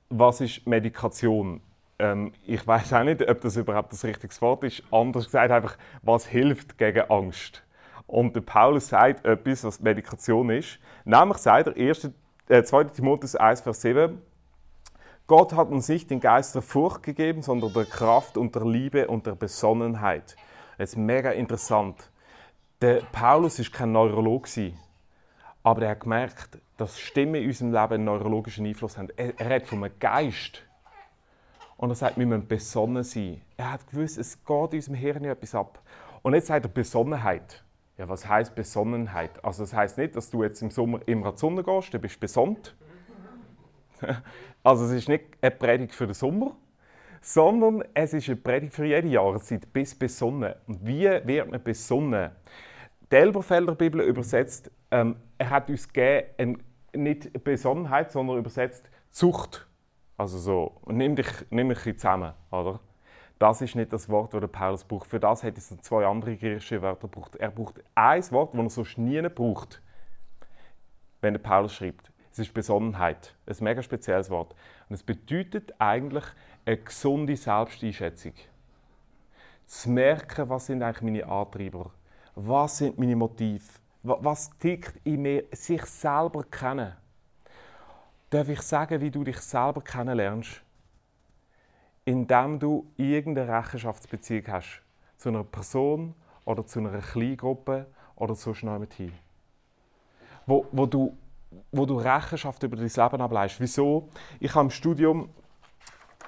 was 0.09 0.41
ist 0.41 0.65
Medikation? 0.65 1.61
Ähm, 1.99 2.33
ich 2.45 2.65
weiß 2.65 2.93
auch 2.93 3.03
nicht, 3.03 3.27
ob 3.27 3.41
das 3.41 3.55
überhaupt 3.55 3.91
das 3.91 4.03
richtige 4.03 4.41
Wort 4.41 4.63
ist. 4.63 4.83
Anders 4.91 5.25
gesagt 5.25 5.51
einfach, 5.51 5.77
was 6.01 6.25
hilft 6.27 6.77
gegen 6.77 7.09
Angst? 7.09 7.63
Und 8.05 8.35
der 8.35 8.41
Paulus 8.41 8.89
sagt 8.89 9.25
etwas, 9.25 9.63
was 9.63 9.81
Medikation 9.81 10.49
ist. 10.49 10.79
Nämlich 11.05 11.37
sagt 11.37 11.67
er 11.67 11.75
1, 11.75 12.11
äh, 12.49 12.63
2. 12.63 12.85
Timotheus 12.85 13.35
1, 13.35 13.61
Vers 13.61 13.81
7, 13.81 14.21
Gott 15.27 15.53
hat 15.53 15.67
uns 15.69 15.89
nicht 15.89 16.09
den 16.09 16.21
Geist 16.21 16.55
der 16.55 16.61
Furcht 16.61 17.03
gegeben, 17.03 17.41
sondern 17.41 17.73
der 17.73 17.83
Kraft 17.83 18.37
und 18.37 18.55
der 18.55 18.65
Liebe 18.65 19.07
und 19.07 19.25
der 19.25 19.35
Besonnenheit. 19.35 20.37
Das 20.77 20.91
ist 20.91 20.95
mega 20.95 21.31
interessant. 21.31 22.11
Der 22.81 23.01
Paulus 23.11 23.59
ist 23.59 23.73
kein 23.73 23.91
Neurologe, 23.91 24.71
aber 25.63 25.81
er 25.81 25.91
hat 25.91 25.99
gemerkt, 25.99 26.59
dass 26.77 26.97
Stimmen 26.97 27.35
in 27.35 27.47
unserem 27.47 27.73
Leben 27.73 27.93
einen 27.95 28.05
neurologischen 28.05 28.65
Einfluss 28.65 28.97
haben. 28.97 29.09
Er, 29.17 29.37
er 29.37 29.49
redet 29.49 29.67
vom 29.67 29.85
Geist. 29.99 30.63
Und 31.77 31.89
er 31.91 31.95
sagt, 31.95 32.17
wir 32.17 32.25
müssen 32.25 32.47
besonnen 32.47 33.03
sein. 33.03 33.41
Er 33.55 33.73
hat 33.73 33.87
gewusst, 33.89 34.17
es 34.17 34.43
geht 34.43 34.73
in 34.73 34.77
unserem 34.77 34.95
Hirn 34.95 35.25
etwas 35.25 35.53
ab. 35.53 35.81
Und 36.23 36.33
jetzt 36.33 36.47
sagt 36.47 36.65
er 36.65 36.69
Besonnenheit. 36.69 37.63
Ja, 37.97 38.09
was 38.09 38.27
heißt 38.27 38.53
Besonnenheit? 38.55 39.43
Also 39.43 39.63
das 39.63 39.73
heißt 39.73 39.97
nicht, 39.97 40.15
dass 40.15 40.29
du 40.29 40.43
jetzt 40.43 40.61
im 40.61 40.71
Sommer 40.71 40.99
immer 41.07 41.27
an 41.27 41.33
die 41.33 41.39
Sonne 41.39 41.63
gehst, 41.63 41.93
du 41.93 41.99
bist 41.99 42.19
besonnt. 42.19 42.75
also 44.63 44.85
es 44.85 44.91
ist 44.91 45.09
nicht 45.09 45.25
eine 45.41 45.51
Predigt 45.51 45.95
für 45.95 46.05
den 46.05 46.13
Sommer, 46.13 46.55
sondern 47.21 47.83
es 47.93 48.13
ist 48.13 48.27
eine 48.27 48.35
Predigt 48.35 48.73
für 48.73 48.85
jede 48.85 49.07
Jahreszeit, 49.07 49.71
bis 49.73 49.95
besonnen. 49.95 50.53
Und 50.67 50.85
wie 50.85 51.05
wird 51.05 51.49
man 51.49 51.63
besonnen? 51.63 52.31
Die 53.11 53.15
Elberfelder 53.15 53.73
Bibel 53.73 54.01
übersetzt, 54.01 54.69
ähm, 54.91 55.15
er 55.37 55.49
hat 55.49 55.69
uns 55.69 55.91
gegeben, 55.91 56.63
nicht 56.93 57.43
Besonnenheit, 57.43 58.11
sondern 58.11 58.37
übersetzt 58.37 58.89
Zucht. 59.11 59.66
Also 60.17 60.39
so, 60.39 60.81
nimm 60.87 61.15
dich, 61.15 61.27
nimm 61.51 61.69
dich 61.69 61.97
zusammen, 61.97 62.33
oder? 62.51 62.79
Das 63.39 63.61
ist 63.61 63.75
nicht 63.75 63.93
das 63.93 64.09
Wort, 64.09 64.33
das 64.33 64.51
Paulus 64.51 64.83
braucht. 64.83 65.07
Für 65.07 65.19
das 65.19 65.43
hätte 65.43 65.61
er 65.69 65.81
zwei 65.81 66.07
andere 66.07 66.35
griechische 66.35 66.81
Wörter 66.81 67.07
gebraucht. 67.07 67.35
Er 67.35 67.51
braucht 67.51 67.83
ein 67.93 68.31
Wort, 68.31 68.55
das 68.55 68.63
er 68.63 68.69
sonst 68.69 68.97
nie 68.97 69.21
braucht, 69.29 69.81
wenn 71.21 71.35
der 71.35 71.41
Paulus 71.41 71.75
schreibt. 71.75 72.11
Es 72.31 72.39
ist 72.39 72.53
Besonnenheit. 72.53 73.35
Ein 73.45 73.55
mega 73.61 73.83
spezielles 73.83 74.29
Wort. 74.31 74.55
Und 74.89 74.95
es 74.95 75.03
bedeutet 75.03 75.73
eigentlich 75.77 76.25
eine 76.65 76.77
gesunde 76.77 77.35
Selbsteinschätzung. 77.35 78.33
Zu 79.67 79.89
merken, 79.91 80.49
was 80.49 80.65
sind 80.65 80.81
eigentlich 80.81 81.01
meine 81.01 81.27
Antreiber? 81.27 81.91
Was 82.35 82.79
sind 82.79 82.97
meine 82.97 83.15
Motive? 83.15 83.65
Was 84.01 84.49
tickt 84.57 84.99
in 85.03 85.21
mir? 85.21 85.43
Sich 85.51 85.83
selber 85.85 86.43
kennen. 86.43 86.95
Darf 88.29 88.49
ich 88.49 88.61
sagen, 88.61 88.99
wie 88.99 89.09
du 89.09 89.23
dich 89.23 89.39
selber 89.39 89.81
kennenlernst? 89.81 90.61
Indem 92.03 92.59
du 92.59 92.85
irgendeine 92.97 93.57
Rechenschaftsbeziehung 93.57 94.43
hast 94.49 94.81
zu 95.17 95.29
einer 95.29 95.45
Person 95.45 96.13
oder 96.43 96.65
zu 96.65 96.79
einer 96.79 96.97
Kleingruppe 96.99 97.87
oder 98.15 98.35
so 98.35 98.53
schnell 98.53 98.85
hin. 98.95 99.13
Wo, 100.45 100.65
wo, 100.73 100.85
du, 100.85 101.17
wo 101.71 101.85
du 101.85 101.97
Rechenschaft 101.97 102.61
über 102.63 102.75
dein 102.75 102.87
Leben 102.87 103.21
ableist. 103.21 103.61
Wieso? 103.61 104.09
Ich 104.41 104.53
habe 104.53 104.65
im 104.65 104.71
Studium 104.71 105.29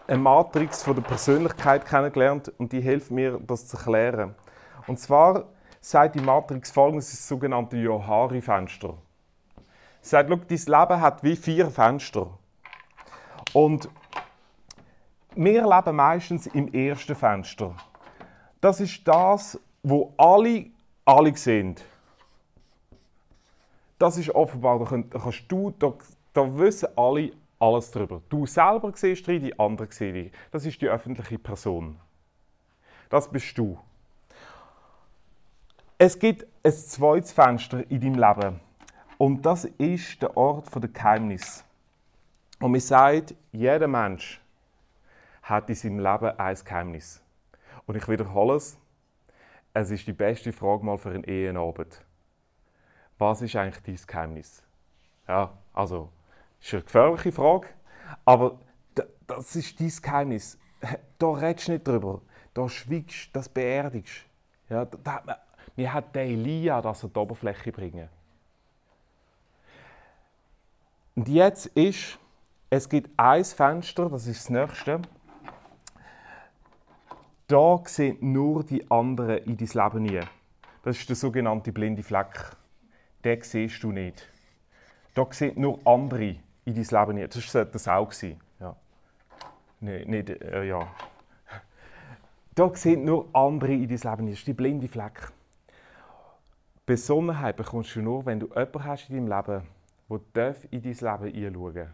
eine 0.07 0.17
Matrix 0.17 0.83
von 0.83 0.95
der 0.95 1.03
Persönlichkeit 1.03 1.85
kennengelernt 1.85 2.49
und 2.57 2.71
die 2.71 2.81
hilft 2.81 3.11
mir, 3.11 3.39
das 3.45 3.67
zu 3.67 3.75
erklären. 3.75 4.35
Und 4.87 4.99
zwar 4.99 5.49
sagt 5.81 6.15
die 6.15 6.21
Matrix 6.21 6.71
folgendes, 6.71 7.11
das 7.11 7.27
sogenannte 7.27 7.75
Johari-Fenster. 7.75 8.97
Sie 10.01 10.09
sagt, 10.09 10.29
dein 10.29 10.39
Leben 10.47 11.01
hat 11.01 11.23
wie 11.23 11.35
vier 11.35 11.69
Fenster. 11.69 12.27
Und 13.53 13.89
wir 15.35 15.67
leben 15.67 15.95
meistens 15.95 16.47
im 16.47 16.73
ersten 16.73 17.15
Fenster. 17.15 17.75
Das 18.61 18.79
ist 18.79 19.07
das, 19.07 19.59
wo 19.83 20.13
alle, 20.17 20.67
alle 21.05 21.35
sehen. 21.35 21.75
Das 23.97 24.17
ist 24.17 24.29
offenbar, 24.33 24.79
da 24.79 25.19
kannst 25.19 25.43
du, 25.49 25.71
da, 25.77 25.93
da 26.33 26.57
wissen 26.57 26.89
alle 26.95 27.31
alles 27.59 27.91
darüber. 27.91 28.21
Du 28.29 28.45
selber 28.45 28.91
siehst 28.95 29.27
drin, 29.27 29.43
die 29.43 29.59
anderen 29.59 29.91
sehen 29.91 30.13
dich. 30.13 30.31
Das 30.51 30.65
ist 30.65 30.81
die 30.81 30.87
öffentliche 30.87 31.37
Person. 31.37 31.99
Das 33.09 33.29
bist 33.29 33.57
du. 33.57 33.77
Es 35.97 36.17
gibt 36.17 36.45
ein 36.63 36.71
zweites 36.71 37.33
Fenster 37.33 37.89
in 37.91 37.99
deinem 37.99 38.15
Leben. 38.15 38.59
Und 39.19 39.45
das 39.45 39.65
ist 39.65 40.21
der 40.21 40.37
Ort 40.37 40.73
der 40.73 40.89
Geheimnis. 40.89 41.65
Und 42.61 42.71
man 42.71 42.79
sagt, 42.79 43.35
jeder 43.51 43.85
Mensch 43.85 44.39
hat 45.43 45.67
in 45.69 45.75
seinem 45.75 45.99
Leben 45.99 46.39
ein 46.39 46.55
Geheimnis. 46.63 47.21
Und 47.85 47.97
ich 47.97 48.07
wiederhole 48.07 48.55
es, 48.55 48.77
es 49.73 49.91
ist 49.91 50.07
die 50.07 50.13
beste 50.13 50.53
Frage 50.53 50.85
mal 50.85 50.97
für 50.97 51.09
einen 51.09 51.25
Ehenabend. 51.25 52.01
Was 53.17 53.41
ist 53.41 53.57
eigentlich 53.57 53.83
dein 53.83 54.07
Geheimnis? 54.07 54.63
Ja, 55.27 55.51
also, 55.73 56.13
ist 56.61 56.73
eine 56.73 56.83
gefährliche 56.83 57.33
Frage, 57.33 57.67
aber 58.23 58.57
das 59.27 59.53
ist 59.53 59.81
dein 59.81 59.91
Geheimnis. 60.01 60.57
Da 61.17 61.27
redest 61.31 61.67
du 61.67 61.73
nicht 61.73 61.85
drüber. 61.85 62.21
Da 62.53 62.69
schwiegst 62.69 63.27
du, 63.27 63.29
das 63.33 63.49
beerdigst. 63.49 64.25
Ja, 64.69 64.85
da, 64.85 65.41
mir 65.75 65.93
hat 65.93 66.15
der 66.15 66.23
Elia 66.23 66.81
das 66.81 67.03
an 67.03 67.11
die 67.11 67.19
Oberfläche 67.19 67.73
bringen. 67.73 68.07
Und 71.15 71.27
jetzt 71.27 71.67
ist, 71.67 72.19
es 72.69 72.87
gibt 72.87 73.09
ein 73.17 73.43
Fenster, 73.43 74.09
das 74.09 74.27
ist 74.27 74.41
das 74.41 74.49
nächste. 74.49 75.01
Da 77.47 77.81
sehen 77.85 78.17
nur 78.21 78.63
die 78.63 78.89
anderen 78.91 79.39
in 79.39 79.57
dein 79.57 79.67
Leben 79.67 80.03
nie. 80.03 80.19
Das 80.83 80.97
ist 80.97 81.09
der 81.09 81.15
sogenannte 81.15 81.71
blinde 81.71 82.03
Fleck. 82.03 82.55
Den 83.25 83.41
siehst 83.41 83.83
du 83.83 83.91
nicht. 83.91 84.27
Da 85.15 85.25
sehen 85.31 85.59
nur 85.59 85.79
andere 85.83 86.35
in 86.65 86.75
dein 86.75 86.75
Leben 86.75 87.15
nie. 87.15 87.27
Das 87.27 87.51
sollte 87.51 87.71
das 87.71 87.87
auch 87.87 88.11
sein. 88.11 88.39
Ja. 88.59 88.75
Nee, 89.79 90.05
nicht, 90.05 90.29
äh, 90.29 90.63
ja. 90.63 90.87
Da 92.53 92.75
sehen 92.75 93.05
nur 93.05 93.27
andere 93.33 93.73
in 93.73 93.87
dein 93.87 93.97
Leben 93.97 94.25
nie. 94.25 94.31
Das 94.31 94.39
ist 94.39 94.47
die 94.47 94.53
blinde 94.53 94.87
Fleck. 94.87 95.31
Besonnenheit 96.85 97.57
bekommst 97.57 97.95
du 97.95 98.01
nur, 98.01 98.25
wenn 98.25 98.39
du 98.39 98.47
jemanden 98.47 98.83
hast 98.83 99.09
in 99.09 99.27
deinem 99.27 99.27
Leben, 99.27 99.67
der 100.17 100.55
in 100.71 100.81
dein 100.81 100.93
Leben 100.93 101.45
einschauen 101.45 101.93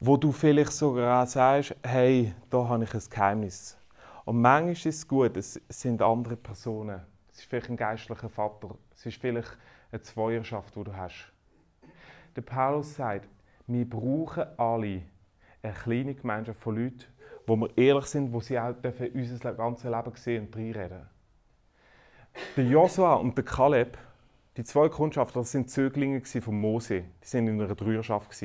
Wo 0.00 0.16
du 0.16 0.32
vielleicht 0.32 0.72
sogar 0.72 1.26
sagst, 1.26 1.76
hey, 1.82 2.34
da 2.50 2.68
habe 2.68 2.84
ich 2.84 2.94
ein 2.94 3.02
Geheimnis. 3.10 3.78
Und 4.24 4.40
manchmal 4.40 4.72
ist 4.72 4.86
es 4.86 5.06
gut, 5.08 5.36
es 5.36 5.60
sind 5.68 6.02
andere 6.02 6.36
Personen. 6.36 7.00
Es 7.30 7.38
ist 7.38 7.44
vielleicht 7.44 7.70
ein 7.70 7.76
geistlicher 7.76 8.28
Vater. 8.28 8.76
Es 8.94 9.06
ist 9.06 9.20
vielleicht 9.20 9.56
eine 9.90 10.02
Zweierschaft, 10.02 10.74
die 10.74 10.84
du 10.84 10.94
hast. 10.94 11.32
Der 12.36 12.42
Paulus 12.42 12.94
sagt, 12.96 13.28
wir 13.66 13.88
brauchen 13.88 14.44
alle 14.56 15.02
eine 15.62 15.72
kleine 15.72 16.14
Gemeinschaft 16.14 16.60
von 16.60 16.76
Leuten, 16.76 17.04
wo 17.46 17.56
wir 17.56 17.76
ehrlich 17.76 18.06
sind, 18.06 18.32
wo 18.32 18.40
sie 18.40 18.58
auch 18.58 18.74
unser 19.14 19.54
ganzes 19.54 19.90
Leben 19.90 20.16
sehen 20.16 20.46
und 20.46 20.56
reinreden. 20.56 21.06
Der 22.56 22.64
Joshua 22.64 23.14
und 23.14 23.36
der 23.36 23.44
Kaleb 23.44 23.98
die 24.58 24.64
zwei 24.64 24.88
Kundschafter 24.88 25.38
das 25.38 25.52
sind 25.52 25.70
Zöglinge 25.70 26.20
von 26.20 26.60
Mose. 26.60 27.04
Die 27.22 27.26
sind 27.26 27.46
in 27.46 27.60
einer 27.60 27.76
Dreierschaft. 27.76 28.44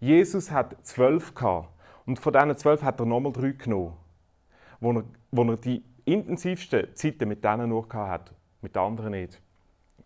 Jesus 0.00 0.50
hat 0.50 0.76
zwölf. 0.86 1.32
Und 2.04 2.18
von 2.18 2.32
diesen 2.32 2.56
zwölf 2.58 2.82
hat 2.82 3.00
er 3.00 3.06
nochmal 3.06 3.32
drei 3.32 3.52
genommen, 3.52 3.94
wo 4.80 4.92
er, 4.92 5.04
wo 5.30 5.44
er 5.44 5.56
die 5.56 5.82
intensivsten 6.04 6.94
Zeiten 6.94 7.26
mit 7.26 7.42
denen 7.42 7.70
nur 7.70 7.88
hat, 7.90 8.34
mit 8.60 8.76
den 8.76 8.82
anderen 8.82 9.12
nicht. 9.12 9.40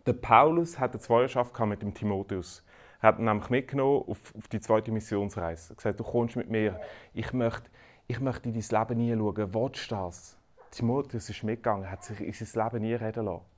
Der 0.05 0.13
Paulus 0.13 0.79
hat 0.79 0.91
eine 0.91 1.01
Zweierschaft 1.01 1.59
mit 1.65 1.81
dem 1.81 1.93
Timotheus. 1.93 2.63
Er 3.01 3.09
hat 3.09 3.19
ihn 3.19 3.25
nämlich 3.25 3.49
mitgenommen 3.49 4.05
auf, 4.07 4.33
auf 4.37 4.47
die 4.47 4.61
zweite 4.61 4.93
Missionsreise. 4.93 5.67
Er 5.67 5.69
hat 5.71 5.77
gesagt, 5.77 5.99
du 5.99 6.05
kommst 6.05 6.37
mit 6.37 6.49
mir. 6.49 6.79
Ich 7.13 7.33
möchte, 7.33 7.69
ich 8.07 8.21
möchte 8.21 8.47
in 8.47 8.53
dein 8.53 8.79
Leben 8.87 9.01
hinschauen. 9.01 9.53
Willst 9.53 9.91
du 9.91 9.95
das? 9.95 10.37
Timotheus 10.71 11.29
ist 11.29 11.43
mitgegangen, 11.43 11.91
hat 11.91 12.05
sich 12.05 12.21
in 12.21 12.31
sein 12.31 12.63
Leben 12.63 12.83
nie 12.83 12.93
reden 12.93 13.25
lassen. 13.25 13.56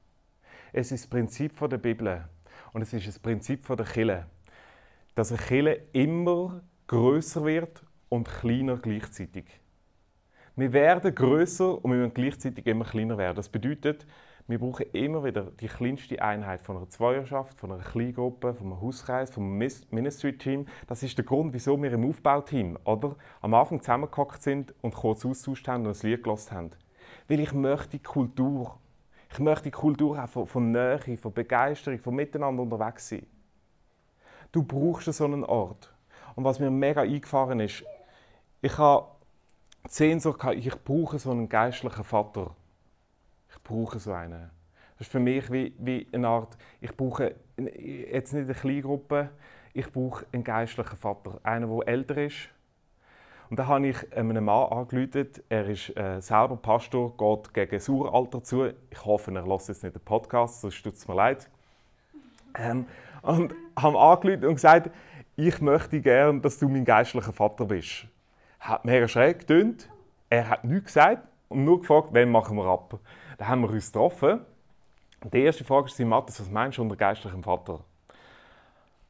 Es 0.71 0.91
ist 0.91 1.05
das 1.05 1.09
Prinzip 1.09 1.57
der 1.59 1.77
Bibel 1.77 2.25
und 2.73 2.81
es 2.81 2.93
ist 2.93 3.07
das 3.07 3.19
Prinzip 3.19 3.65
der 3.67 3.85
Kille, 3.85 4.25
dass 5.15 5.31
eine 5.31 5.41
Kille 5.41 5.81
immer 5.93 6.61
größer 6.87 7.43
wird 7.45 7.83
und 8.09 8.27
kleiner 8.27 8.77
gleichzeitig. 8.77 9.45
Wir 10.55 10.73
werden 10.73 11.13
größer 11.15 11.83
und 11.83 11.91
wir 11.91 11.99
werden 11.99 12.13
gleichzeitig 12.13 12.65
immer 12.67 12.85
kleiner 12.85 13.17
werden. 13.17 13.35
Das 13.35 13.49
bedeutet, 13.49 14.05
Wir 14.49 14.57
brauchen 14.57 14.87
immer 14.93 15.23
wieder 15.23 15.51
die 15.59 15.67
kleinste 15.67 16.19
Einheit 16.23 16.63
von 16.63 16.75
einer 16.75 16.89
Zweierschaft, 16.89 17.59
von 17.59 17.71
einer 17.71 17.83
Kleingruppe, 17.83 18.55
von 18.55 18.65
einem 18.65 18.81
Hauskreis, 18.81 19.29
vom 19.29 19.59
Ministry-Team. 19.59 20.65
Das 20.87 21.03
ist 21.03 21.15
der 21.19 21.23
Grund, 21.23 21.53
wieso 21.53 21.79
wir 21.79 21.93
im 21.93 22.09
Aufbauteam 22.09 22.75
oder, 22.83 23.15
am 23.41 23.53
Anfang 23.53 23.79
zusammengehockt 23.79 24.41
sind 24.41 24.73
und 24.81 24.95
kurz 24.95 25.23
austauscht 25.23 25.67
haben 25.67 25.85
und 25.85 25.95
ein 25.95 26.09
Lied 26.09 26.23
gelassen 26.23 26.55
haben. 26.55 26.71
Weil 27.27 27.41
ich 27.41 27.53
möchte 27.53 27.89
die 27.89 27.99
Kultur, 28.01 28.79
ich 29.31 29.39
möchte 29.39 29.65
die 29.65 29.71
Kultur 29.71 30.21
auch 30.21 30.27
von, 30.27 30.47
von 30.47 30.71
Nähe, 30.71 31.17
von 31.17 31.33
Begeisterung, 31.33 31.99
von 31.99 32.15
Miteinander 32.15 32.63
unterwegs 32.63 33.09
sein. 33.09 33.25
Du 34.51 34.63
brauchst 34.63 35.11
so 35.13 35.25
einen 35.25 35.43
Ort. 35.43 35.93
Und 36.35 36.43
was 36.43 36.59
mir 36.59 36.71
mega 36.71 37.01
eingefahren 37.01 37.59
ist, 37.59 37.83
ich 38.61 38.77
habe 38.77 39.07
die 39.85 39.91
Sehnsucht 39.91 40.43
ich 40.55 40.83
brauche 40.83 41.19
so 41.19 41.31
einen 41.31 41.47
geistlichen 41.47 42.03
Vater. 42.03 42.55
Ich 43.51 43.61
brauche 43.63 43.99
so 43.99 44.13
einen. 44.13 44.49
Das 44.97 45.07
ist 45.07 45.11
für 45.11 45.19
mich 45.19 45.49
wie, 45.51 45.73
wie 45.77 46.07
eine 46.11 46.27
Art, 46.27 46.57
ich 46.81 46.95
brauche 46.95 47.35
jetzt 47.57 48.33
nicht 48.33 48.43
eine 48.43 48.53
Kleingruppe, 48.53 49.29
ich 49.73 49.89
brauche 49.91 50.25
einen 50.31 50.43
geistlichen 50.43 50.97
Vater. 50.97 51.39
Einen, 51.43 51.69
der 51.69 51.87
älter 51.87 52.17
ist. 52.17 52.49
Und 53.49 53.57
da 53.57 53.65
habe 53.65 53.87
ich 53.87 54.15
einem 54.15 54.45
Mann 54.45 54.71
angerufen, 54.71 55.27
er 55.49 55.67
ist 55.67 55.95
äh, 55.97 56.21
selber 56.21 56.55
Pastor, 56.55 57.15
geht 57.17 57.53
gegen 57.53 57.71
das 57.71 57.89
Uralter 57.89 58.43
zu. 58.43 58.71
Ich 58.91 59.05
hoffe, 59.05 59.33
er 59.33 59.47
lässt 59.47 59.69
jetzt 59.69 59.83
nicht 59.83 59.95
den 59.95 60.01
Podcast, 60.01 60.61
sonst 60.61 60.83
tut 60.83 60.93
es 60.93 61.07
mir 61.07 61.15
leid. 61.15 61.49
Ähm, 62.55 62.85
und 63.23 63.55
habe 63.75 63.99
angerufen 63.99 64.45
und 64.45 64.55
gesagt, 64.55 64.91
ich 65.35 65.61
möchte 65.61 65.99
gerne, 65.99 66.41
dass 66.41 66.59
du 66.59 66.69
mein 66.69 66.85
geistlicher 66.85 67.33
Vater 67.33 67.65
bist. 67.65 68.05
Hat 68.59 68.85
mir 68.85 69.07
schräg 69.07 69.39
getönt. 69.39 69.89
Er 70.29 70.49
hat 70.49 70.63
nichts 70.63 70.93
gesagt 70.93 71.27
und 71.47 71.65
nur 71.65 71.79
gefragt, 71.79 72.09
wann 72.11 72.29
machen 72.29 72.55
wir 72.55 72.65
ab. 72.65 72.99
Dann 73.37 73.47
haben 73.47 73.61
wir 73.61 73.71
uns 73.71 73.91
getroffen. 73.91 74.41
Die 75.33 75.41
erste 75.41 75.63
Frage 75.63 75.87
ist, 75.87 75.99
Matthias, 75.99 76.39
was 76.39 76.49
meinst 76.51 76.77
du 76.77 76.83
unter 76.83 76.95
geistlichem 76.95 77.41
Vater? 77.41 77.79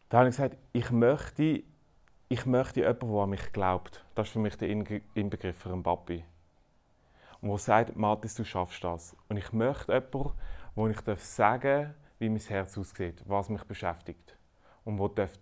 Da 0.07 0.19
habe 0.19 0.29
ich 0.29 0.35
gesagt, 0.35 0.55
ich 0.71 0.89
möchte, 0.91 1.63
ich 2.29 2.45
möchte 2.45 2.81
jemanden, 2.81 3.11
der 3.11 3.21
an 3.21 3.29
mich 3.31 3.51
glaubt. 3.51 4.05
Das 4.13 4.27
ist 4.27 4.33
für 4.33 4.39
mich 4.39 4.55
der 4.55 4.69
Inbegriff 4.69 5.57
für 5.57 5.71
einen 5.71 5.81
Papi. 5.81 6.23
Und 7.41 7.49
der 7.49 7.57
sagt, 7.57 7.95
Matthias, 7.95 8.35
du 8.35 8.45
schaffst 8.45 8.83
das. 8.83 9.15
Und 9.27 9.37
ich 9.37 9.51
möchte 9.51 9.91
jemanden, 9.91 10.31
wo 10.75 10.87
ich 10.87 11.01
sagen 11.17 11.83
darf, 11.83 11.95
wie 12.19 12.29
mein 12.29 12.39
Herz 12.39 12.77
aussieht, 12.77 13.23
was 13.25 13.49
mich 13.49 13.63
beschäftigt. 13.63 14.37
Und 14.85 14.99
wo 14.99 15.07
darf 15.07 15.33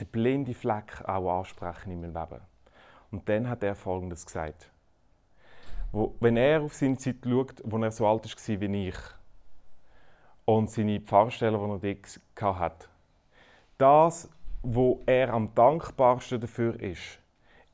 den 0.00 0.08
blinden 0.08 0.54
Fleck 0.54 1.02
auch 1.06 1.38
ansprechen 1.38 1.92
in 1.92 2.00
meinem 2.00 2.14
Leben. 2.14 2.42
Und 3.12 3.28
dann 3.28 3.48
hat 3.48 3.62
er 3.62 3.76
Folgendes 3.76 4.26
gesagt. 4.26 4.70
Wo, 5.92 6.16
wenn 6.18 6.36
er 6.36 6.62
auf 6.62 6.74
seine 6.74 6.96
Zeit 6.96 7.16
schaut, 7.24 7.62
wo 7.62 7.78
er 7.78 7.90
so 7.92 8.08
alt 8.08 8.24
war 8.24 8.60
wie 8.60 8.88
ich, 8.88 8.98
und 10.44 10.70
seine 10.70 11.00
Pfarrstelle, 11.00 11.58
die 11.80 11.88
er 11.88 11.96
dort 12.34 12.58
hatte, 12.58 12.88
das, 13.78 14.28
wo 14.62 15.02
er 15.06 15.32
am 15.32 15.54
dankbarsten 15.54 16.40
dafür 16.40 16.78
ist, 16.80 17.18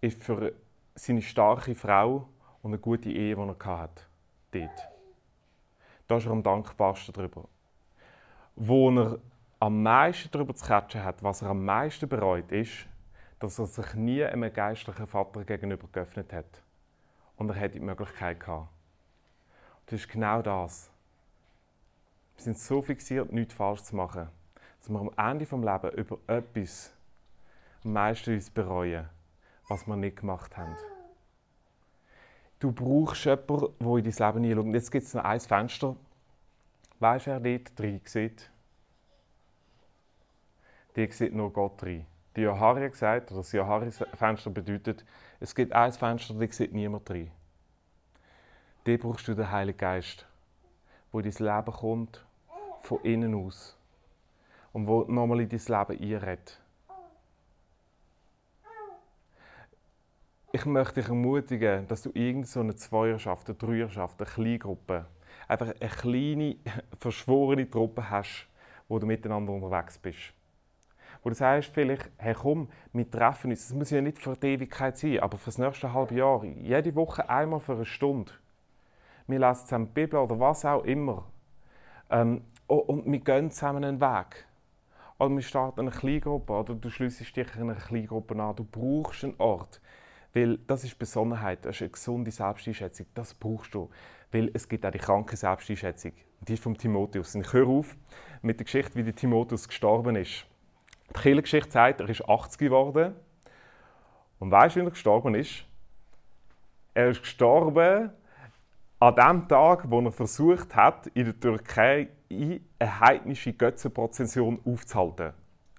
ist 0.00 0.22
für 0.22 0.52
seine 0.94 1.22
starke 1.22 1.74
Frau 1.74 2.28
und 2.62 2.70
eine 2.70 2.78
gute 2.78 3.10
Ehe, 3.10 3.36
die 3.36 3.40
er 3.40 3.78
hatte. 3.78 4.02
Dort. 4.50 4.88
Da 6.06 6.16
ist 6.16 6.26
er 6.26 6.32
am 6.32 6.42
dankbarsten 6.42 7.12
darüber. 7.12 7.44
Wo 8.56 8.90
er 8.90 9.18
am 9.60 9.82
meisten 9.82 10.30
darüber 10.30 10.54
zu 10.54 10.64
quetschen 10.64 11.04
hat, 11.04 11.22
was 11.22 11.42
er 11.42 11.50
am 11.50 11.64
meisten 11.64 12.08
bereut, 12.08 12.50
ist, 12.50 12.86
dass 13.38 13.58
er 13.58 13.66
sich 13.66 13.94
nie 13.94 14.24
einem 14.24 14.52
geistlichen 14.52 15.06
Vater 15.06 15.44
gegenüber 15.44 15.86
geöffnet 15.92 16.32
hat. 16.32 16.62
Und 17.36 17.50
er 17.50 17.56
hätte 17.56 17.74
die 17.74 17.84
Möglichkeit 17.84 18.40
gehabt. 18.40 18.68
Das 19.86 20.00
ist 20.00 20.08
genau 20.08 20.42
das. 20.42 20.90
Wir 22.36 22.44
sind 22.44 22.58
so 22.58 22.82
fixiert, 22.82 23.32
nichts 23.32 23.54
falsch 23.54 23.82
zu 23.82 23.96
machen, 23.96 24.28
dass 24.78 24.88
wir 24.88 25.00
am 25.00 25.10
Ende 25.16 25.44
des 25.44 25.52
Lebens 25.52 25.94
über 25.94 26.18
etwas 26.26 26.92
am 27.84 27.92
meisten 27.92 28.34
uns 28.34 28.50
bereuen, 28.50 29.08
was 29.68 29.86
wir 29.86 29.96
nicht 29.96 30.18
gemacht 30.18 30.56
haben. 30.56 30.76
Du 32.58 32.72
brauchst 32.72 33.24
jemanden, 33.24 33.72
der 33.78 33.96
in 33.96 34.04
dein 34.04 34.34
Leben 34.34 34.44
hineinschaut. 34.44 34.74
Jetzt 34.74 34.90
gibt 34.90 35.04
es 35.06 35.14
noch 35.14 35.24
ein 35.24 35.40
Fenster. 35.40 35.96
Weißt 36.98 37.26
du, 37.26 37.30
wer 37.30 37.58
dort 37.58 37.78
drin 37.78 38.00
sieht? 38.04 38.50
Die 40.96 41.06
sieht 41.12 41.32
nur 41.32 41.52
Gott 41.52 41.82
rein. 41.84 42.06
Die 42.34 42.40
Johari 42.40 42.90
gesagt, 42.90 43.30
oder 43.30 43.40
das 43.40 43.52
Johari-Fenster 43.52 44.50
bedeutet, 44.50 45.04
es 45.38 45.54
gibt 45.54 45.72
ein 45.72 45.92
Fenster, 45.92 46.34
da 46.34 46.52
sieht 46.52 46.72
niemand 46.72 47.08
rein. 47.08 47.30
Die 48.86 48.96
brauchst 48.96 49.28
du 49.28 49.34
den 49.34 49.50
Heiligen 49.50 49.78
Geist, 49.78 50.26
der 51.12 51.24
in 51.24 51.30
dein 51.30 51.46
Leben 51.46 51.76
kommt, 51.76 52.26
von 52.82 53.00
innen 53.02 53.34
aus. 53.34 53.77
Und 54.72 54.86
wo 54.86 55.04
nochmal 55.04 55.40
in 55.40 55.48
dein 55.48 55.58
Leben 55.58 56.02
einredet. 56.02 56.60
Ich 60.52 60.64
möchte 60.64 61.00
dich 61.00 61.08
ermutigen, 61.08 61.86
dass 61.88 62.02
du 62.02 62.10
irgendeine 62.14 62.74
Zweierschaft, 62.74 63.48
eine 63.48 63.58
Dreierschaft, 63.58 64.20
eine 64.20 64.30
Kleingruppe, 64.30 65.06
einfach 65.46 65.74
eine 65.78 65.90
kleine, 65.90 66.56
verschworene 66.98 67.68
Truppe 67.68 68.08
hast, 68.08 68.46
wo 68.88 68.98
du 68.98 69.06
miteinander 69.06 69.52
unterwegs 69.52 69.98
bist 69.98 70.32
wo 71.22 71.28
du 71.30 71.34
sagst 71.34 71.70
vielleicht, 71.72 72.10
hey 72.16 72.34
komm, 72.34 72.68
wir 72.92 73.10
treffen 73.10 73.50
uns. 73.50 73.68
Das 73.68 73.76
muss 73.76 73.90
ja 73.90 74.00
nicht 74.00 74.18
für 74.18 74.36
die 74.36 74.46
Ewigkeit 74.48 74.96
sein, 74.96 75.20
aber 75.20 75.36
für 75.36 75.46
das 75.46 75.58
nächste 75.58 75.92
halbe 75.92 76.14
Jahr. 76.14 76.44
Jede 76.44 76.94
Woche 76.94 77.28
einmal 77.28 77.60
für 77.60 77.74
eine 77.74 77.84
Stunde. 77.84 78.32
Wir 79.26 79.38
lesen 79.38 79.66
zusammen 79.66 79.86
die 79.88 79.92
Bibel 79.92 80.20
oder 80.20 80.38
was 80.38 80.64
auch 80.64 80.84
immer. 80.84 81.24
Ähm, 82.10 82.42
und 82.66 83.10
wir 83.10 83.20
gehen 83.20 83.50
zusammen 83.50 83.84
einen 83.84 84.00
Weg. 84.00 84.46
Oder 85.18 85.34
wir 85.34 85.42
starten 85.42 85.80
eine 85.80 85.90
Kleingruppe 85.90 86.52
oder 86.52 86.74
du 86.74 86.90
schließt 86.90 87.36
dich 87.36 87.56
einer 87.56 87.74
Kleingruppe 87.74 88.40
an. 88.40 88.54
Du 88.54 88.64
brauchst 88.64 89.24
einen 89.24 89.34
Ort. 89.38 89.80
Weil 90.32 90.58
das 90.58 90.84
ist 90.84 90.98
Besonnenheit, 90.98 91.64
das 91.64 91.76
ist 91.76 91.82
eine 91.82 91.90
gesunde 91.90 92.30
Selbsteinschätzung. 92.30 93.06
Das 93.14 93.34
brauchst 93.34 93.74
du. 93.74 93.90
Weil 94.30 94.50
es 94.54 94.68
gibt 94.68 94.86
auch 94.86 94.92
die 94.92 94.98
kranke 94.98 95.36
Selbsteinschätzung. 95.36 96.12
Die 96.40 96.52
ist 96.52 96.62
vom 96.62 96.76
Timotheus. 96.76 97.34
Und 97.34 97.40
ich 97.40 97.52
höre 97.52 97.66
auf 97.66 97.96
mit 98.42 98.60
der 98.60 98.64
Geschichte, 98.64 98.94
wie 98.94 99.02
der 99.02 99.14
Timotheus 99.14 99.66
gestorben 99.66 100.14
ist. 100.14 100.46
Die 101.08 101.14
Kirchengeschichte 101.14 101.70
sagt, 101.72 102.00
er 102.00 102.08
ist 102.08 102.28
80 102.28 102.58
geworden. 102.58 103.14
Und 104.38 104.52
weißt 104.52 104.76
du, 104.76 104.80
wie 104.80 104.84
er 104.84 104.90
gestorben 104.90 105.34
ist? 105.34 105.64
Er 106.94 107.08
ist 107.08 107.22
gestorben 107.22 108.12
an 109.00 109.14
dem 109.14 109.48
Tag, 109.48 109.90
wo 109.90 110.00
er 110.00 110.12
versucht 110.12 110.74
hat, 110.74 111.06
in 111.08 111.26
der 111.26 111.38
Türkei 111.38 112.08
eine 112.30 112.60
heidnische 112.80 113.52
Götzenprozession 113.52 114.60
aufzuhalten. 114.64 115.32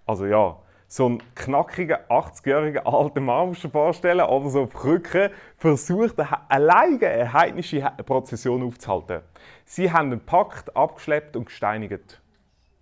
Also 0.05 0.26
ja, 0.26 0.57
so 0.88 1.05
einen 1.05 1.22
knackigen, 1.36 1.97
80-jährigen 2.09 2.86
alten 2.86 3.24
Mann 3.24 3.49
musst 3.49 3.63
du 3.63 3.67
dir 3.67 3.74
vorstellen, 3.74 4.22
oder 4.22 4.49
so 4.49 4.63
auf 4.63 4.84
Rücken, 4.84 5.30
versucht 5.57 6.15
alleine 6.49 7.07
eine 7.07 7.34
heidnische 7.34 7.82
Prozession 8.05 8.63
aufzuhalten. 8.63 9.22
Sie 9.65 9.91
haben 9.91 10.09
den 10.09 10.22
Pakt 10.22 10.76
abgeschleppt 10.76 11.36
und 11.36 11.45
gesteinigt. 11.45 12.22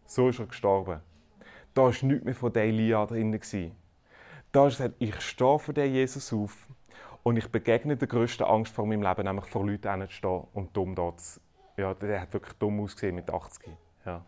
So 0.05 0.29
ist 0.29 0.39
er 0.39 0.45
gestorben. 0.45 1.01
Da 1.73 1.81
war 1.81 1.93
nichts 2.01 2.23
mehr 2.23 2.35
von 2.35 2.53
der 2.53 2.63
Elia 2.63 3.05
drin. 3.05 3.37
Da 4.51 4.67
ist 4.67 4.77
gesagt, 4.77 4.95
ich 4.99 5.19
stehe 5.19 5.59
vor 5.59 5.73
dem 5.73 5.91
Jesus 5.91 6.31
auf 6.31 6.66
und 7.27 7.35
ich 7.35 7.51
begegne 7.51 7.97
der 7.97 8.07
grössten 8.07 8.43
Angst 8.43 8.73
vor 8.73 8.85
meinem 8.85 9.01
Leben, 9.01 9.25
nämlich 9.25 9.45
vor 9.47 9.65
Leuten 9.65 10.09
stehen 10.09 10.43
und 10.53 10.75
dumm 10.75 10.95
dort 10.95 11.19
zu 11.19 11.41
Ja, 11.75 11.93
der 11.93 12.21
hat 12.21 12.31
wirklich 12.31 12.53
dumm 12.53 12.79
ausgesehen 12.79 13.15
mit 13.15 13.29
80. 13.29 13.67
Ja. 14.05 14.21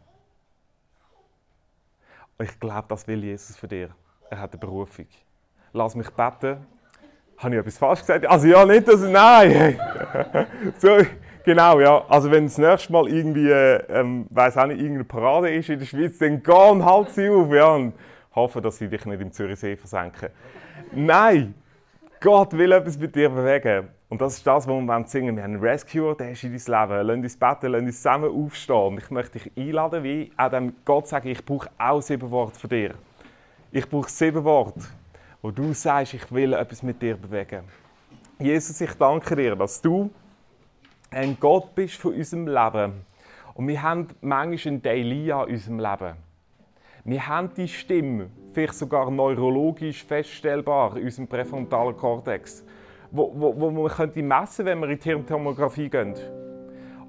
Ich 2.42 2.60
glaube, 2.60 2.88
das 2.90 3.08
will 3.08 3.24
Jesus 3.24 3.56
für 3.56 3.70
dich. 3.70 3.90
Er 4.30 4.40
hat 4.42 4.52
eine 4.52 4.60
Berufung. 4.60 5.08
Lass 5.72 5.96
mich 5.96 6.10
beten. 6.10 6.68
Habe 7.38 7.56
ich 7.56 7.62
etwas 7.62 7.78
falsch 7.78 8.02
gesagt? 8.02 8.26
Also 8.26 8.48
ja, 8.48 8.66
nicht, 8.66 8.86
dass... 8.86 9.00
Nein! 9.00 9.80
so, 10.78 10.98
Genau, 11.46 11.80
ja. 11.80 12.04
Also 12.10 12.30
wenn 12.30 12.48
das 12.48 12.58
nächste 12.58 12.92
Mal 12.92 13.08
irgendwie, 13.08 13.50
ähm, 13.50 14.28
weiß 14.30 14.58
auch 14.58 14.66
nicht, 14.66 14.80
irgendeine 14.80 15.06
Parade 15.06 15.50
ist 15.56 15.70
in 15.70 15.80
der 15.80 15.86
Schweiz, 15.86 16.18
dann 16.18 16.44
geh 16.44 16.52
und 16.52 16.84
halt 16.84 17.12
sie 17.12 17.30
auf, 17.30 17.50
ja, 17.54 17.76
und 17.76 17.94
hoffe, 18.36 18.60
dass 18.60 18.78
sie 18.78 18.90
dich 18.90 19.06
nicht 19.06 19.22
im 19.22 19.32
Zürichsee 19.32 19.78
versenken. 19.78 20.32
Nein! 20.92 21.56
Gott 22.22 22.52
will 22.52 22.74
etwas 22.74 22.98
mit 22.98 23.16
dir 23.16 23.30
bewegen. 23.30 23.88
Und 24.10 24.20
das 24.20 24.36
ist 24.38 24.46
das, 24.46 24.68
was 24.68 24.82
wir 24.82 25.08
singen 25.08 25.38
Wir 25.38 25.44
haben 25.44 25.54
einen 25.54 25.64
Rescuer, 25.64 26.18
der 26.18 26.32
ist 26.32 26.44
in 26.44 26.52
dein 26.52 26.90
Leben. 26.90 27.08
Lass 27.08 27.16
uns 27.16 27.38
beten, 27.38 27.72
lass 27.72 27.82
uns 27.82 27.96
zusammen 27.96 28.30
aufstehen. 28.30 28.88
Und 28.88 28.98
ich 28.98 29.10
möchte 29.10 29.40
dich 29.40 29.52
einladen, 29.56 30.04
wie 30.04 30.30
auch 30.36 30.50
dem 30.50 30.74
Gott 30.84 31.08
sagen, 31.08 31.30
ich 31.30 31.46
brauche 31.46 31.70
auch 31.78 32.02
sieben 32.02 32.30
Worte 32.30 32.60
von 32.60 32.70
dir. 32.70 32.96
Ich 33.72 33.88
brauche 33.90 34.10
sieben 34.10 34.44
Worte, 34.44 34.82
wo 35.42 35.52
du 35.52 35.72
sagst, 35.74 36.14
ich 36.14 36.30
will 36.30 36.52
etwas 36.52 36.84
mit 36.84 37.02
dir 37.02 37.16
bewegen. 37.16 37.64
Jesus, 38.38 38.82
ich 38.82 38.94
danke 38.96 39.38
dir, 39.38 39.56
dass 39.56 39.82
du 39.82 40.10
ein 41.12 41.38
Gott 41.40 41.74
bist 41.74 41.96
von 41.96 42.14
unserem 42.14 42.48
Leben. 42.48 43.06
Und 43.54 43.66
wir 43.66 43.82
haben 43.82 44.08
manchmal 44.20 44.74
einen 44.74 44.84
Elia 44.84 45.44
in 45.44 45.54
unserem 45.54 45.80
Leben. 45.80 46.29
Wir 47.10 47.28
haben 47.28 47.52
die 47.58 47.68
Stimme, 47.68 48.30
vielleicht 48.54 48.76
sogar 48.76 49.10
neurologisch 49.10 50.04
feststellbar 50.04 50.96
in 50.96 51.06
unserem 51.06 51.28
präfrontalen 51.28 51.98
Kortex, 51.98 52.64
wo, 53.10 53.34
wo, 53.36 53.60
wo 53.60 53.72
man 53.72 53.88
könnte 53.88 54.22
messen 54.22 54.68
wenn 54.68 54.80
wir 54.80 54.90
in 54.90 55.00
die 55.00 55.04
Hirntomographie 55.06 55.90
gehen. 55.90 56.14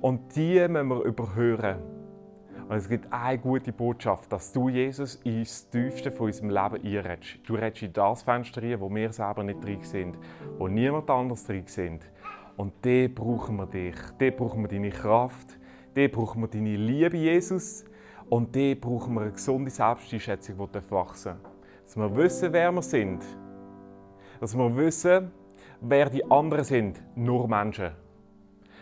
Und 0.00 0.34
die 0.34 0.66
müssen 0.68 0.88
wir 0.88 1.02
überhören. 1.02 1.82
Und 2.66 2.76
es 2.76 2.88
gibt 2.88 3.12
eine 3.12 3.36
gute 3.36 3.74
Botschaft, 3.74 4.32
dass 4.32 4.50
du, 4.54 4.70
Jesus, 4.70 5.16
ins 5.16 5.68
Tiefste 5.68 6.10
von 6.10 6.28
unserem 6.28 6.48
Leben 6.48 6.82
einredest. 6.82 7.40
Du 7.46 7.56
redest 7.56 7.82
in 7.82 7.92
das 7.92 8.22
Fenster 8.22 8.62
rein, 8.62 8.80
wo 8.80 8.88
wir 8.88 9.12
selber 9.12 9.42
nicht 9.42 9.62
drin 9.62 9.82
sind, 9.82 10.16
wo 10.56 10.66
niemand 10.66 11.10
anders 11.10 11.44
drin 11.44 11.66
sind. 11.66 12.10
Und 12.56 12.72
da 12.80 13.06
brauchen 13.14 13.56
wir 13.56 13.66
dich. 13.66 13.96
Da 14.18 14.30
brauchen 14.30 14.62
wir 14.62 14.68
deine 14.68 14.88
Kraft. 14.88 15.58
Da 15.94 16.08
brauchen 16.08 16.40
wir 16.40 16.48
deine 16.48 16.76
Liebe, 16.76 17.18
Jesus. 17.18 17.84
Und 18.30 18.56
da 18.56 18.74
brauchen 18.74 19.14
wir 19.14 19.22
eine 19.22 19.32
gesunde 19.32 19.70
Selbsteinschätzung, 19.70 20.56
die 20.56 20.90
wachsen 20.90 21.36
darf. 21.42 21.52
Dass 21.84 21.96
wir 21.96 22.16
wissen, 22.16 22.52
wer 22.52 22.72
wir 22.72 22.82
sind. 22.82 23.22
Dass 24.40 24.56
wir 24.56 24.76
wissen, 24.76 25.30
wer 25.80 26.08
die 26.08 26.24
anderen 26.30 26.64
sind. 26.64 27.02
Nur 27.14 27.46
Menschen 27.48 27.90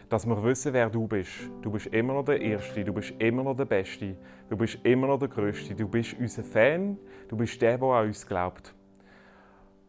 dass 0.09 0.27
wir 0.27 0.43
wissen, 0.43 0.73
wer 0.73 0.89
du 0.89 1.07
bist. 1.07 1.51
Du 1.63 1.71
bist 1.71 1.87
immer 1.89 2.15
noch 2.15 2.25
der 2.25 2.41
Erste, 2.41 2.85
du 2.85 2.93
bist 2.93 3.13
immer 3.19 3.43
noch 3.43 3.57
der 3.57 3.67
Beste, 3.67 4.17
du 4.49 4.57
bist 4.57 4.79
immer 4.83 5.07
noch 5.07 5.19
der 5.19 5.29
Größte, 5.29 5.75
du 5.75 5.87
bist 5.87 6.17
unser 6.19 6.43
Fan, 6.43 6.97
du 7.29 7.37
bist 7.37 7.61
der, 7.61 7.79
der 7.79 7.89
an 7.89 8.07
uns 8.07 8.27
glaubt. 8.27 8.75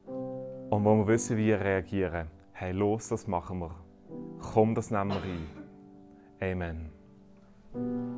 Und 0.06 0.86
wo 0.86 0.96
wir 0.98 1.08
wissen, 1.08 1.38
wie 1.38 1.48
wir 1.48 1.60
reagieren, 1.60 2.28
hey, 2.54 2.72
los, 2.72 3.10
das 3.10 3.28
machen 3.28 3.60
wir. 3.60 3.76
Komm, 4.54 4.76
das 4.76 4.92
nehmen 4.92 5.12
wir 5.12 5.22
ein. 6.42 6.62
Amen. 6.62 8.09